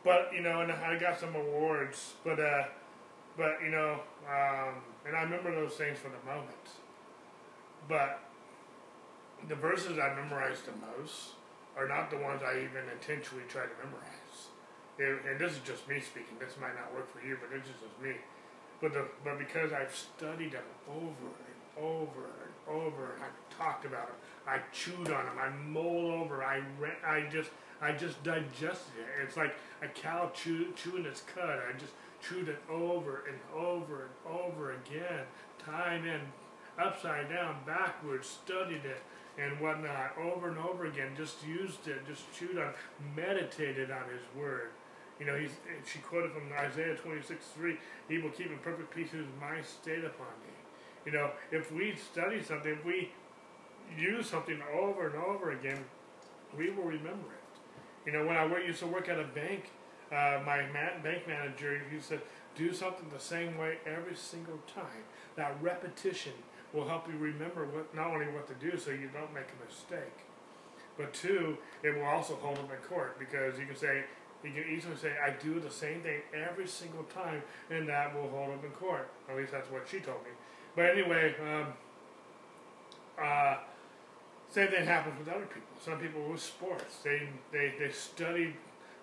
But 0.04 0.30
you 0.32 0.42
know, 0.42 0.60
and 0.60 0.70
I 0.70 0.96
got 0.96 1.18
some 1.18 1.34
awards. 1.34 2.14
But 2.22 2.38
uh, 2.38 2.64
but 3.36 3.58
you 3.64 3.70
know, 3.70 4.00
um, 4.30 4.74
and 5.06 5.16
I 5.16 5.22
remember 5.22 5.54
those 5.54 5.74
things 5.74 5.98
for 5.98 6.08
the 6.08 6.24
moment. 6.26 6.66
But 7.88 8.20
the 9.48 9.54
verses 9.54 9.98
I 9.98 10.14
memorized 10.14 10.66
the 10.66 10.72
most 10.96 11.36
are 11.76 11.88
not 11.88 12.10
the 12.10 12.18
ones 12.18 12.42
I 12.42 12.56
even 12.58 12.88
intentionally 12.92 13.44
try 13.48 13.62
to 13.62 13.76
memorize. 13.84 14.48
It, 14.98 15.20
and 15.28 15.40
this 15.40 15.52
is 15.52 15.58
just 15.58 15.88
me 15.88 16.00
speaking. 16.00 16.38
This 16.38 16.54
might 16.60 16.74
not 16.76 16.94
work 16.94 17.10
for 17.12 17.26
you, 17.26 17.36
but 17.40 17.50
this 17.50 17.66
is 17.66 17.74
just 17.82 18.00
me. 18.00 18.14
But 18.80 18.92
the 18.92 19.06
but 19.24 19.38
because 19.38 19.72
I've 19.72 19.94
studied 19.94 20.52
them 20.52 20.62
over 20.88 21.30
and 21.34 21.84
over 21.84 22.24
and 22.24 22.54
over, 22.68 23.14
and 23.14 23.24
I've 23.24 23.58
talked 23.58 23.84
about 23.84 24.06
them, 24.06 24.16
I 24.46 24.58
chewed 24.72 25.10
on 25.10 25.26
them, 25.26 25.38
I 25.40 25.50
mulled 25.50 26.12
over, 26.12 26.44
I 26.44 26.62
re- 26.78 27.02
I 27.04 27.28
just 27.30 27.50
I 27.80 27.92
just 27.92 28.22
digested 28.22 28.94
it. 28.98 29.24
It's 29.24 29.36
like 29.36 29.54
a 29.82 29.88
cow 29.88 30.30
chew, 30.32 30.72
chewing 30.76 31.06
its 31.06 31.22
cud. 31.22 31.60
I 31.68 31.76
just 31.78 31.92
chewed 32.28 32.48
it 32.48 32.58
over 32.70 33.24
and 33.28 33.38
over 33.54 34.08
and 34.08 34.34
over 34.40 34.72
again, 34.72 35.24
time 35.58 36.06
in, 36.06 36.20
upside 36.78 37.28
down, 37.28 37.56
backwards, 37.66 38.28
studied 38.28 38.84
it 38.84 39.02
and 39.38 39.60
whatnot 39.60 40.16
over 40.18 40.48
and 40.48 40.58
over 40.58 40.86
again. 40.86 41.10
Just 41.16 41.44
used 41.46 41.86
it, 41.88 42.06
just 42.06 42.22
chewed 42.32 42.58
on, 42.58 42.72
meditated 43.16 43.90
on 43.90 44.04
His 44.08 44.22
Word. 44.36 44.70
You 45.20 45.26
know, 45.26 45.36
he's, 45.38 45.52
she 45.86 46.00
quoted 46.00 46.32
from 46.32 46.50
Isaiah 46.58 46.96
26 46.96 47.44
3 47.54 47.76
He 48.08 48.18
will 48.18 48.30
keep 48.30 48.50
in 48.50 48.58
perfect 48.58 48.94
peace 48.94 49.10
whose 49.10 49.26
mind 49.40 49.64
stayed 49.64 50.04
upon 50.04 50.26
me. 50.42 50.52
You 51.06 51.12
know, 51.12 51.30
if 51.52 51.70
we 51.70 51.94
study 51.96 52.42
something, 52.42 52.72
if 52.72 52.84
we 52.84 53.10
use 53.96 54.28
something 54.28 54.60
over 54.72 55.08
and 55.08 55.16
over 55.16 55.52
again, 55.52 55.84
we 56.56 56.70
will 56.70 56.84
remember 56.84 57.28
it. 57.32 58.06
You 58.06 58.12
know, 58.12 58.26
when 58.26 58.36
I 58.36 58.44
used 58.64 58.80
to 58.80 58.86
work 58.86 59.08
at 59.08 59.18
a 59.18 59.24
bank, 59.24 59.70
uh, 60.12 60.40
my 60.44 60.62
bank 61.02 61.26
manager, 61.26 61.80
he 61.90 62.00
said, 62.00 62.20
do 62.56 62.72
something 62.72 63.06
the 63.12 63.20
same 63.20 63.58
way 63.58 63.78
every 63.86 64.14
single 64.14 64.58
time. 64.72 65.04
That 65.36 65.56
repetition 65.60 66.32
will 66.72 66.86
help 66.86 67.08
you 67.08 67.16
remember 67.18 67.66
what 67.66 67.94
not 67.94 68.08
only 68.08 68.26
what 68.26 68.46
to 68.48 68.54
do 68.54 68.78
so 68.78 68.90
you 68.90 69.08
don't 69.12 69.32
make 69.34 69.46
a 69.48 69.64
mistake, 69.64 70.24
but 70.96 71.12
two, 71.12 71.58
it 71.82 71.94
will 71.96 72.04
also 72.04 72.34
hold 72.36 72.58
up 72.58 72.70
in 72.70 72.78
court 72.88 73.18
because 73.18 73.58
you 73.58 73.66
can 73.66 73.76
say, 73.76 74.04
you 74.44 74.52
can 74.52 74.64
easily 74.70 74.96
say, 74.96 75.12
I 75.24 75.30
do 75.30 75.58
the 75.58 75.70
same 75.70 76.02
thing 76.02 76.20
every 76.34 76.68
single 76.68 77.04
time, 77.04 77.42
and 77.70 77.88
that 77.88 78.14
will 78.14 78.28
hold 78.28 78.50
up 78.50 78.64
in 78.64 78.70
court. 78.72 79.08
At 79.28 79.36
least 79.36 79.52
that's 79.52 79.70
what 79.70 79.88
she 79.90 80.00
told 80.00 80.22
me. 80.22 80.30
But 80.76 80.90
anyway, 80.90 81.34
um, 81.40 81.66
uh, 83.20 83.56
same 84.50 84.68
thing 84.68 84.86
happens 84.86 85.18
with 85.18 85.28
other 85.28 85.46
people. 85.46 85.68
Some 85.82 85.98
people 85.98 86.22
with 86.28 86.42
sports, 86.42 86.98
they, 87.02 87.28
they, 87.52 87.74
they 87.78 87.90
study 87.90 88.54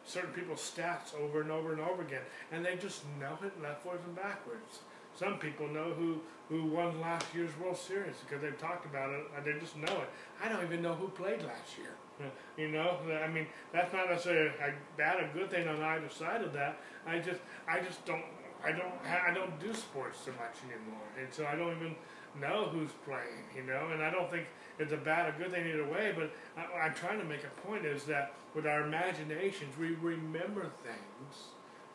certain 0.06 0.32
people's 0.34 0.60
stats 0.62 1.16
over 1.20 1.42
and 1.42 1.52
over 1.52 1.72
and 1.72 1.82
over 1.82 2.02
again, 2.02 2.22
and 2.52 2.66
they 2.66 2.76
just 2.76 3.04
know 3.20 3.38
it 3.44 3.62
left, 3.62 3.84
forwards, 3.84 4.04
and 4.06 4.16
backwards. 4.16 4.80
some 5.16 5.38
people 5.38 5.68
know 5.68 5.94
who 5.94 6.20
who 6.50 6.66
won 6.66 7.00
last 7.00 7.26
year's 7.34 7.52
World 7.58 7.78
Series 7.78 8.16
because 8.26 8.42
they've 8.42 8.60
talked 8.60 8.86
about 8.86 9.10
it. 9.12 9.24
They 9.46 9.58
just 9.58 9.78
know 9.78 10.02
it. 10.02 10.10
I 10.44 10.50
don't 10.50 10.64
even 10.66 10.82
know 10.82 10.94
who 10.94 11.08
played 11.08 11.42
last 11.44 11.78
year. 11.78 11.92
You 12.58 12.68
know, 12.68 12.98
I 13.24 13.28
mean, 13.28 13.48
that's 13.74 13.92
not 13.94 14.10
necessarily 14.10 14.50
a 14.50 14.74
bad 14.96 15.24
or 15.24 15.30
good 15.34 15.50
thing 15.50 15.68
on 15.68 15.82
either 15.82 16.10
side 16.10 16.44
of 16.44 16.54
that. 16.54 16.78
I 17.08 17.18
just, 17.18 17.40
I 17.68 17.80
just 17.80 18.06
don't, 18.06 18.24
I 18.64 18.72
don't, 18.72 18.94
I 19.08 19.34
don't 19.34 19.58
do 19.60 19.74
sports 19.74 20.20
so 20.26 20.32
much 20.34 20.56
anymore, 20.70 21.02
and 21.20 21.34
so 21.34 21.48
I 21.48 21.56
don't 21.56 21.76
even 21.78 21.96
know 22.40 22.66
who's 22.72 22.92
playing. 23.06 23.46
You 23.56 23.64
know, 23.64 23.90
and 23.92 24.04
I 24.04 24.12
don't 24.12 24.30
think 24.30 24.46
it's 24.82 24.94
a 24.94 24.98
bad 24.98 25.34
or 25.34 25.38
good 25.38 25.52
thing 25.52 25.68
either 25.68 25.86
way. 25.86 26.14
But 26.16 26.32
I, 26.58 26.86
I'm 26.86 26.94
trying 26.94 27.20
to 27.20 27.26
make 27.26 27.44
a 27.44 27.68
point 27.68 27.86
is 27.86 28.04
that 28.06 28.34
with 28.56 28.66
our 28.66 28.82
imaginations, 28.82 29.78
we 29.78 29.92
remember 29.92 30.72
things 30.84 31.44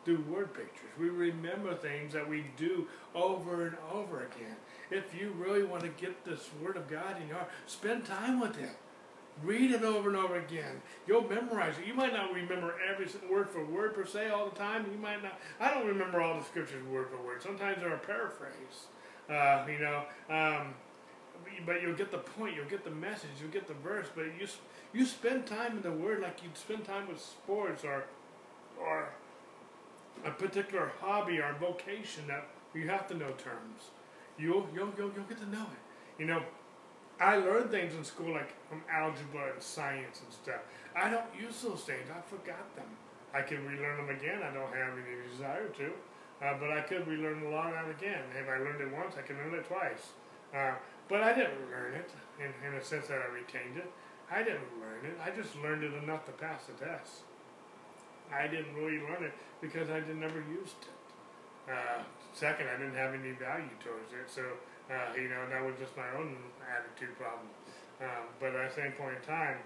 through 0.07 0.21
word 0.21 0.53
pictures. 0.53 0.89
We 0.97 1.09
remember 1.09 1.75
things 1.75 2.13
that 2.13 2.27
we 2.27 2.45
do 2.55 2.87
over 3.13 3.67
and 3.67 3.75
over 3.91 4.19
again. 4.19 4.55
If 4.89 5.13
you 5.13 5.33
really 5.37 5.63
want 5.63 5.83
to 5.83 5.89
get 5.89 6.23
this 6.23 6.49
Word 6.61 6.77
of 6.77 6.87
God 6.87 7.21
in 7.21 7.27
your 7.27 7.37
heart, 7.37 7.49
spend 7.65 8.05
time 8.05 8.39
with 8.39 8.57
it. 8.57 8.69
Read 9.43 9.71
it 9.71 9.83
over 9.83 10.09
and 10.09 10.17
over 10.17 10.37
again. 10.37 10.81
You'll 11.05 11.27
memorize 11.27 11.75
it. 11.77 11.85
You 11.85 11.93
might 11.93 12.13
not 12.13 12.33
remember 12.33 12.73
every 12.89 13.07
word 13.29 13.49
for 13.49 13.63
word 13.65 13.93
per 13.93 14.05
se 14.05 14.29
all 14.29 14.49
the 14.49 14.55
time. 14.55 14.85
You 14.91 14.97
might 14.97 15.21
not. 15.21 15.39
I 15.59 15.73
don't 15.73 15.85
remember 15.85 16.21
all 16.21 16.39
the 16.39 16.45
scriptures 16.45 16.83
word 16.87 17.09
for 17.09 17.17
word. 17.17 17.43
Sometimes 17.43 17.79
they're 17.79 17.93
a 17.93 17.99
paraphrase. 17.99 18.87
Uh, 19.29 19.65
you 19.69 19.79
know, 19.79 20.03
um, 20.29 20.73
but 21.65 21.81
you'll 21.81 21.95
get 21.95 22.11
the 22.11 22.17
point. 22.17 22.55
You'll 22.55 22.65
get 22.65 22.83
the 22.83 22.91
message. 22.91 23.29
You'll 23.41 23.51
get 23.51 23.67
the 23.67 23.73
verse. 23.73 24.07
But 24.13 24.25
you 24.39 24.47
you 24.93 25.05
spend 25.05 25.45
time 25.45 25.77
in 25.77 25.81
the 25.81 25.91
Word 25.91 26.21
like 26.21 26.43
you'd 26.43 26.57
spend 26.57 26.85
time 26.85 27.07
with 27.07 27.19
sports 27.19 27.83
or 27.83 28.05
or 28.79 29.09
a 30.25 30.31
particular 30.31 30.91
hobby 31.01 31.39
or 31.39 31.55
vocation 31.59 32.27
that 32.27 32.47
you 32.73 32.87
have 32.87 33.07
to 33.07 33.15
know 33.15 33.31
terms. 33.37 33.91
You'll, 34.37 34.67
you'll, 34.73 34.93
you'll, 34.97 35.11
you'll 35.15 35.25
get 35.25 35.39
to 35.39 35.49
know 35.49 35.63
it. 35.63 36.21
You 36.21 36.27
know, 36.27 36.43
I 37.19 37.37
learned 37.37 37.71
things 37.71 37.95
in 37.95 38.03
school 38.03 38.33
like 38.33 38.53
from 38.69 38.81
algebra 38.91 39.53
and 39.53 39.61
science 39.61 40.21
and 40.23 40.33
stuff. 40.33 40.61
I 40.95 41.09
don't 41.09 41.25
use 41.39 41.61
those 41.61 41.81
things. 41.81 42.05
I 42.09 42.21
forgot 42.29 42.75
them. 42.75 42.85
I 43.33 43.41
can 43.41 43.65
relearn 43.65 43.97
them 43.97 44.15
again. 44.15 44.41
I 44.43 44.53
don't 44.53 44.73
have 44.73 44.93
any 44.93 45.29
desire 45.31 45.67
to. 45.69 45.91
Uh, 46.39 46.53
but 46.59 46.71
I 46.71 46.81
could 46.81 47.07
relearn 47.07 47.43
a 47.43 47.49
lot 47.49 47.67
of 47.67 47.73
that 47.73 47.89
again. 47.89 48.21
If 48.39 48.47
I 48.47 48.59
learned 48.59 48.81
it 48.81 48.93
once, 48.93 49.15
I 49.17 49.21
can 49.23 49.37
learn 49.37 49.55
it 49.55 49.65
twice. 49.65 50.13
Uh, 50.53 50.75
but 51.09 51.23
I 51.23 51.33
didn't 51.33 51.69
learn 51.71 51.93
it 51.93 52.11
in, 52.39 52.51
in 52.67 52.73
a 52.75 52.83
sense 52.83 53.07
that 53.07 53.19
I 53.21 53.33
retained 53.33 53.77
it. 53.77 53.89
I 54.29 54.43
didn't 54.43 54.67
learn 54.79 55.05
it. 55.05 55.17
I 55.23 55.31
just 55.31 55.55
learned 55.55 55.83
it 55.83 55.93
enough 56.03 56.25
to 56.25 56.31
pass 56.33 56.65
the 56.65 56.73
test. 56.73 57.23
I 58.31 58.47
didn't 58.47 58.75
really 58.75 58.99
learn 58.99 59.23
it 59.23 59.33
because 59.61 59.89
I 59.89 60.01
did 60.01 60.17
never 60.17 60.43
used 60.51 60.83
it. 60.83 61.71
Uh, 61.71 62.03
second, 62.33 62.67
I 62.67 62.77
didn't 62.77 62.95
have 62.95 63.13
any 63.13 63.31
value 63.31 63.71
towards 63.79 64.11
it, 64.11 64.27
so 64.27 64.43
uh, 64.91 65.15
you 65.15 65.27
know 65.27 65.47
that 65.49 65.63
was 65.63 65.75
just 65.79 65.95
my 65.95 66.07
own 66.15 66.35
attitude 66.63 67.15
problem. 67.17 67.47
Um, 67.99 68.27
but 68.39 68.55
at 68.55 68.69
the 68.69 68.75
same 68.75 68.91
point 68.93 69.15
in 69.19 69.23
time, 69.27 69.57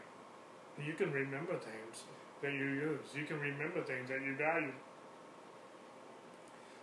you 0.81 0.93
can 0.93 1.11
remember 1.11 1.57
things 1.57 2.05
that 2.41 2.53
you 2.53 2.65
use. 2.65 3.13
You 3.13 3.25
can 3.25 3.39
remember 3.39 3.81
things 3.81 4.09
that 4.09 4.21
you 4.21 4.35
value. 4.35 4.73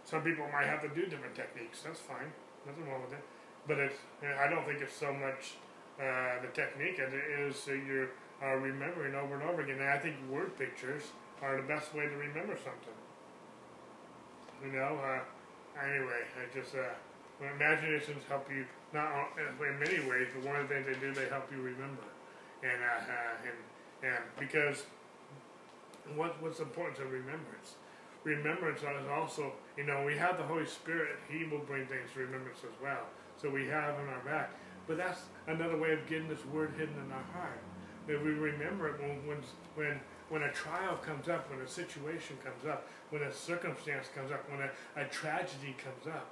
Some 0.05 0.23
people 0.23 0.47
might 0.53 0.67
have 0.67 0.83
to 0.83 0.89
do 0.89 1.07
different 1.07 1.35
techniques. 1.35 1.83
That's 1.83 2.01
fine. 2.01 2.33
Nothing 2.67 2.89
wrong 2.89 3.03
with 3.03 3.13
it. 3.13 3.25
But 3.69 3.79
it's, 3.79 3.99
I 4.25 4.49
don't 4.49 4.65
think 4.65 4.81
it's 4.81 4.97
so 4.97 5.13
much 5.13 5.55
uh, 6.01 6.41
the 6.41 6.49
technique 6.55 6.99
as 6.99 7.13
it 7.13 7.25
is 7.39 7.65
that 7.67 7.79
you're 7.87 8.09
uh, 8.43 8.57
remembering 8.57 9.15
over 9.15 9.35
and 9.35 9.43
over 9.45 9.63
again. 9.63 9.79
And 9.79 9.91
I 9.91 9.99
think 9.99 10.17
word 10.31 10.57
pictures 10.59 11.03
are 11.43 11.57
the 11.57 11.69
best 11.69 11.95
way 11.95 12.07
to 12.07 12.17
remember 12.17 12.57
something. 12.57 12.97
You 14.65 14.73
know, 14.73 14.99
uh, 14.99 15.21
anyway, 15.85 16.25
I 16.35 16.59
just, 16.59 16.75
uh, 16.75 16.97
imaginations 17.55 18.25
help 18.29 18.51
you, 18.51 18.65
not 18.93 19.13
in 19.39 19.79
many 19.79 20.01
ways, 20.09 20.29
but 20.35 20.49
one 20.49 20.57
of 20.57 20.69
the 20.69 20.75
things 20.75 20.87
they 20.87 20.99
do, 21.07 21.13
they 21.13 21.29
help 21.29 21.53
you 21.53 21.59
remember. 21.59 22.09
And, 22.63 22.83
uh, 22.83 23.13
uh, 23.13 23.47
and, 23.47 24.15
and 24.15 24.25
because 24.39 24.85
what, 26.17 26.41
what's 26.43 26.61
important 26.61 26.97
to 26.99 27.05
remembrance? 27.05 27.77
Remembrance 28.25 28.81
is 28.81 29.09
also, 29.13 29.53
you 29.77 29.85
know, 29.85 30.05
we 30.05 30.17
have 30.17 30.39
the 30.39 30.45
Holy 30.45 30.67
Spirit, 30.67 31.17
He 31.29 31.45
will 31.45 31.61
bring 31.61 31.87
things 31.87 32.11
to 32.15 32.21
remembrance 32.21 32.59
as 32.65 32.75
well. 32.83 33.07
So 33.41 33.51
we 33.51 33.67
have 33.69 33.99
in 34.01 34.09
our 34.09 34.23
back. 34.25 34.51
But 34.87 34.97
that's 34.97 35.21
another 35.47 35.77
way 35.77 35.93
of 35.93 36.07
getting 36.07 36.29
this 36.29 36.45
word 36.47 36.73
hidden 36.79 36.95
in 36.95 37.13
our 37.13 37.25
heart. 37.35 37.61
That 38.07 38.25
we 38.25 38.31
remember 38.31 38.89
it 38.89 39.01
when, 39.01 39.27
when, 39.27 39.39
when 39.75 40.01
when 40.29 40.43
a 40.43 40.53
trial 40.53 40.97
comes 40.97 41.29
up, 41.29 41.51
when 41.51 41.61
a 41.61 41.69
situation 41.69 42.37
comes 42.45 42.67
up, 42.69 42.87
when 43.11 43.23
a 43.23 43.33
circumstance 43.33 44.09
comes 44.15 44.31
up, 44.31 44.49
when 44.51 44.61
a, 44.61 44.71
a 45.01 45.09
tragedy 45.09 45.75
comes 45.83 46.07
up, 46.07 46.29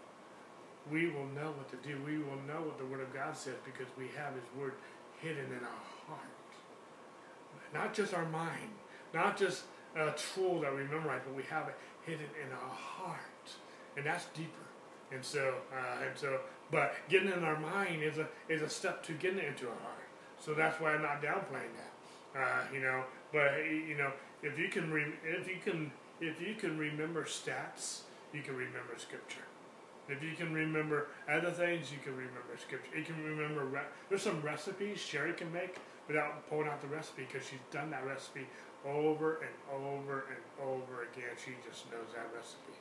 we 0.90 1.08
will 1.08 1.26
know 1.34 1.52
what 1.56 1.68
to 1.70 1.88
do. 1.88 1.98
We 2.04 2.18
will 2.18 2.40
know 2.46 2.62
what 2.62 2.78
the 2.78 2.84
Word 2.84 3.00
of 3.00 3.12
God 3.12 3.36
says 3.36 3.54
because 3.64 3.86
we 3.98 4.08
have 4.16 4.34
His 4.34 4.44
Word 4.58 4.74
hidden 5.20 5.46
in 5.46 5.64
our 5.64 5.84
heart. 6.06 6.20
Not 7.74 7.94
just 7.94 8.14
our 8.14 8.26
mind, 8.26 8.70
not 9.14 9.36
just 9.36 9.64
a 9.96 10.12
tool 10.12 10.60
that 10.60 10.74
we 10.74 10.84
memorize, 10.84 11.22
but 11.24 11.34
we 11.34 11.42
have 11.44 11.68
it 11.68 11.76
hidden 12.04 12.26
in 12.40 12.52
our 12.52 12.74
heart. 12.74 13.20
And 13.96 14.04
that's 14.04 14.26
deeper. 14.26 14.50
And 15.10 15.24
so, 15.24 15.54
uh, 15.72 16.04
and 16.06 16.16
so, 16.16 16.40
but 16.70 16.94
getting 17.08 17.30
in 17.30 17.44
our 17.44 17.58
mind 17.58 18.02
is 18.02 18.18
a 18.18 18.28
is 18.48 18.62
a 18.62 18.68
step 18.68 19.02
to 19.04 19.12
getting 19.12 19.38
into 19.38 19.68
our 19.68 19.78
heart. 19.82 20.08
So 20.40 20.54
that's 20.54 20.80
why 20.80 20.94
I'm 20.94 21.02
not 21.02 21.22
downplaying 21.22 21.74
that. 21.76 22.40
Uh, 22.40 22.62
you 22.72 22.80
know, 22.80 23.04
but 23.32 23.52
you 23.64 23.96
know, 23.96 24.12
if 24.42 24.58
you 24.58 24.68
can 24.68 24.90
re- 24.90 25.14
if 25.24 25.48
you 25.48 25.56
can 25.64 25.90
if 26.20 26.40
you 26.40 26.54
can 26.54 26.78
remember 26.78 27.24
stats, 27.24 28.00
you 28.32 28.42
can 28.42 28.56
remember 28.56 28.94
scripture. 28.96 29.42
If 30.08 30.22
you 30.22 30.34
can 30.36 30.52
remember 30.52 31.08
other 31.28 31.50
things, 31.50 31.90
you 31.90 31.98
can 32.02 32.12
remember 32.12 32.54
scripture. 32.58 32.96
You 32.96 33.04
can 33.04 33.22
remember 33.24 33.64
re- 33.64 33.90
there's 34.08 34.22
some 34.22 34.40
recipes 34.42 34.98
Sherry 34.98 35.32
can 35.32 35.52
make 35.52 35.78
without 36.06 36.48
pulling 36.48 36.68
out 36.68 36.80
the 36.80 36.86
recipe 36.86 37.26
because 37.30 37.46
she's 37.46 37.62
done 37.72 37.90
that 37.90 38.06
recipe 38.06 38.46
over 38.86 39.42
and 39.42 39.54
over 39.84 40.26
and 40.30 40.42
over 40.62 41.02
again. 41.10 41.34
She 41.42 41.52
just 41.68 41.90
knows 41.90 42.14
that 42.14 42.30
recipe. 42.34 42.78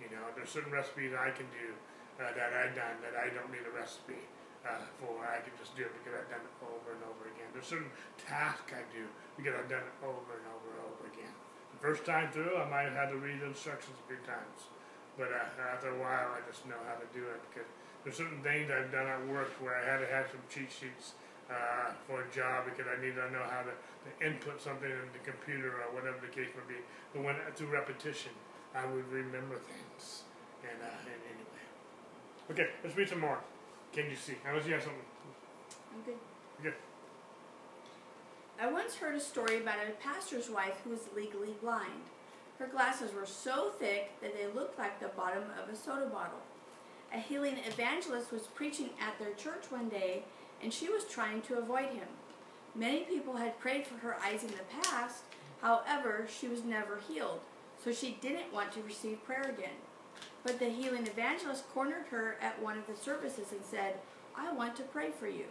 You 0.00 0.08
know, 0.16 0.24
there's 0.34 0.48
certain 0.48 0.72
recipes 0.72 1.12
I 1.12 1.30
can 1.30 1.46
do 1.52 1.76
uh, 2.22 2.30
that 2.38 2.54
I've 2.54 2.74
done 2.78 3.02
that 3.02 3.18
I 3.18 3.34
don't 3.34 3.50
need 3.50 3.66
a 3.66 3.74
recipe 3.74 4.22
uh, 4.62 4.86
for. 5.02 5.26
I 5.26 5.42
can 5.42 5.52
just 5.58 5.74
do 5.74 5.82
it 5.82 5.92
because 6.00 6.14
I've 6.22 6.30
done 6.30 6.46
it 6.46 6.54
over 6.62 6.94
and 6.94 7.02
over 7.10 7.26
again. 7.34 7.50
There's 7.50 7.66
certain 7.66 7.90
tasks 8.16 8.70
I 8.70 8.86
do 8.94 9.04
because 9.34 9.58
I've 9.58 9.70
done 9.70 9.82
it 9.82 9.96
over 10.06 10.38
and 10.38 10.46
over 10.54 10.68
and 10.70 10.80
over 10.86 11.04
again. 11.10 11.34
The 11.74 11.80
first 11.82 12.06
time 12.06 12.30
through, 12.30 12.54
I 12.54 12.66
might 12.70 12.86
have 12.86 12.94
had 12.94 13.10
to 13.10 13.18
read 13.18 13.42
the 13.42 13.50
instructions 13.50 13.98
a 13.98 14.06
few 14.06 14.22
times, 14.22 14.70
but 15.18 15.34
uh, 15.34 15.74
after 15.74 15.90
a 15.90 15.98
while, 15.98 16.38
I 16.38 16.40
just 16.46 16.62
know 16.70 16.78
how 16.86 16.94
to 16.94 17.08
do 17.10 17.26
it 17.26 17.42
because 17.50 17.66
there's 18.06 18.18
certain 18.18 18.42
things 18.42 18.70
I've 18.70 18.90
done 18.90 19.06
at 19.06 19.22
work 19.26 19.50
where 19.62 19.74
I 19.74 19.82
had 19.82 19.98
to 20.02 20.08
have 20.10 20.30
some 20.30 20.42
cheat 20.50 20.70
sheets 20.70 21.18
uh, 21.50 21.94
for 22.06 22.22
a 22.22 22.28
job 22.34 22.66
because 22.66 22.86
I 22.86 22.98
need 23.02 23.14
to 23.14 23.26
know 23.30 23.44
how 23.46 23.62
to, 23.66 23.74
to, 23.74 24.10
input 24.22 24.62
something 24.62 24.88
in 24.90 25.08
the 25.14 25.22
computer 25.22 25.82
or 25.82 25.94
whatever 25.94 26.18
the 26.22 26.32
case 26.32 26.50
may 26.54 26.66
be. 26.66 26.80
But 27.14 27.22
when 27.22 27.36
through 27.54 27.70
repetition, 27.70 28.32
I 28.74 28.86
would 28.86 29.06
remember 29.10 29.58
things. 29.58 30.24
And, 30.62 30.78
uh, 30.80 31.10
and 31.10 31.20
anyway, 31.30 31.41
okay, 32.52 32.68
let's 32.84 32.96
read 32.96 33.08
some 33.08 33.20
more. 33.20 33.38
Can 33.92 34.08
you 34.08 34.16
see? 34.16 34.34
Unless 34.46 34.66
you 34.66 34.74
have 34.74 34.82
something. 34.82 35.00
I'm 35.94 36.02
good. 36.04 36.16
Good. 36.62 36.74
I 38.60 38.70
once 38.70 38.94
heard 38.94 39.14
a 39.14 39.20
story 39.20 39.60
about 39.60 39.76
a 39.86 39.92
pastor's 40.02 40.48
wife 40.48 40.80
who 40.84 40.90
was 40.90 41.08
legally 41.14 41.54
blind. 41.60 42.10
Her 42.58 42.66
glasses 42.66 43.12
were 43.12 43.26
so 43.26 43.70
thick 43.78 44.12
that 44.20 44.34
they 44.36 44.46
looked 44.46 44.78
like 44.78 45.00
the 45.00 45.08
bottom 45.08 45.44
of 45.60 45.72
a 45.72 45.76
soda 45.76 46.06
bottle. 46.06 46.38
A 47.12 47.18
healing 47.18 47.58
evangelist 47.66 48.32
was 48.32 48.42
preaching 48.42 48.90
at 49.00 49.18
their 49.18 49.34
church 49.34 49.64
one 49.70 49.88
day, 49.88 50.22
and 50.62 50.72
she 50.72 50.88
was 50.88 51.04
trying 51.04 51.42
to 51.42 51.58
avoid 51.58 51.88
him. 51.88 52.08
Many 52.74 53.00
people 53.00 53.36
had 53.36 53.58
prayed 53.58 53.86
for 53.86 53.96
her 53.96 54.16
eyes 54.22 54.44
in 54.44 54.50
the 54.50 54.82
past, 54.82 55.24
however, 55.60 56.26
she 56.28 56.48
was 56.48 56.64
never 56.64 57.00
healed, 57.06 57.40
so 57.82 57.92
she 57.92 58.16
didn't 58.20 58.52
want 58.52 58.72
to 58.72 58.82
receive 58.82 59.24
prayer 59.24 59.42
again. 59.42 59.76
But 60.44 60.58
the 60.58 60.68
healing 60.68 61.06
evangelist 61.06 61.68
cornered 61.72 62.06
her 62.10 62.36
at 62.40 62.60
one 62.62 62.78
of 62.78 62.86
the 62.86 62.96
services 62.96 63.52
and 63.52 63.64
said, 63.64 63.94
I 64.36 64.52
want 64.52 64.76
to 64.76 64.82
pray 64.82 65.10
for 65.10 65.28
you. 65.28 65.44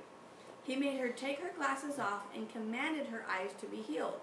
He 0.64 0.76
made 0.76 1.00
her 1.00 1.10
take 1.10 1.39
her 1.39 1.52
glasses 1.56 1.98
off 1.98 2.24
and 2.36 2.52
commanded 2.52 3.08
her 3.08 3.26
eyes 3.30 3.52
to 3.60 3.68
be 3.68 3.78
healed. 3.78 4.20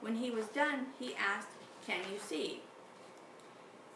When 0.00 0.16
he 0.16 0.30
was 0.30 0.46
done, 0.46 0.86
he 0.98 1.14
asked, 1.14 1.48
Can 1.86 2.00
you 2.12 2.18
see? 2.18 2.60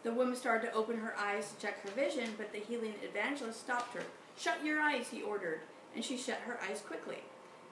The 0.03 0.13
woman 0.13 0.35
started 0.35 0.67
to 0.67 0.73
open 0.73 0.97
her 0.97 1.15
eyes 1.17 1.51
to 1.51 1.61
check 1.61 1.81
her 1.83 1.91
vision, 1.91 2.29
but 2.37 2.51
the 2.51 2.59
healing 2.59 2.93
evangelist 3.03 3.59
stopped 3.59 3.93
her. 3.95 4.03
Shut 4.37 4.63
your 4.63 4.79
eyes, 4.79 5.09
he 5.09 5.21
ordered, 5.21 5.61
and 5.95 6.05
she 6.05 6.17
shut 6.17 6.39
her 6.45 6.59
eyes 6.69 6.81
quickly. 6.81 7.19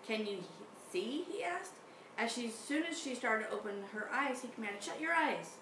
Can 0.08 0.26
you 0.26 0.39
see? 0.91 1.26
he 1.32 1.43
asked. 1.43 1.74
As 2.18 2.32
she, 2.32 2.49
soon 2.49 2.84
as 2.84 2.99
she 2.99 3.14
started 3.16 3.47
to 3.47 3.53
open 3.53 3.84
her 3.93 4.10
eyes, 4.12 4.41
he 4.41 4.47
commanded, 4.49 4.84
Shut 4.84 4.99
your 4.99 5.14
eyes. 5.14 5.56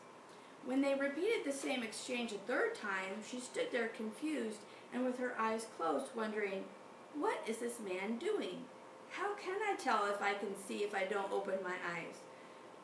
When 0.66 0.82
they 0.82 0.95
repeated 0.95 1.43
the 1.43 1.51
same 1.51 1.84
exchange 1.84 2.32
a 2.32 2.36
third 2.36 2.76
time, 2.76 3.22
she 3.30 3.39
stood 3.39 3.68
there 3.72 3.89
confused 3.89 4.59
and 4.93 5.03
with 5.03 5.18
her 5.20 5.34
eyes 5.38 5.68
closed, 5.78 6.07
wondering, 6.16 6.64
What 7.16 7.41
is 7.47 7.57
this 7.57 7.80
man 7.80 8.18
doing? 8.18 8.64
How 9.09 9.36
can 9.36 9.59
I 9.61 9.76
tell 9.76 10.07
if 10.07 10.22
I 10.22 10.34
can 10.34 10.55
see 10.68 10.84
if 10.84 10.95
I 10.95 11.03
don't 11.05 11.32
open 11.32 11.55
my 11.64 11.76
eyes? 11.95 12.16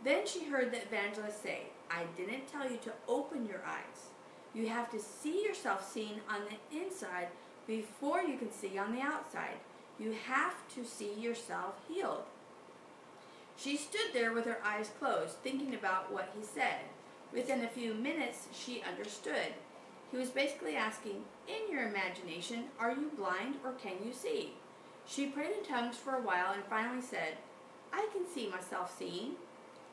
Then 0.04 0.28
she 0.28 0.46
heard 0.46 0.72
the 0.72 0.82
evangelist 0.82 1.42
say, 1.42 1.64
I 1.90 2.04
didn't 2.18 2.48
tell 2.48 2.70
you 2.70 2.78
to 2.78 2.92
open 3.08 3.48
your 3.48 3.62
eyes. 3.66 4.10
You 4.54 4.68
have 4.68 4.92
to 4.92 5.00
see 5.00 5.44
yourself 5.44 5.90
seen 5.90 6.22
on 6.30 6.42
the 6.46 6.80
inside 6.80 7.30
before 7.66 8.22
you 8.22 8.38
can 8.38 8.52
see 8.52 8.78
on 8.78 8.94
the 8.94 9.02
outside. 9.02 9.60
You 10.00 10.16
have 10.28 10.56
to 10.76 10.86
see 10.86 11.14
yourself 11.14 11.76
healed. 11.88 12.24
She 13.58 13.76
stood 13.76 14.14
there 14.14 14.34
with 14.34 14.46
her 14.46 14.60
eyes 14.64 14.92
closed, 15.00 15.36
thinking 15.44 15.76
about 15.76 16.12
what 16.12 16.34
he 16.38 16.44
said. 16.46 16.80
Within 17.34 17.64
a 17.64 17.68
few 17.68 17.94
minutes, 17.94 18.48
she 18.52 18.82
understood. 18.82 19.54
He 20.12 20.18
was 20.18 20.30
basically 20.30 20.76
asking, 20.76 21.24
In 21.48 21.72
your 21.72 21.88
imagination, 21.88 22.66
are 22.80 22.92
you 22.92 23.12
blind 23.16 23.56
or 23.64 23.74
can 23.74 24.04
you 24.04 24.14
see? 24.14 24.54
She 25.06 25.28
prayed 25.28 25.52
in 25.58 25.64
tongues 25.64 25.98
for 25.98 26.16
a 26.16 26.22
while 26.22 26.54
and 26.54 26.64
finally 26.70 27.02
said, 27.02 27.38
I 27.94 28.08
can 28.14 28.28
see 28.28 28.50
myself 28.50 28.96
seeing. 28.98 29.34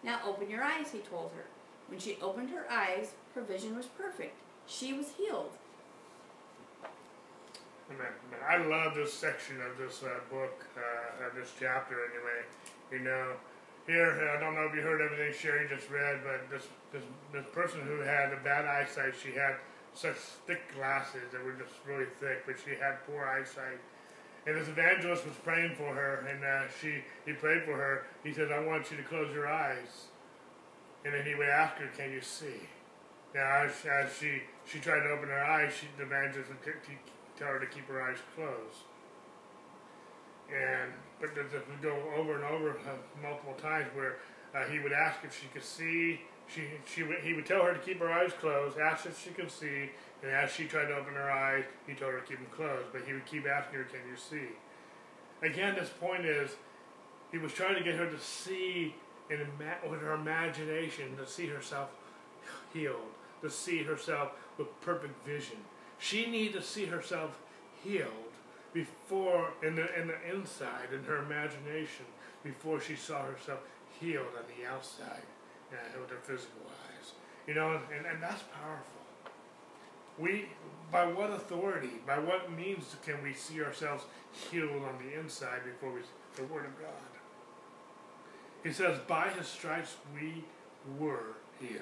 Now 0.03 0.21
open 0.27 0.51
your 0.51 0.63
eyes, 0.63 0.93
he 0.93 0.99
told 0.99 1.33
her. 1.37 1.45
When 1.89 2.01
she 2.01 2.19
opened 2.21 2.51
her 2.51 2.71
eyes, 2.71 3.13
her 3.35 3.43
vision 3.43 3.77
was 3.77 3.87
perfect. 3.87 4.37
She 4.67 4.93
was 4.93 5.11
healed. 5.17 5.53
I 8.49 8.57
love 8.59 8.95
this 8.95 9.13
section 9.13 9.61
of 9.61 9.79
this 9.79 10.03
uh, 10.03 10.19
book, 10.31 10.67
uh, 10.77 11.27
of 11.27 11.35
this 11.35 11.53
chapter 11.59 11.95
anyway. 11.95 12.45
You 12.91 12.99
know, 13.01 13.33
here, 13.87 14.33
I 14.37 14.41
don't 14.41 14.55
know 14.55 14.67
if 14.69 14.75
you 14.75 14.83
heard 14.83 15.01
everything 15.01 15.33
Sherry 15.33 15.69
just 15.69 15.89
read, 15.91 16.21
but 16.25 16.51
this, 16.51 16.67
this, 16.93 17.03
this 17.33 17.47
person 17.53 17.81
who 17.83 18.01
had 18.01 18.33
a 18.33 18.41
bad 18.43 18.65
eyesight, 18.65 19.15
she 19.21 19.33
had 19.33 19.57
such 19.95 20.17
thick 20.47 20.61
glasses 20.75 21.33
that 21.33 21.45
were 21.45 21.53
just 21.53 21.75
really 21.87 22.07
thick, 22.21 22.45
but 22.47 22.57
she 22.63 22.71
had 22.71 23.05
poor 23.07 23.25
eyesight. 23.25 23.79
And 24.47 24.57
this 24.57 24.69
evangelist 24.69 25.27
was 25.27 25.35
praying 25.43 25.75
for 25.75 25.93
her, 25.95 26.27
and 26.31 26.45
uh, 26.45 26.71
she 26.81 27.03
he 27.25 27.33
prayed 27.33 27.65
for 27.65 27.75
her. 27.75 28.05
He 28.23 28.33
said, 28.33 28.53
"I 28.53 28.61
want 28.61 28.91
you 28.93 28.97
to 28.97 29.03
close 29.03 29.35
your 29.35 29.49
eyes." 29.49 30.07
And 31.05 31.13
then 31.13 31.27
he 31.27 31.35
would 31.35 31.49
ask 31.49 31.77
her, 31.79 31.89
"Can 31.97 32.13
you 32.13 32.21
see?" 32.21 32.69
Now, 33.35 33.65
as, 33.65 33.73
as 33.85 34.17
she 34.17 34.43
she 34.65 34.79
tried 34.79 35.01
to 35.01 35.11
open 35.11 35.31
her 35.31 35.45
eyes, 35.45 35.73
she, 35.75 35.89
the 35.99 36.05
evangelist 36.05 36.49
would 36.49 36.75
tell 37.37 37.49
her 37.49 37.59
to 37.59 37.67
keep 37.67 37.89
her 37.89 38.01
eyes 38.01 38.19
closed. 38.37 38.87
And 40.51 40.93
but 41.21 41.35
this 41.35 41.63
would 41.69 41.83
go 41.83 41.97
over 42.17 42.35
and 42.35 42.45
over 42.45 42.77
multiple 43.23 43.55
times 43.55 43.87
where 43.95 44.17
uh, 44.55 44.65
he 44.65 44.79
would 44.79 44.93
ask 44.93 45.21
if 45.25 45.39
she 45.39 45.49
could 45.49 45.65
see. 45.65 46.21
She, 46.49 46.63
she 46.87 47.03
would, 47.03 47.19
he 47.19 47.33
would 47.33 47.47
tell 47.47 47.65
her 47.65 47.73
to 47.73 47.81
keep 47.81 47.99
her 47.99 48.13
eyes 48.13 48.31
closed, 48.39 48.79
ask 48.79 49.05
if 49.07 49.21
she 49.21 49.31
could 49.31 49.51
see, 49.51 49.91
and 50.23 50.31
as 50.31 50.53
she 50.53 50.67
tried 50.67 50.87
to 50.87 50.95
open 50.95 51.15
her 51.15 51.29
eyes, 51.29 51.65
he 51.89 51.95
told 51.95 52.13
her 52.13 52.21
to 52.21 52.27
keep 52.27 52.39
them 52.39 52.47
closed. 52.53 52.87
But 52.93 53.03
he 53.05 53.13
would 53.13 53.27
keep 53.27 53.49
asking 53.49 53.81
her, 53.81 53.85
"Can 53.85 54.01
you 54.09 54.17
see?" 54.17 54.51
Again, 55.43 55.75
this 55.75 55.89
point 55.89 56.25
is, 56.25 56.55
he 57.33 57.39
was 57.39 57.53
trying 57.53 57.75
to 57.75 57.83
get 57.83 57.97
her 57.97 58.09
to 58.09 58.21
see 58.21 58.95
in 59.29 59.41
with 59.91 60.01
her 60.01 60.13
imagination, 60.13 61.17
to 61.17 61.27
see 61.27 61.47
herself 61.47 61.91
healed, 62.73 63.11
to 63.43 63.51
see 63.51 63.83
herself 63.83 64.31
with 64.57 64.69
perfect 64.81 65.27
vision. 65.27 65.57
She 65.99 66.27
needed 66.31 66.55
to 66.55 66.63
see 66.63 66.87
herself 66.87 67.39
healed 67.83 68.26
before 68.77 69.55
in 69.63 69.75
the 69.75 69.89
in 69.99 70.07
the 70.07 70.35
inside 70.35 70.93
in 70.93 71.03
her 71.05 71.23
imagination 71.23 72.05
before 72.45 72.79
she 72.79 72.95
saw 72.95 73.23
herself 73.23 73.61
healed 73.99 74.27
on 74.37 74.45
the 74.53 74.71
outside 74.71 75.25
uh, 75.73 75.99
with 75.99 76.11
her 76.11 76.21
physical 76.23 76.61
eyes. 76.67 77.13
You 77.47 77.55
know, 77.55 77.81
and, 77.97 78.05
and 78.07 78.23
that's 78.23 78.43
powerful. 78.43 79.01
We 80.19 80.51
by 80.93 81.07
what 81.07 81.31
authority, 81.31 82.03
by 82.07 82.19
what 82.19 82.53
means 82.53 82.95
can 83.05 83.23
we 83.23 83.33
see 83.33 83.63
ourselves 83.63 84.05
healed 84.51 84.83
on 84.83 84.99
the 85.03 85.19
inside 85.19 85.65
before 85.65 85.95
we 85.95 86.01
the 86.37 86.45
Word 86.45 86.67
of 86.67 86.79
God? 86.79 87.11
He 88.63 88.73
says, 88.73 88.99
by 89.09 89.29
his 89.31 89.47
stripes 89.47 89.97
we 90.15 90.45
were 90.99 91.37
healed. 91.61 91.81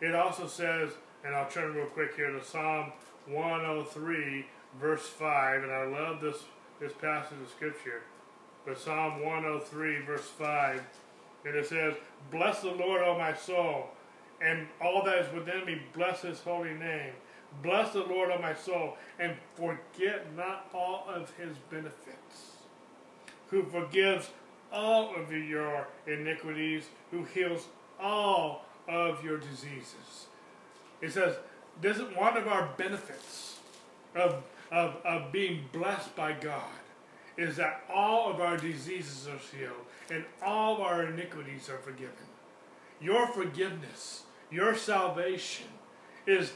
It 0.00 0.14
also 0.14 0.46
says, 0.46 0.90
and 1.24 1.34
I'll 1.34 1.50
turn 1.50 1.74
real 1.74 1.86
quick 1.86 2.14
here 2.14 2.30
to 2.30 2.44
Psalm 2.44 2.92
103 3.26 4.46
verse 4.78 5.06
5, 5.06 5.62
and 5.62 5.72
I 5.72 5.84
love 5.84 6.20
this, 6.20 6.36
this 6.80 6.92
passage 6.92 7.38
of 7.42 7.50
Scripture. 7.50 8.02
But 8.66 8.78
Psalm 8.78 9.24
103, 9.24 10.00
verse 10.00 10.28
5, 10.28 10.82
and 11.46 11.54
it 11.54 11.66
says, 11.66 11.94
Bless 12.30 12.60
the 12.60 12.70
Lord, 12.70 13.02
O 13.02 13.18
my 13.18 13.34
soul, 13.34 13.88
and 14.40 14.66
all 14.80 15.02
that 15.04 15.18
is 15.18 15.34
within 15.34 15.64
me, 15.64 15.80
bless 15.94 16.22
his 16.22 16.40
holy 16.40 16.74
name. 16.74 17.12
Bless 17.62 17.92
the 17.92 18.04
Lord, 18.04 18.30
O 18.30 18.38
my 18.38 18.54
soul, 18.54 18.96
and 19.18 19.34
forget 19.54 20.34
not 20.36 20.68
all 20.72 21.04
of 21.08 21.34
his 21.36 21.56
benefits, 21.70 22.58
who 23.48 23.64
forgives 23.64 24.30
all 24.72 25.14
of 25.16 25.32
your 25.32 25.88
iniquities, 26.06 26.84
who 27.10 27.24
heals 27.24 27.66
all 27.98 28.64
of 28.88 29.24
your 29.24 29.38
diseases. 29.38 30.26
It 31.00 31.12
says, 31.12 31.36
this 31.80 31.96
is 31.96 32.14
one 32.14 32.36
of 32.36 32.46
our 32.46 32.68
benefits 32.76 33.58
of 34.14 34.42
of, 34.70 34.96
of 35.04 35.32
being 35.32 35.64
blessed 35.72 36.14
by 36.14 36.32
God 36.32 36.70
is 37.36 37.56
that 37.56 37.82
all 37.92 38.30
of 38.30 38.40
our 38.40 38.56
diseases 38.56 39.26
are 39.26 39.56
healed 39.56 39.86
and 40.10 40.24
all 40.44 40.74
of 40.74 40.80
our 40.80 41.04
iniquities 41.04 41.68
are 41.68 41.78
forgiven. 41.78 42.14
Your 43.00 43.26
forgiveness, 43.28 44.24
your 44.50 44.74
salvation 44.74 45.66
is 46.26 46.52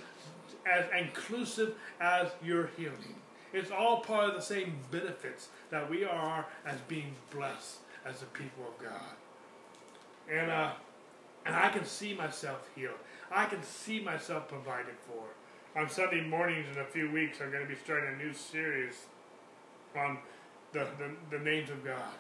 as 0.71 0.85
inclusive 0.99 1.75
as 2.01 2.29
your 2.43 2.71
healing. 2.77 3.17
It's 3.53 3.71
all 3.71 4.01
part 4.01 4.31
of 4.31 4.35
the 4.35 4.43
same 4.43 4.75
benefits 4.91 5.49
that 5.71 5.89
we 5.89 6.05
are 6.05 6.47
as 6.67 6.79
being 6.89 7.15
blessed 7.31 7.79
as 8.05 8.21
the 8.21 8.27
people 8.27 8.65
of 8.67 8.85
God. 8.85 9.15
And 10.31 10.51
uh, 10.51 10.73
and 11.47 11.55
I 11.55 11.69
can 11.69 11.85
see 11.85 12.15
myself 12.15 12.69
healed. 12.75 12.99
I 13.31 13.47
can 13.47 13.63
see 13.63 14.01
myself 14.01 14.49
provided 14.49 14.95
for 15.07 15.25
on 15.77 15.89
Sunday 15.89 16.21
mornings 16.21 16.67
in 16.73 16.81
a 16.81 16.85
few 16.85 17.11
weeks, 17.11 17.39
I'm 17.41 17.51
going 17.51 17.63
to 17.63 17.69
be 17.69 17.79
starting 17.83 18.15
a 18.15 18.17
new 18.17 18.33
series 18.33 18.95
on 19.97 20.19
the, 20.73 20.87
the, 20.99 21.37
the 21.37 21.43
names 21.43 21.71
of 21.71 21.85
God. 21.85 22.19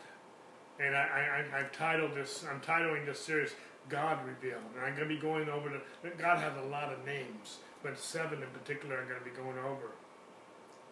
And 0.80 0.94
I, 0.96 1.44
I, 1.52 1.58
I've 1.58 1.72
titled 1.72 2.14
this, 2.14 2.44
I'm 2.50 2.60
titling 2.60 3.06
this 3.06 3.20
series 3.20 3.54
God 3.88 4.18
Revealed. 4.26 4.62
And 4.74 4.84
I'm 4.84 4.96
going 4.96 5.08
to 5.08 5.14
be 5.14 5.20
going 5.20 5.48
over 5.48 5.68
the, 5.68 6.10
God 6.18 6.38
has 6.38 6.52
a 6.58 6.66
lot 6.66 6.92
of 6.92 7.04
names, 7.04 7.58
but 7.82 7.98
seven 7.98 8.42
in 8.42 8.48
particular 8.48 8.98
I'm 8.98 9.08
going 9.08 9.20
to 9.20 9.24
be 9.24 9.36
going 9.36 9.58
over. 9.58 9.92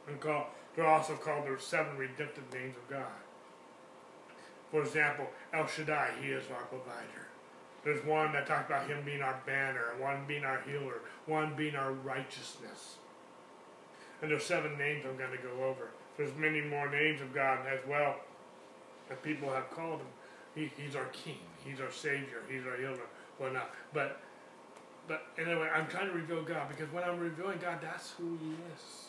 And 0.09 0.21
call, 0.21 0.51
they're 0.77 0.87
also 0.87 1.15
called 1.15 1.47
the 1.47 1.61
seven 1.61 1.97
redemptive 1.97 2.45
names 2.53 2.77
of 2.77 2.89
God. 2.89 3.07
For 4.71 4.83
example, 4.83 5.27
El 5.53 5.67
Shaddai, 5.67 6.11
He 6.21 6.29
is 6.29 6.45
our 6.51 6.65
provider. 6.65 7.32
There's 7.85 8.05
one 8.05 8.33
that 8.33 8.47
talks 8.47 8.71
about 8.71 8.87
him 8.87 9.05
being 9.05 9.23
our 9.23 9.41
banner, 9.45 9.95
one 9.99 10.25
being 10.27 10.45
our 10.45 10.61
healer, 10.63 11.01
one 11.27 11.55
being 11.57 11.75
our 11.75 11.93
righteousness. 11.93 12.97
And 14.21 14.31
there's 14.31 14.45
seven 14.45 14.79
names 14.79 15.05
I'm 15.09 15.17
going 15.17 15.33
to 15.33 15.39
go 15.39 15.65
over. 15.65 15.91
There's 16.17 16.35
many 16.37 16.61
more 16.61 16.89
names 16.89 17.21
of 17.21 17.35
God 17.35 17.67
as 17.67 17.81
well 17.89 18.17
that 19.09 19.23
people 19.23 19.51
have 19.51 19.71
called 19.71 20.01
him. 20.01 20.07
He, 20.55 20.71
he's 20.81 20.95
our 20.95 21.07
king. 21.07 21.39
He's 21.65 21.81
our 21.81 21.91
savior. 21.91 22.43
He's 22.49 22.67
our 22.67 22.77
healer. 22.77 23.07
Whatnot. 23.39 23.75
But 23.93 24.21
but 25.09 25.27
anyway, 25.39 25.69
I'm 25.75 25.89
trying 25.89 26.07
to 26.07 26.13
reveal 26.13 26.43
God 26.43 26.69
because 26.69 26.93
when 26.93 27.03
I'm 27.03 27.19
revealing 27.19 27.59
God, 27.61 27.79
that's 27.83 28.13
who 28.13 28.39
He 28.41 28.51
is. 28.51 29.09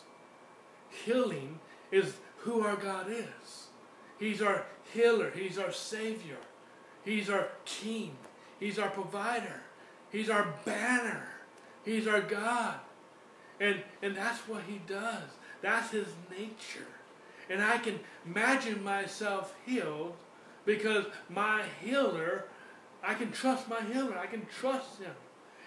Healing 1.04 1.60
is 1.92 2.14
who 2.38 2.62
our 2.62 2.76
God 2.76 3.06
is. 3.10 3.68
He's 4.18 4.42
our 4.42 4.64
healer. 4.92 5.30
He's 5.34 5.58
our 5.58 5.72
savior. 5.72 6.38
He's 7.04 7.30
our 7.30 7.48
king. 7.64 8.16
He's 8.60 8.78
our 8.78 8.90
provider. 8.90 9.60
He's 10.10 10.30
our 10.30 10.54
banner. 10.64 11.26
He's 11.84 12.06
our 12.06 12.20
God. 12.20 12.76
And, 13.60 13.82
and 14.02 14.16
that's 14.16 14.40
what 14.48 14.62
he 14.68 14.80
does. 14.86 15.22
That's 15.62 15.90
his 15.90 16.06
nature. 16.30 16.86
And 17.50 17.62
I 17.62 17.78
can 17.78 18.00
imagine 18.26 18.82
myself 18.82 19.54
healed 19.66 20.14
because 20.64 21.04
my 21.28 21.62
healer, 21.82 22.46
I 23.02 23.14
can 23.14 23.32
trust 23.32 23.68
my 23.68 23.82
healer. 23.82 24.18
I 24.18 24.26
can 24.26 24.46
trust 24.46 25.00
him. 25.00 25.14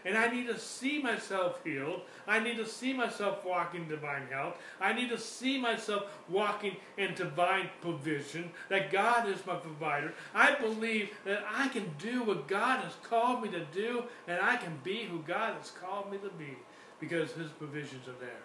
And 0.08 0.18
I 0.18 0.30
need 0.30 0.48
to 0.48 0.58
see 0.58 1.02
myself 1.02 1.60
healed. 1.66 2.00
I 2.26 2.40
need 2.40 2.56
to 2.58 2.66
see 2.66 2.94
myself 2.94 3.44
walking 3.44 3.90
divine 3.90 4.28
health. 4.32 4.56
I 4.80 4.94
need 4.94 5.10
to 5.10 5.18
see 5.18 5.60
myself 5.60 6.06
walking 6.30 6.78
in 6.98 7.14
divine 7.14 7.70
provision, 7.82 8.52
that 8.70 8.90
God 8.90 9.28
is 9.28 9.46
my 9.46 9.56
provider. 9.56 10.14
I 10.34 10.56
believe 10.56 11.10
that 11.26 11.44
I 11.54 11.68
can 11.68 11.92
do 12.00 12.24
what 12.24 12.48
God 12.48 12.86
has 12.86 12.94
called 13.04 13.44
me 13.44 13.50
to 13.50 13.66
do, 13.74 14.06
and 14.30 14.40
I 14.40 14.56
can 14.56 14.80
be 14.82 15.04
who 15.04 15.20
God 15.28 15.56
has 15.58 15.72
called 15.72 16.10
me 16.10 16.20
to 16.20 16.30
be 16.30 16.56
because 17.02 17.34
His 17.34 17.52
provisions 17.52 18.08
are 18.08 18.20
there, 18.22 18.44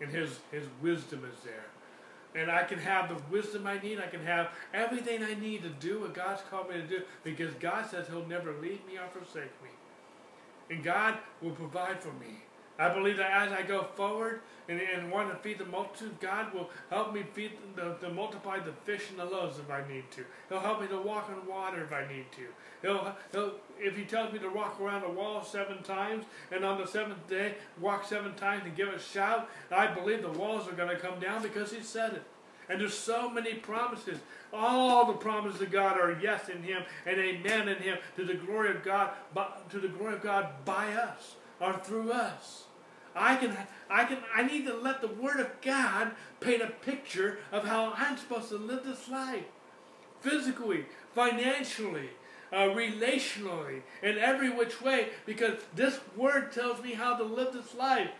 and 0.00 0.10
His, 0.10 0.38
His 0.50 0.64
wisdom 0.80 1.22
is 1.30 1.38
there. 1.44 1.66
And 2.34 2.50
I 2.50 2.64
can 2.64 2.78
have 2.78 3.10
the 3.10 3.20
wisdom 3.30 3.66
I 3.66 3.78
need. 3.78 4.00
I 4.00 4.06
can 4.06 4.24
have 4.24 4.48
everything 4.72 5.22
I 5.22 5.34
need 5.34 5.64
to 5.64 5.68
do 5.68 6.00
what 6.00 6.14
God's 6.14 6.40
called 6.50 6.70
me 6.70 6.76
to 6.76 6.86
do 6.86 7.02
because 7.22 7.52
God 7.60 7.90
says 7.90 8.08
He'll 8.08 8.26
never 8.26 8.52
leave 8.54 8.80
me 8.86 8.96
or 8.96 9.06
forsake 9.12 9.52
me. 9.62 9.68
And 10.70 10.82
God 10.82 11.18
will 11.42 11.52
provide 11.52 12.00
for 12.00 12.12
me. 12.12 12.42
I 12.78 12.92
believe 12.92 13.18
that 13.18 13.30
as 13.30 13.52
I 13.52 13.62
go 13.62 13.84
forward 13.94 14.40
and, 14.68 14.80
and 14.80 15.10
want 15.10 15.30
to 15.30 15.36
feed 15.38 15.58
the 15.58 15.64
multitude, 15.64 16.18
God 16.20 16.52
will 16.52 16.70
help 16.90 17.14
me 17.14 17.22
feed 17.32 17.52
the, 17.76 17.96
the 18.00 18.10
multiply 18.10 18.58
the 18.58 18.72
fish 18.84 19.10
and 19.10 19.18
the 19.18 19.24
loaves 19.24 19.58
if 19.58 19.70
I 19.70 19.86
need 19.86 20.10
to. 20.12 20.24
He'll 20.48 20.58
help 20.58 20.80
me 20.80 20.88
to 20.88 21.00
walk 21.00 21.30
on 21.30 21.46
water 21.46 21.84
if 21.84 21.92
I 21.92 22.12
need 22.12 22.26
to. 22.32 22.46
He'll, 22.82 23.14
he'll 23.30 23.54
if 23.78 23.96
He 23.96 24.04
tells 24.04 24.32
me 24.32 24.40
to 24.40 24.48
walk 24.48 24.80
around 24.80 25.02
the 25.02 25.08
wall 25.08 25.44
seven 25.44 25.82
times 25.82 26.24
and 26.50 26.64
on 26.64 26.80
the 26.80 26.86
seventh 26.86 27.28
day 27.28 27.54
walk 27.80 28.04
seven 28.04 28.34
times 28.34 28.62
and 28.64 28.76
give 28.76 28.88
a 28.88 28.98
shout, 28.98 29.48
I 29.70 29.86
believe 29.86 30.22
the 30.22 30.30
walls 30.30 30.68
are 30.68 30.72
going 30.72 30.88
to 30.88 30.98
come 30.98 31.20
down 31.20 31.42
because 31.42 31.72
He 31.72 31.82
said 31.82 32.14
it. 32.14 32.22
And 32.68 32.80
there's 32.80 32.96
so 32.96 33.28
many 33.28 33.54
promises. 33.54 34.18
All 34.52 35.06
the 35.06 35.14
promises 35.14 35.60
of 35.60 35.70
God 35.70 35.98
are 35.98 36.18
yes 36.20 36.48
in 36.48 36.62
Him 36.62 36.82
and 37.06 37.18
amen 37.18 37.68
in 37.68 37.78
Him 37.78 37.98
to 38.16 38.24
the 38.24 38.34
glory 38.34 38.70
of 38.70 38.82
God, 38.82 39.10
to 39.70 39.80
the 39.80 39.88
glory 39.88 40.14
of 40.14 40.22
God 40.22 40.48
by 40.64 40.92
us 40.94 41.36
or 41.60 41.74
through 41.78 42.12
us. 42.12 42.64
I 43.14 43.36
can, 43.36 43.56
I 43.88 44.04
can, 44.04 44.18
I 44.34 44.42
need 44.42 44.66
to 44.66 44.74
let 44.74 45.00
the 45.00 45.08
Word 45.08 45.40
of 45.40 45.60
God 45.60 46.12
paint 46.40 46.62
a 46.62 46.68
picture 46.68 47.38
of 47.52 47.64
how 47.64 47.92
I'm 47.96 48.16
supposed 48.16 48.48
to 48.48 48.56
live 48.56 48.84
this 48.84 49.08
life, 49.08 49.44
physically, 50.20 50.86
financially, 51.12 52.10
uh, 52.52 52.68
relationally, 52.68 53.82
in 54.02 54.18
every 54.18 54.50
which 54.50 54.82
way, 54.82 55.08
because 55.26 55.60
this 55.74 56.00
Word 56.16 56.52
tells 56.52 56.82
me 56.82 56.94
how 56.94 57.16
to 57.16 57.24
live 57.24 57.52
this 57.52 57.74
life 57.74 58.10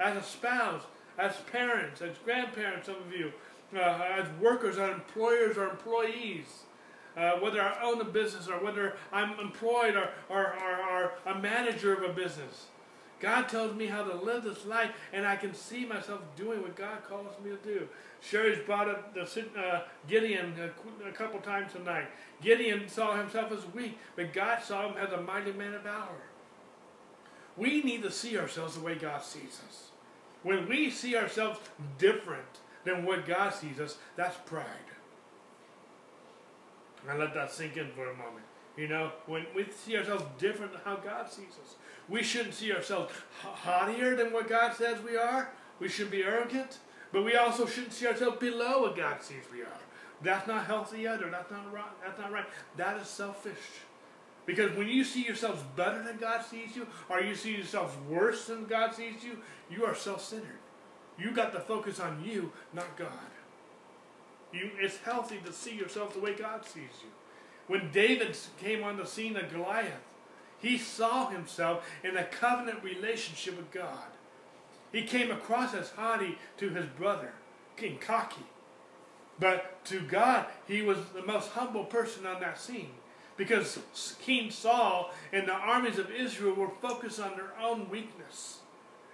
as 0.00 0.16
a 0.16 0.22
spouse, 0.22 0.82
as 1.18 1.36
parents, 1.52 2.00
as 2.00 2.16
grandparents, 2.24 2.86
some 2.86 2.96
of 2.96 3.12
you, 3.12 3.32
uh, 3.74 3.78
as 3.78 4.26
workers, 4.40 4.78
as 4.78 4.90
employers, 4.90 5.56
or 5.56 5.68
employees. 5.68 6.46
Uh, 7.16 7.32
whether 7.40 7.60
I 7.60 7.82
own 7.82 8.00
a 8.00 8.04
business 8.04 8.46
or 8.46 8.62
whether 8.62 8.96
I'm 9.12 9.38
employed 9.40 9.96
or, 9.96 10.10
or, 10.28 10.54
or, 10.54 10.76
or 10.88 11.12
a 11.26 11.38
manager 11.38 11.92
of 11.92 12.08
a 12.08 12.12
business. 12.12 12.66
God 13.20 13.48
tells 13.48 13.74
me 13.74 13.86
how 13.86 14.02
to 14.02 14.14
live 14.14 14.44
this 14.44 14.64
life, 14.64 14.90
and 15.12 15.26
I 15.26 15.36
can 15.36 15.52
see 15.52 15.84
myself 15.84 16.20
doing 16.36 16.62
what 16.62 16.74
God 16.74 17.04
calls 17.06 17.26
me 17.44 17.50
to 17.50 17.56
do. 17.56 17.88
Sherry's 18.20 18.64
brought 18.64 18.88
up 18.88 19.14
the, 19.14 19.22
uh, 19.58 19.82
Gideon 20.08 20.54
a, 20.58 21.08
a, 21.08 21.12
couple 21.12 21.38
times 21.40 21.72
tonight. 21.72 22.06
Gideon 22.40 22.88
saw 22.88 23.16
himself 23.16 23.52
as 23.52 23.66
weak, 23.74 23.98
but 24.16 24.32
God 24.32 24.62
saw 24.62 24.88
him 24.88 24.96
as 24.96 25.12
a 25.12 25.20
mighty 25.20 25.52
man 25.52 25.74
of 25.74 25.82
valor. 25.82 26.22
We 27.56 27.82
need 27.82 28.02
to 28.02 28.10
see 28.10 28.38
ourselves 28.38 28.74
the 28.74 28.80
way 28.80 28.94
God 28.94 29.22
sees 29.22 29.60
us. 29.68 29.88
When 30.42 30.66
we 30.66 30.90
see 30.90 31.16
ourselves 31.16 31.60
different 31.98 32.60
than 32.84 33.04
what 33.04 33.26
God 33.26 33.54
sees 33.54 33.78
us, 33.80 33.98
that's 34.16 34.36
pride. 34.46 34.66
I 37.08 37.16
let 37.16 37.34
that 37.34 37.50
sink 37.50 37.76
in 37.76 37.88
for 37.90 38.10
a 38.10 38.16
moment. 38.16 38.44
You 38.76 38.88
know, 38.88 39.12
when 39.26 39.46
we 39.54 39.66
see 39.70 39.96
ourselves 39.96 40.24
different 40.38 40.72
than 40.72 40.80
how 40.84 40.96
God 40.96 41.30
sees 41.30 41.58
us, 41.62 41.74
we 42.08 42.22
shouldn't 42.22 42.54
see 42.54 42.72
ourselves 42.72 43.12
haughtier 43.42 44.16
than 44.16 44.32
what 44.32 44.48
God 44.48 44.74
says 44.74 44.98
we 45.02 45.16
are. 45.16 45.50
We 45.78 45.88
should 45.88 46.10
be 46.10 46.22
arrogant, 46.22 46.78
but 47.12 47.24
we 47.24 47.36
also 47.36 47.66
shouldn't 47.66 47.92
see 47.92 48.06
ourselves 48.06 48.38
below 48.38 48.82
what 48.82 48.96
God 48.96 49.22
sees 49.22 49.44
we 49.52 49.62
are. 49.62 49.80
That's 50.22 50.46
not 50.46 50.66
healthy 50.66 51.08
either. 51.08 51.30
That's 51.30 51.50
not 51.50 51.72
right. 51.72 52.02
That's 52.04 52.18
not 52.18 52.32
right. 52.32 52.46
That 52.76 53.00
is 53.00 53.08
selfish. 53.08 53.54
Because 54.46 54.76
when 54.76 54.88
you 54.88 55.04
see 55.04 55.24
yourselves 55.24 55.62
better 55.76 56.02
than 56.02 56.18
God 56.18 56.44
sees 56.44 56.76
you, 56.76 56.86
or 57.08 57.20
you 57.20 57.34
see 57.34 57.56
yourselves 57.56 57.94
worse 58.08 58.46
than 58.46 58.66
God 58.66 58.94
sees 58.94 59.24
you, 59.24 59.38
you 59.70 59.84
are 59.84 59.94
self-centered. 59.94 60.59
You 61.20 61.32
got 61.32 61.52
to 61.52 61.60
focus 61.60 62.00
on 62.00 62.24
you, 62.24 62.52
not 62.72 62.96
God. 62.96 63.08
You, 64.52 64.70
it's 64.78 64.98
healthy 64.98 65.38
to 65.44 65.52
see 65.52 65.74
yourself 65.74 66.14
the 66.14 66.20
way 66.20 66.34
God 66.34 66.64
sees 66.64 67.02
you. 67.02 67.10
When 67.66 67.92
David 67.92 68.36
came 68.60 68.82
on 68.82 68.96
the 68.96 69.06
scene 69.06 69.36
of 69.36 69.52
Goliath, 69.52 70.02
he 70.58 70.76
saw 70.76 71.28
himself 71.28 71.88
in 72.02 72.16
a 72.16 72.24
covenant 72.24 72.82
relationship 72.82 73.56
with 73.56 73.70
God. 73.70 74.08
He 74.92 75.02
came 75.04 75.30
across 75.30 75.74
as 75.74 75.90
haughty 75.90 76.36
to 76.58 76.70
his 76.70 76.86
brother, 76.86 77.32
King 77.76 77.98
cocky. 77.98 78.44
But 79.38 79.84
to 79.86 80.00
God, 80.00 80.46
he 80.66 80.82
was 80.82 80.98
the 81.14 81.22
most 81.22 81.50
humble 81.50 81.84
person 81.84 82.26
on 82.26 82.40
that 82.40 82.60
scene. 82.60 82.90
Because 83.36 83.78
King 84.20 84.50
Saul 84.50 85.12
and 85.32 85.48
the 85.48 85.52
armies 85.52 85.98
of 85.98 86.10
Israel 86.10 86.54
were 86.54 86.72
focused 86.82 87.20
on 87.20 87.36
their 87.36 87.52
own 87.58 87.88
weakness. 87.88 88.59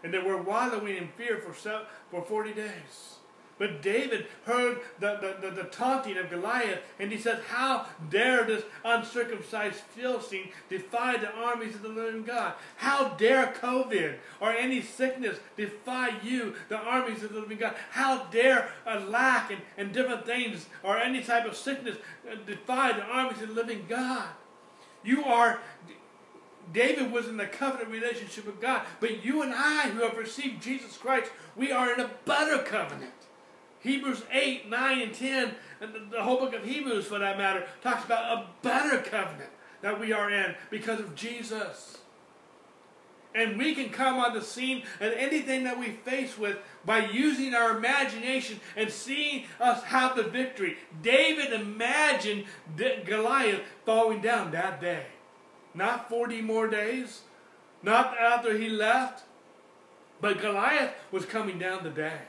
And 0.06 0.14
they 0.14 0.20
were 0.20 0.40
wallowing 0.40 0.96
in 0.96 1.08
fear 1.18 1.38
for, 1.38 1.52
for 1.52 2.22
40 2.22 2.52
days. 2.52 3.16
But 3.58 3.82
David 3.82 4.26
heard 4.44 4.78
the, 5.00 5.16
the, 5.16 5.48
the, 5.48 5.62
the, 5.62 5.64
taunting 5.64 6.16
of 6.16 6.30
Goliath, 6.30 6.78
and 7.00 7.10
he 7.10 7.18
said, 7.18 7.42
How 7.48 7.86
dare 8.08 8.44
this 8.44 8.62
uncircumcised 8.84 9.80
Philistine 9.80 10.50
defy 10.70 11.16
the 11.16 11.32
armies 11.32 11.74
of 11.74 11.82
the 11.82 11.88
living 11.88 12.22
God? 12.22 12.52
How 12.76 13.08
dare 13.14 13.52
COVID 13.60 14.14
or 14.38 14.52
any 14.52 14.80
sickness 14.80 15.40
defy 15.56 16.10
you, 16.22 16.54
the 16.68 16.78
armies 16.78 17.24
of 17.24 17.32
the 17.32 17.40
living 17.40 17.58
God? 17.58 17.74
How 17.90 18.26
dare 18.26 18.70
a 18.86 19.00
lack 19.00 19.50
and, 19.50 19.60
and 19.76 19.92
different 19.92 20.24
things 20.24 20.66
or 20.84 20.98
any 20.98 21.20
type 21.20 21.46
of 21.46 21.56
sickness 21.56 21.96
uh, 22.30 22.36
defy 22.46 22.92
the 22.92 23.02
armies 23.02 23.42
of 23.42 23.48
the 23.48 23.54
living 23.54 23.86
God? 23.88 24.28
You 25.02 25.24
are 25.24 25.58
David 26.72 27.12
was 27.12 27.28
in 27.28 27.38
a 27.38 27.46
covenant 27.46 27.90
relationship 27.90 28.46
with 28.46 28.60
God, 28.60 28.82
but 29.00 29.24
you 29.24 29.42
and 29.42 29.52
I, 29.54 29.88
who 29.90 30.02
have 30.02 30.16
received 30.16 30.62
Jesus 30.62 30.96
Christ, 30.96 31.30
we 31.54 31.72
are 31.72 31.92
in 31.92 32.00
a 32.00 32.10
better 32.24 32.62
covenant. 32.62 33.12
Hebrews 33.80 34.22
8, 34.32 34.68
9, 34.68 35.00
and 35.00 35.14
10, 35.14 35.54
and 35.80 36.10
the 36.10 36.22
whole 36.22 36.38
book 36.38 36.54
of 36.54 36.64
Hebrews 36.64 37.06
for 37.06 37.18
that 37.18 37.38
matter, 37.38 37.64
talks 37.82 38.04
about 38.04 38.38
a 38.38 38.46
better 38.62 38.98
covenant 38.98 39.50
that 39.82 40.00
we 40.00 40.12
are 40.12 40.30
in 40.30 40.56
because 40.70 40.98
of 40.98 41.14
Jesus. 41.14 41.98
And 43.34 43.58
we 43.58 43.74
can 43.74 43.90
come 43.90 44.18
on 44.18 44.32
the 44.32 44.40
scene 44.40 44.82
at 44.98 45.12
anything 45.14 45.64
that 45.64 45.78
we 45.78 45.90
face 45.90 46.38
with 46.38 46.56
by 46.86 47.04
using 47.06 47.54
our 47.54 47.76
imagination 47.76 48.60
and 48.76 48.90
seeing 48.90 49.44
us 49.60 49.82
have 49.84 50.16
the 50.16 50.22
victory. 50.22 50.78
David 51.02 51.52
imagined 51.52 52.44
Goliath 53.04 53.60
falling 53.84 54.22
down 54.22 54.52
that 54.52 54.80
day. 54.80 55.04
Not 55.76 56.08
40 56.08 56.40
more 56.40 56.66
days, 56.66 57.20
not 57.82 58.16
after 58.18 58.56
he 58.56 58.68
left, 58.68 59.24
but 60.20 60.40
Goliath 60.40 60.94
was 61.12 61.26
coming 61.26 61.58
down 61.58 61.84
the 61.84 61.90
day 61.90 62.22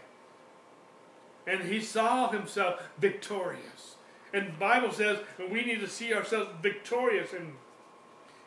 and 1.48 1.64
he 1.64 1.80
saw 1.80 2.30
himself 2.30 2.82
victorious. 3.00 3.96
And 4.34 4.48
the 4.50 4.58
Bible 4.60 4.92
says 4.92 5.20
we 5.50 5.66
need 5.66 5.80
to 5.80 5.88
see 5.88 6.14
ourselves 6.14 6.50
victorious 6.62 7.32
in, 7.34 7.54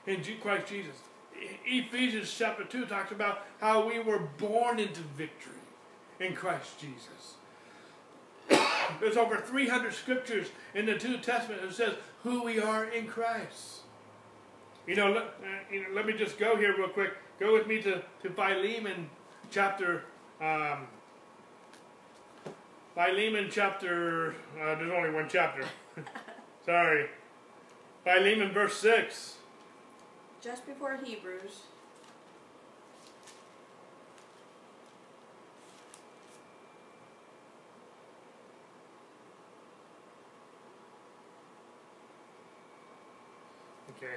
in 0.06 0.22
Christ 0.40 0.68
Jesus. 0.68 0.96
Ephesians 1.64 2.32
chapter 2.36 2.64
2 2.64 2.84
talks 2.84 3.10
about 3.10 3.46
how 3.60 3.88
we 3.88 3.98
were 3.98 4.18
born 4.18 4.78
into 4.78 5.00
victory 5.16 5.54
in 6.20 6.34
Christ 6.34 6.78
Jesus. 6.78 7.36
There's 9.00 9.16
over 9.16 9.38
300 9.38 9.94
scriptures 9.94 10.48
in 10.74 10.84
the 10.84 10.96
New 10.96 11.16
Testament 11.16 11.62
that 11.62 11.72
says 11.72 11.94
who 12.22 12.42
we 12.44 12.60
are 12.60 12.84
in 12.84 13.06
Christ. 13.06 13.79
You 14.90 14.96
know, 14.96 15.12
let, 15.12 15.22
uh, 15.22 15.46
you 15.70 15.82
know, 15.82 15.88
let 15.94 16.04
me 16.04 16.14
just 16.14 16.36
go 16.36 16.56
here 16.56 16.74
real 16.76 16.88
quick. 16.88 17.12
Go 17.38 17.52
with 17.52 17.68
me 17.68 17.80
to, 17.82 18.02
to 18.24 18.30
Philemon 18.30 19.08
chapter 19.48 20.02
um, 20.40 20.88
Philemon 22.96 23.48
chapter, 23.52 24.34
uh, 24.60 24.74
there's 24.74 24.90
only 24.90 25.10
one 25.10 25.28
chapter. 25.28 25.64
Sorry. 26.66 27.08
Philemon 28.02 28.52
verse 28.52 28.76
6. 28.78 29.36
Just 30.40 30.66
before 30.66 30.98
Hebrews. 31.04 31.60
Okay. 43.96 44.16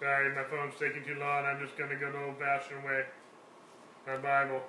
Sorry, 0.00 0.34
my 0.34 0.44
phone's 0.44 0.74
taking 0.78 1.04
too 1.04 1.18
long. 1.18 1.44
I'm 1.46 1.60
just 1.60 1.76
going 1.78 1.90
to 1.90 1.96
go 1.96 2.12
the 2.12 2.24
old-fashioned 2.24 2.84
way. 2.84 3.04
My 4.06 4.16
Bible. 4.18 4.62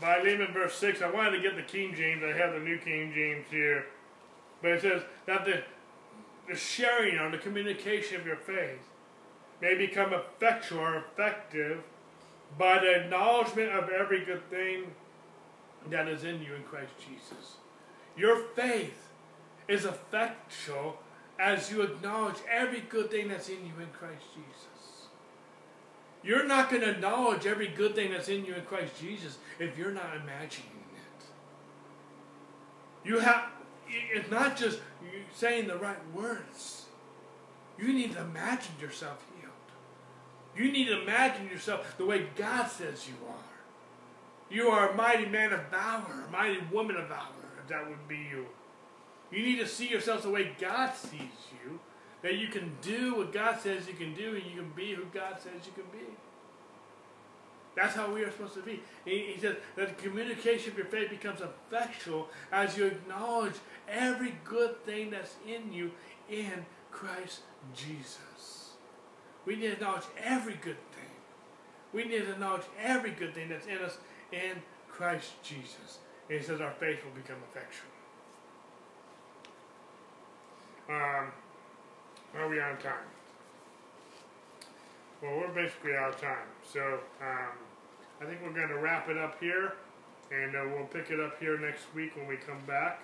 By 0.00 0.20
Philemon 0.20 0.52
verse 0.52 0.74
6, 0.74 1.00
I 1.00 1.10
wanted 1.10 1.36
to 1.36 1.40
get 1.40 1.56
the 1.56 1.62
King 1.62 1.94
James. 1.94 2.22
I 2.22 2.36
have 2.36 2.52
the 2.52 2.60
New 2.60 2.76
King 2.78 3.12
James 3.14 3.46
here. 3.50 3.86
But 4.60 4.72
it 4.72 4.82
says 4.82 5.02
that 5.26 5.44
the, 5.44 5.62
the 6.48 6.56
sharing 6.56 7.18
or 7.18 7.30
the 7.30 7.38
communication 7.38 8.20
of 8.20 8.26
your 8.26 8.36
faith 8.36 8.80
may 9.60 9.76
become 9.76 10.12
effectual 10.12 10.80
or 10.80 10.96
effective 10.96 11.82
by 12.58 12.78
the 12.80 13.04
acknowledgement 13.04 13.72
of 13.72 13.88
every 13.88 14.24
good 14.24 14.48
thing 14.50 14.92
that 15.88 16.08
is 16.08 16.24
in 16.24 16.42
you 16.42 16.54
in 16.54 16.62
Christ 16.64 16.92
Jesus. 16.98 17.56
Your 18.16 18.36
faith 18.54 19.08
is 19.68 19.84
effectual 19.84 20.98
as 21.38 21.70
you 21.70 21.82
acknowledge 21.82 22.36
every 22.50 22.80
good 22.80 23.10
thing 23.10 23.28
that's 23.28 23.48
in 23.48 23.64
you 23.66 23.72
in 23.80 23.88
Christ 23.92 24.24
Jesus. 24.34 25.06
You're 26.22 26.46
not 26.46 26.70
going 26.70 26.82
to 26.82 26.90
acknowledge 26.90 27.46
every 27.46 27.68
good 27.68 27.94
thing 27.94 28.12
that's 28.12 28.28
in 28.28 28.44
you 28.44 28.54
in 28.54 28.62
Christ 28.62 29.00
Jesus 29.00 29.38
if 29.58 29.76
you're 29.76 29.90
not 29.90 30.14
imagining 30.14 30.70
it. 30.94 31.24
You 33.04 33.18
have, 33.18 33.46
it's 33.88 34.30
not 34.30 34.56
just 34.56 34.78
saying 35.34 35.66
the 35.66 35.76
right 35.76 35.98
words. 36.14 36.86
You 37.78 37.92
need 37.92 38.12
to 38.12 38.20
imagine 38.20 38.74
yourself 38.80 39.24
healed. 39.34 39.52
You 40.56 40.70
need 40.70 40.86
to 40.86 41.02
imagine 41.02 41.48
yourself 41.48 41.96
the 41.98 42.06
way 42.06 42.26
God 42.36 42.66
says 42.66 43.08
you 43.08 43.14
are. 43.26 43.34
You 44.48 44.68
are 44.68 44.90
a 44.90 44.94
mighty 44.94 45.26
man 45.26 45.52
of 45.52 45.62
valor, 45.70 46.24
a 46.28 46.30
mighty 46.30 46.60
woman 46.70 46.96
of 46.96 47.08
valor, 47.08 47.41
that 47.72 47.88
would 47.88 48.06
be 48.06 48.16
you. 48.16 48.46
You 49.30 49.42
need 49.42 49.58
to 49.58 49.66
see 49.66 49.88
yourself 49.88 50.22
the 50.22 50.30
way 50.30 50.52
God 50.60 50.94
sees 50.94 51.48
you, 51.64 51.80
that 52.22 52.36
you 52.36 52.48
can 52.48 52.72
do 52.82 53.16
what 53.16 53.32
God 53.32 53.58
says 53.60 53.88
you 53.88 53.94
can 53.94 54.14
do, 54.14 54.36
and 54.36 54.44
you 54.44 54.56
can 54.56 54.70
be 54.76 54.94
who 54.94 55.04
God 55.06 55.36
says 55.40 55.66
you 55.66 55.72
can 55.72 55.90
be. 55.90 56.06
That's 57.74 57.96
how 57.96 58.12
we 58.12 58.22
are 58.22 58.30
supposed 58.30 58.54
to 58.54 58.60
be. 58.60 58.82
He, 59.06 59.34
says 59.40 59.56
that 59.76 59.96
the 59.96 60.02
communication 60.02 60.72
of 60.72 60.76
your 60.76 60.86
faith 60.86 61.08
becomes 61.08 61.40
effectual 61.40 62.28
as 62.52 62.76
you 62.76 62.84
acknowledge 62.84 63.54
every 63.88 64.34
good 64.44 64.84
thing 64.84 65.10
that's 65.10 65.36
in 65.48 65.72
you 65.72 65.92
in 66.28 66.66
Christ 66.90 67.40
Jesus. 67.74 68.74
We 69.46 69.56
need 69.56 69.68
to 69.68 69.72
acknowledge 69.72 70.04
every 70.22 70.54
good 70.54 70.76
thing. 70.92 71.10
We 71.94 72.04
need 72.04 72.26
to 72.26 72.32
acknowledge 72.32 72.66
every 72.78 73.12
good 73.12 73.34
thing 73.34 73.48
that's 73.48 73.66
in 73.66 73.78
us 73.78 73.96
in 74.30 74.62
Christ 74.88 75.42
Jesus. 75.42 75.98
And 76.32 76.40
he 76.40 76.46
says 76.46 76.62
our 76.62 76.72
faith 76.80 77.04
will 77.04 77.12
become 77.12 77.36
effectual. 77.50 77.90
Um, 80.88 81.30
are 82.34 82.48
we 82.48 82.58
on 82.58 82.78
time? 82.78 83.04
Well, 85.20 85.36
we're 85.36 85.48
basically 85.48 85.94
out 85.94 86.14
of 86.14 86.20
time. 86.22 86.48
So 86.64 87.00
um, 87.20 87.52
I 88.22 88.24
think 88.24 88.38
we're 88.42 88.54
going 88.54 88.68
to 88.70 88.78
wrap 88.78 89.10
it 89.10 89.18
up 89.18 89.38
here, 89.40 89.74
and 90.30 90.56
uh, 90.56 90.60
we'll 90.74 90.86
pick 90.86 91.10
it 91.10 91.20
up 91.20 91.38
here 91.38 91.58
next 91.58 91.82
week 91.94 92.16
when 92.16 92.26
we 92.26 92.36
come 92.36 92.60
back. 92.66 93.00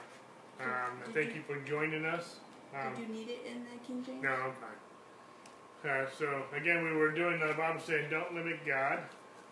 Um, 0.59 0.99
Did 1.05 1.15
thank 1.15 1.29
you- 1.29 1.35
you 1.35 1.43
for 1.43 1.69
joining 1.69 2.07
us. 2.07 2.37
Um, 2.75 2.95
Did 2.95 3.09
you 3.09 3.15
need 3.15 3.29
it 3.29 3.45
in 3.47 3.63
the 3.65 3.87
King 3.87 4.03
James? 4.07 4.23
no, 4.23 4.31
I'm 4.31 4.53
fine. 4.55 5.91
Uh, 5.91 6.07
so 6.19 6.45
again, 6.57 6.83
we 6.83 6.93
were 6.97 7.11
doing 7.11 7.41
the 7.41 7.53
Bible 7.59 7.79
saying 7.79 8.07
"Don't 8.11 8.35
Limit 8.35 8.65
God" 8.67 9.01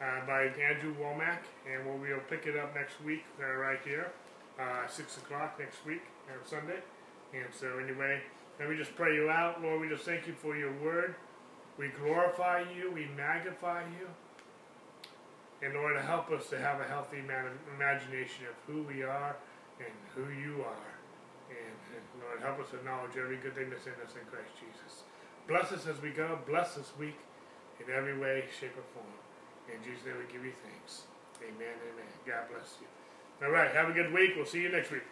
uh, 0.00 0.26
by 0.26 0.42
Andrew 0.60 0.94
Wommack, 1.00 1.40
and 1.70 1.86
we'll, 1.86 1.98
we'll 1.98 2.20
pick 2.28 2.46
it 2.46 2.56
up 2.56 2.74
next 2.74 3.02
week 3.02 3.24
uh, 3.40 3.54
right 3.56 3.80
here, 3.84 4.12
uh, 4.60 4.86
six 4.86 5.16
o'clock 5.16 5.58
next 5.58 5.84
week 5.86 6.02
on 6.28 6.46
Sunday. 6.46 6.80
And 7.32 7.48
so 7.52 7.78
anyway, 7.78 8.20
let 8.58 8.70
me 8.70 8.76
just 8.76 8.94
pray 8.94 9.14
you 9.14 9.30
out, 9.30 9.62
Lord. 9.62 9.80
We 9.80 9.88
just 9.88 10.04
thank 10.04 10.26
you 10.26 10.34
for 10.34 10.56
your 10.56 10.72
word. 10.82 11.14
We 11.78 11.88
glorify 11.88 12.64
you. 12.74 12.90
We 12.90 13.08
magnify 13.16 13.82
you. 14.00 14.08
And 15.62 15.74
Lord, 15.74 15.96
help 16.00 16.30
us 16.30 16.48
to 16.50 16.58
have 16.58 16.80
a 16.80 16.84
healthy 16.84 17.18
imagination 17.18 18.46
of 18.48 18.54
who 18.66 18.82
we 18.82 19.02
are 19.02 19.36
and 19.78 19.92
who 20.14 20.32
you 20.32 20.62
are. 20.62 20.92
And, 21.48 21.76
and 21.94 22.22
Lord, 22.22 22.40
help 22.40 22.60
us 22.60 22.70
to 22.70 22.76
acknowledge 22.76 23.16
every 23.16 23.36
good 23.36 23.54
thing 23.54 23.70
that's 23.70 23.86
in 23.86 23.92
us 24.04 24.12
in 24.12 24.26
Christ 24.30 24.52
Jesus. 24.60 25.04
Bless 25.48 25.72
us 25.72 25.86
as 25.86 26.00
we 26.02 26.10
go. 26.10 26.38
Bless 26.46 26.74
this 26.74 26.92
week 26.98 27.18
in 27.80 27.92
every 27.92 28.18
way, 28.18 28.44
shape, 28.58 28.76
or 28.76 28.84
form. 28.94 29.12
In 29.72 29.82
Jesus' 29.82 30.06
name 30.06 30.16
we 30.18 30.32
give 30.32 30.44
you 30.44 30.52
thanks. 30.62 31.02
Amen, 31.42 31.74
amen. 31.92 32.10
God 32.26 32.48
bless 32.50 32.78
you. 32.80 32.86
All 33.44 33.52
right, 33.52 33.70
have 33.72 33.90
a 33.90 33.92
good 33.92 34.12
week. 34.12 34.32
We'll 34.36 34.46
see 34.46 34.62
you 34.62 34.70
next 34.70 34.90
week. 34.90 35.02